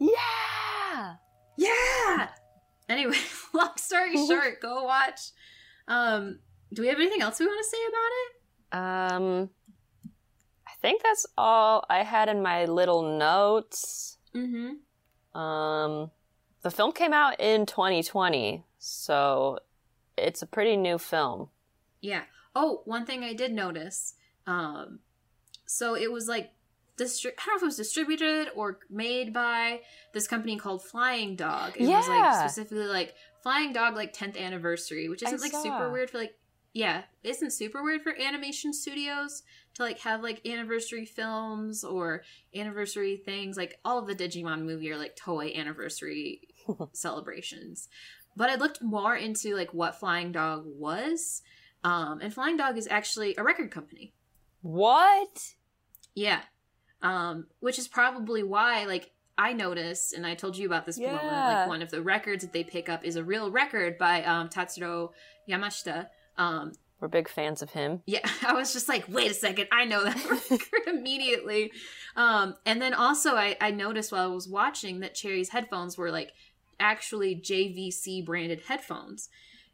Yeah. 0.00 1.14
Yeah. 1.56 2.28
Anyway, 2.88 3.16
long 3.54 3.76
story 3.76 4.16
short, 4.28 4.60
go 4.60 4.84
watch. 4.84 5.20
Um, 5.86 6.40
do 6.72 6.82
we 6.82 6.88
have 6.88 6.98
anything 6.98 7.22
else 7.22 7.40
we 7.40 7.46
want 7.46 7.58
to 7.64 7.70
say 7.70 7.82
about 7.88 8.12
it? 8.22 8.37
Um 8.72 9.50
I 10.66 10.72
think 10.80 11.02
that's 11.02 11.26
all 11.36 11.84
I 11.88 12.02
had 12.02 12.28
in 12.28 12.42
my 12.42 12.64
little 12.66 13.18
notes. 13.18 14.18
Mm-hmm. 14.34 15.38
Um 15.38 16.10
the 16.62 16.70
film 16.70 16.92
came 16.92 17.12
out 17.12 17.40
in 17.40 17.66
2020, 17.66 18.64
so 18.78 19.60
it's 20.16 20.42
a 20.42 20.46
pretty 20.46 20.76
new 20.76 20.98
film. 20.98 21.48
Yeah. 22.00 22.22
Oh, 22.54 22.82
one 22.84 23.06
thing 23.06 23.22
I 23.22 23.32
did 23.32 23.52
notice. 23.52 24.14
Um, 24.46 25.00
so 25.66 25.94
it 25.94 26.10
was 26.10 26.28
like 26.28 26.50
distri- 26.96 27.28
I 27.38 27.46
don't 27.46 27.48
know 27.48 27.56
if 27.56 27.62
it 27.62 27.66
was 27.66 27.76
distributed 27.76 28.48
or 28.54 28.80
made 28.90 29.32
by 29.32 29.80
this 30.12 30.26
company 30.26 30.56
called 30.56 30.82
Flying 30.82 31.36
Dog. 31.36 31.76
It 31.76 31.86
was 31.86 32.08
like 32.08 32.34
specifically 32.34 32.86
like 32.86 33.14
Flying 33.42 33.72
Dog 33.72 33.94
like 33.94 34.12
10th 34.12 34.38
anniversary, 34.38 35.08
which 35.08 35.22
isn't 35.22 35.40
like 35.40 35.52
saw. 35.52 35.62
super 35.62 35.92
weird 35.92 36.10
for 36.10 36.18
like 36.18 36.34
yeah, 36.72 37.02
isn't 37.22 37.52
super 37.52 37.82
weird 37.82 38.02
for 38.02 38.14
animation 38.20 38.72
studios 38.72 39.42
to 39.74 39.82
like 39.82 39.98
have 40.00 40.22
like 40.22 40.46
anniversary 40.46 41.04
films 41.04 41.82
or 41.84 42.22
anniversary 42.54 43.16
things. 43.16 43.56
Like 43.56 43.78
all 43.84 43.98
of 43.98 44.06
the 44.06 44.14
Digimon 44.14 44.62
movie 44.62 44.90
are 44.90 44.98
like 44.98 45.16
Toei 45.16 45.56
anniversary 45.56 46.48
celebrations. 46.92 47.88
But 48.36 48.50
I 48.50 48.54
looked 48.56 48.82
more 48.82 49.16
into 49.16 49.54
like 49.56 49.74
what 49.74 49.98
Flying 49.98 50.32
Dog 50.32 50.64
was. 50.66 51.42
Um, 51.84 52.20
and 52.20 52.32
Flying 52.32 52.56
Dog 52.56 52.76
is 52.76 52.88
actually 52.88 53.34
a 53.36 53.42
record 53.42 53.70
company. 53.70 54.12
What? 54.62 55.54
Yeah. 56.14 56.40
Um, 57.02 57.46
which 57.60 57.78
is 57.78 57.86
probably 57.86 58.42
why, 58.42 58.84
like, 58.86 59.12
I 59.36 59.52
noticed, 59.52 60.12
and 60.14 60.26
I 60.26 60.34
told 60.34 60.56
you 60.56 60.66
about 60.66 60.84
this, 60.84 60.98
Yeah. 60.98 61.12
like, 61.60 61.68
one 61.68 61.80
of 61.80 61.90
the 61.92 62.02
records 62.02 62.42
that 62.42 62.52
they 62.52 62.64
pick 62.64 62.88
up 62.88 63.04
is 63.04 63.14
a 63.14 63.22
real 63.22 63.52
record 63.52 63.96
by 63.96 64.24
um, 64.24 64.48
Tatsuro 64.48 65.10
Yamashita. 65.48 66.08
Um, 66.38 66.72
We're 67.00 67.08
big 67.08 67.28
fans 67.28 67.60
of 67.60 67.70
him. 67.70 68.02
yeah, 68.06 68.26
I 68.46 68.54
was 68.54 68.72
just 68.72 68.88
like, 68.88 69.04
wait 69.08 69.30
a 69.30 69.34
second, 69.34 69.68
I 69.70 69.84
know 69.84 70.04
that 70.04 70.30
record 70.30 70.62
immediately. 70.86 71.72
Um, 72.16 72.54
and 72.64 72.80
then 72.80 72.94
also, 72.94 73.34
I, 73.34 73.56
I 73.60 73.70
noticed 73.70 74.12
while 74.12 74.30
I 74.30 74.34
was 74.34 74.48
watching 74.48 75.00
that 75.00 75.14
Cherry's 75.14 75.50
headphones 75.50 75.98
were 75.98 76.10
like 76.10 76.32
actually 76.80 77.36
JVC 77.36 78.24
branded 78.24 78.62
headphones. 78.68 79.28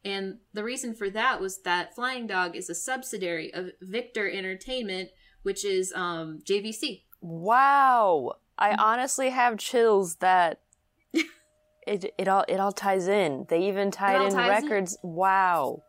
And 0.05 0.39
the 0.53 0.65
reason 0.65 0.95
for 0.95 1.09
that 1.11 1.41
was 1.41 1.63
that 1.63 1.95
Flying 1.95 2.27
Dog 2.27 2.57
is 2.57 2.69
a 2.69 2.75
subsidiary 2.75 3.53
of 3.55 3.71
Victor 3.81 4.31
Entertainment, 4.31 5.11
which 5.43 5.65
is 5.65 5.93
um, 5.95 6.41
JVC. 6.45 7.03
Wow. 7.23 8.35
I 8.59 8.75
honestly 8.75 9.31
have 9.31 9.59
chills 9.59 10.17
that 10.17 10.61
it 11.87 12.15
it 12.19 12.29
all 12.29 12.45
it 12.49 12.61
all 12.61 12.73
ties 12.73 13.09
in. 13.09 13.47
They 13.49 13.67
even 13.69 13.91
tied 13.91 14.21
in 14.21 14.33
ties 14.33 14.63
in. 14.63 14.69
records. 14.69 14.99
Wow. 15.03 15.83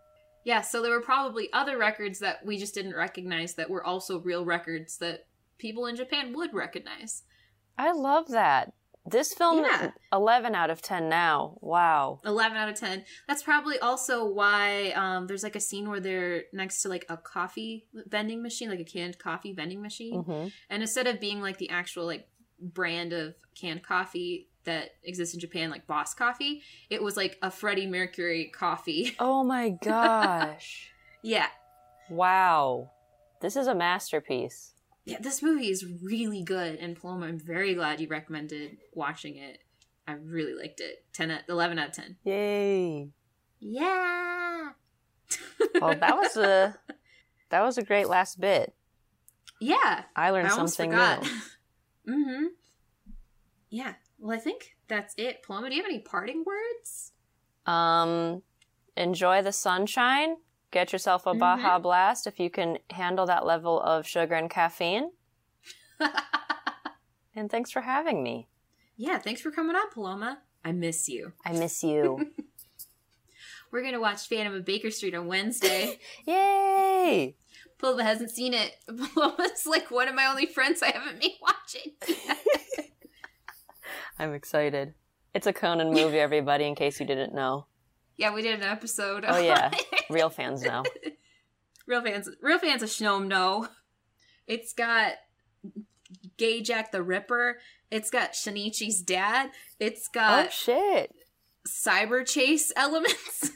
Yeah, 0.46 0.62
so 0.62 0.82
there 0.82 0.92
were 0.92 1.02
probably 1.02 1.52
other 1.52 1.78
records 1.78 2.20
that 2.20 2.46
we 2.46 2.58
just 2.58 2.74
didn't 2.76 2.96
recognize 2.96 3.56
that 3.56 3.70
were 3.70 3.84
also 3.84 4.20
real 4.20 4.46
records 4.46 5.00
that 5.00 5.26
people 5.58 5.88
in 5.88 5.96
Japan 5.96 6.34
would 6.34 6.54
recognize. 6.54 7.24
I 7.78 7.92
love 7.92 8.30
that. 8.30 8.74
This 9.08 9.34
film 9.34 9.64
Yeah. 9.64 9.92
11 10.14 10.56
out 10.56 10.70
of 10.70 10.82
10 10.82 11.10
now. 11.10 11.58
Wow. 11.62 12.22
11 12.26 12.58
out 12.58 12.70
of 12.70 12.76
10 12.76 13.04
that's 13.28 13.44
probably 13.44 13.78
also 13.80 14.26
why 14.26 14.92
um, 14.92 15.28
there's 15.28 15.44
like 15.44 15.56
a 15.56 15.60
scene 15.60 15.90
where 15.90 16.00
they're 16.00 16.44
next 16.54 16.82
to 16.84 16.90
like 16.90 17.06
a 17.10 17.18
coffee 17.18 17.86
vending 18.08 18.42
machine 18.42 18.70
like 18.70 18.80
a 18.80 18.84
canned 18.84 19.20
coffee 19.20 19.54
vending 19.54 19.82
machine 19.82 20.24
hmm 20.24 20.48
and 20.70 20.82
instead 20.82 21.08
of 21.08 21.20
being 21.20 21.42
like 21.42 21.58
the 21.58 21.70
actual 21.70 22.06
like 22.06 22.28
brand 22.60 23.14
of 23.14 23.36
canned 23.54 23.84
coffee 23.84 24.48
that 24.66 24.92
exists 25.04 25.34
in 25.34 25.40
japan 25.40 25.70
like 25.70 25.88
boss 25.88 26.14
coffee 26.14 26.62
it 26.90 27.02
was 27.02 27.16
like 27.18 27.38
a 27.42 27.50
freddie 27.52 27.88
mercury 27.88 28.46
coffee 28.54 29.16
Oh 29.20 29.44
my 29.44 29.70
gosh. 29.70 30.90
yeah 31.24 31.48
wow. 32.10 32.92
This 33.42 33.56
is 33.56 33.68
a 33.68 33.76
masterpiece. 33.76 34.74
yeah 35.06 35.18
this 35.20 35.42
movie 35.44 35.70
is 35.70 35.86
really 36.04 36.44
good 36.44 36.76
and 36.80 36.96
paloma 36.96 37.26
i'm 37.28 37.40
very 37.40 37.74
glad 37.76 38.00
you 38.02 38.08
recommended 38.08 38.78
watching 38.94 39.38
it 39.38 39.60
i 40.08 40.14
really 40.14 40.54
liked 40.54 40.80
it 40.80 41.04
10 41.14 41.32
out, 41.32 41.42
11 41.50 41.78
out 41.80 41.90
of 41.90 41.94
10 41.94 42.16
Yay. 42.24 43.10
yeah 43.60 44.70
Well, 45.82 45.96
that 45.96 46.16
was 46.16 46.38
a 46.38 46.76
that 47.50 47.62
was 47.64 47.78
a 47.78 47.84
great 47.84 48.08
last 48.08 48.40
bit. 48.40 48.74
yeah 49.60 50.04
I 50.16 50.30
learned 50.32 50.48
I 50.48 50.56
something 50.56 50.90
new. 50.92 50.98
mm-hmm. 52.08 52.46
Yeah. 53.70 53.94
Well, 54.26 54.36
I 54.36 54.40
think 54.40 54.76
that's 54.88 55.14
it. 55.20 55.44
Paloma, 55.44 55.70
do 55.70 55.76
you 55.76 55.84
have 55.84 55.88
any 55.90 56.00
parting 56.00 56.44
words? 56.48 57.12
Um, 57.68 58.42
enjoy 58.98 59.44
the 59.44 59.52
sunshine. 59.52 60.38
Get 60.72 60.92
yourself 60.92 61.28
a 61.28 61.36
Baja 61.36 61.78
Blast 61.78 62.26
if 62.26 62.40
you 62.40 62.50
can 62.50 62.80
handle 62.90 63.28
that 63.28 63.46
level 63.46 63.80
of 63.80 64.08
sugar 64.08 64.34
and 64.34 64.50
caffeine. 64.50 65.12
And 67.38 67.52
thanks 67.52 67.70
for 67.70 67.82
having 67.82 68.24
me. 68.24 68.48
yeah, 68.96 69.18
thanks 69.18 69.42
for 69.42 69.52
coming 69.52 69.76
on, 69.76 69.90
Paloma. 69.92 70.40
I 70.64 70.72
miss 70.72 71.10
you. 71.10 71.34
I 71.46 71.52
miss 71.52 71.84
you. 71.84 72.32
We're 73.72 73.82
going 73.82 73.94
to 73.94 74.00
watch 74.00 74.30
Phantom 74.30 74.56
of 74.56 74.64
Baker 74.64 74.90
Street 74.90 75.14
on 75.14 75.28
Wednesday. 75.28 76.00
Yay! 76.26 77.36
Paloma 77.78 78.06
hasn't 78.06 78.32
seen 78.32 78.54
it. 78.54 78.78
Paloma's 79.14 79.68
like 79.68 79.92
one 79.92 80.08
of 80.08 80.16
my 80.16 80.26
only 80.28 80.46
friends 80.46 80.82
I 80.82 80.92
haven't 80.92 81.20
been 81.20 81.32
watching. 81.42 81.92
I'm 84.18 84.34
excited. 84.34 84.94
It's 85.34 85.48
a 85.48 85.54
Conan 85.54 85.92
movie, 85.92 86.20
everybody, 86.20 86.66
in 86.66 86.76
case 86.76 87.00
you 87.00 87.06
didn't 87.06 87.34
know. 87.34 87.68
yeah, 88.18 88.34
we 88.34 88.42
did 88.42 88.60
an 88.60 88.64
episode. 88.66 89.26
Oh, 89.28 89.38
yeah. 89.38 89.72
Real 90.10 90.30
fans 90.30 90.62
know. 90.64 90.84
real 91.88 92.02
fans, 92.02 92.30
real 92.42 92.60
fans 92.60 92.82
of 92.82 92.90
SHoNM 92.90 93.28
know. 93.28 93.68
It's 94.48 94.74
got 94.74 95.14
Gay 96.38 96.62
Jack 96.62 96.92
the 96.92 97.04
Ripper. 97.04 97.60
It's 97.92 98.10
got 98.10 98.34
Shinichi's 98.34 99.02
dad. 99.02 99.52
It's 99.80 100.08
got 100.08 100.48
oh 100.48 100.50
shit. 100.50 101.14
cyber 101.68 102.26
chase 102.26 102.72
elements, 102.76 103.52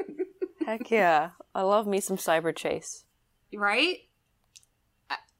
Heck 0.66 0.90
yeah. 0.90 1.30
I 1.54 1.62
love 1.62 1.86
me 1.86 2.00
some 2.00 2.16
Cyber 2.16 2.54
Chase. 2.54 3.04
right? 3.54 3.98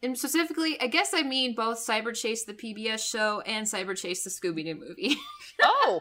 And 0.03 0.17
specifically, 0.17 0.81
I 0.81 0.87
guess 0.87 1.13
I 1.13 1.23
mean 1.23 1.55
both 1.55 1.79
Cyberchase 1.79 2.47
the 2.47 2.55
PBS 2.55 3.07
show 3.09 3.41
and 3.43 3.67
Cyber 3.67 3.97
Chase 3.97 4.25
the 4.25 4.31
Scooby 4.31 4.65
Doo 4.65 4.75
movie. 4.75 5.17
Oh! 5.63 6.01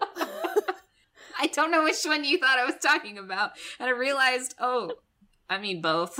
I 1.37 1.47
don't 1.47 1.69
know 1.71 1.83
which 1.83 2.03
one 2.05 2.23
you 2.23 2.37
thought 2.37 2.59
I 2.59 2.63
was 2.65 2.75
talking 2.81 3.17
about, 3.17 3.51
and 3.77 3.89
I 3.89 3.91
realized, 3.91 4.55
oh, 4.59 4.91
I 5.49 5.57
mean 5.57 5.81
both. 5.81 6.17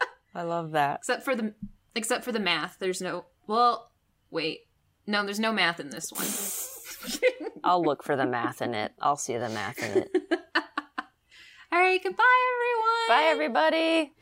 I 0.34 0.42
love 0.42 0.70
that. 0.72 0.98
except 1.00 1.24
for 1.24 1.34
the 1.34 1.54
except 1.96 2.24
for 2.24 2.30
the 2.30 2.38
math. 2.38 2.76
There's 2.78 3.00
no 3.00 3.24
well, 3.48 3.90
wait, 4.30 4.60
no, 5.06 5.24
there's 5.24 5.40
no 5.40 5.52
math 5.52 5.80
in 5.80 5.90
this 5.90 6.12
one. 6.12 7.30
I'll 7.64 7.82
look 7.82 8.04
for 8.04 8.14
the 8.14 8.26
math 8.26 8.62
in 8.62 8.74
it. 8.74 8.92
I'll 9.00 9.16
see 9.16 9.36
the 9.36 9.48
math 9.48 9.78
in 9.82 9.98
it. 9.98 10.08
All 11.72 11.80
right, 11.80 12.00
goodbye, 12.02 12.24
everyone. 12.54 13.08
Bye, 13.08 13.28
everybody. 13.30 14.12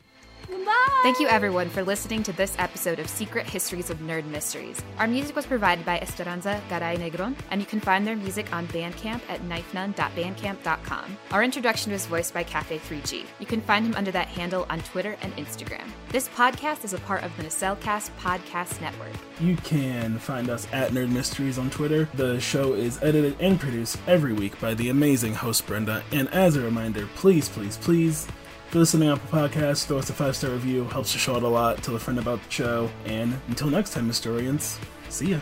Goodbye. 0.47 0.99
Thank 1.03 1.19
you, 1.19 1.27
everyone, 1.27 1.69
for 1.69 1.83
listening 1.83 2.23
to 2.23 2.33
this 2.33 2.55
episode 2.57 2.99
of 2.99 3.07
Secret 3.07 3.45
Histories 3.47 3.89
of 3.89 3.99
Nerd 3.99 4.25
Mysteries. 4.25 4.81
Our 4.97 5.07
music 5.07 5.35
was 5.35 5.45
provided 5.45 5.85
by 5.85 5.99
Esperanza 5.99 6.61
Garay 6.69 6.97
Negron, 6.97 7.35
and 7.51 7.61
you 7.61 7.67
can 7.67 7.79
find 7.79 8.05
their 8.07 8.15
music 8.15 8.51
on 8.53 8.67
Bandcamp 8.67 9.21
at 9.29 9.41
knifenun.bandcamp.com. 9.41 11.17
Our 11.31 11.43
introduction 11.43 11.91
was 11.91 12.05
voiced 12.05 12.33
by 12.33 12.43
Cafe3G. 12.43 13.25
You 13.39 13.45
can 13.45 13.61
find 13.61 13.85
him 13.85 13.93
under 13.95 14.11
that 14.11 14.27
handle 14.27 14.65
on 14.69 14.79
Twitter 14.79 15.15
and 15.21 15.35
Instagram. 15.37 15.87
This 16.09 16.27
podcast 16.29 16.83
is 16.83 16.93
a 16.93 16.99
part 16.99 17.23
of 17.23 17.35
the 17.37 17.43
Nacelcast 17.43 18.09
Podcast 18.19 18.81
Network. 18.81 19.13
You 19.39 19.55
can 19.57 20.17
find 20.17 20.49
us 20.49 20.67
at 20.71 20.91
Nerd 20.91 21.09
Mysteries 21.11 21.57
on 21.57 21.69
Twitter. 21.69 22.09
The 22.15 22.39
show 22.39 22.73
is 22.73 23.01
edited 23.03 23.35
and 23.39 23.59
produced 23.59 23.97
every 24.07 24.33
week 24.33 24.59
by 24.59 24.73
the 24.73 24.89
amazing 24.89 25.35
host 25.35 25.67
Brenda. 25.67 26.03
And 26.11 26.29
as 26.29 26.55
a 26.55 26.61
reminder, 26.61 27.07
please, 27.15 27.47
please, 27.49 27.77
please, 27.77 28.27
you're 28.75 28.81
listening 28.81 29.07
on 29.07 29.17
Apple 29.17 29.39
Podcasts, 29.39 29.85
throw 29.85 29.99
us 29.99 30.09
a 30.09 30.13
five 30.13 30.35
star 30.35 30.51
review. 30.51 30.83
Helps 30.85 31.13
the 31.13 31.17
show 31.17 31.37
out 31.37 31.43
a 31.43 31.47
lot. 31.47 31.81
Tell 31.81 31.95
a 31.95 31.99
friend 31.99 32.19
about 32.19 32.43
the 32.43 32.51
show. 32.51 32.89
And 33.05 33.39
until 33.47 33.69
next 33.69 33.93
time, 33.93 34.05
historians, 34.05 34.77
see 35.07 35.27
ya. 35.27 35.39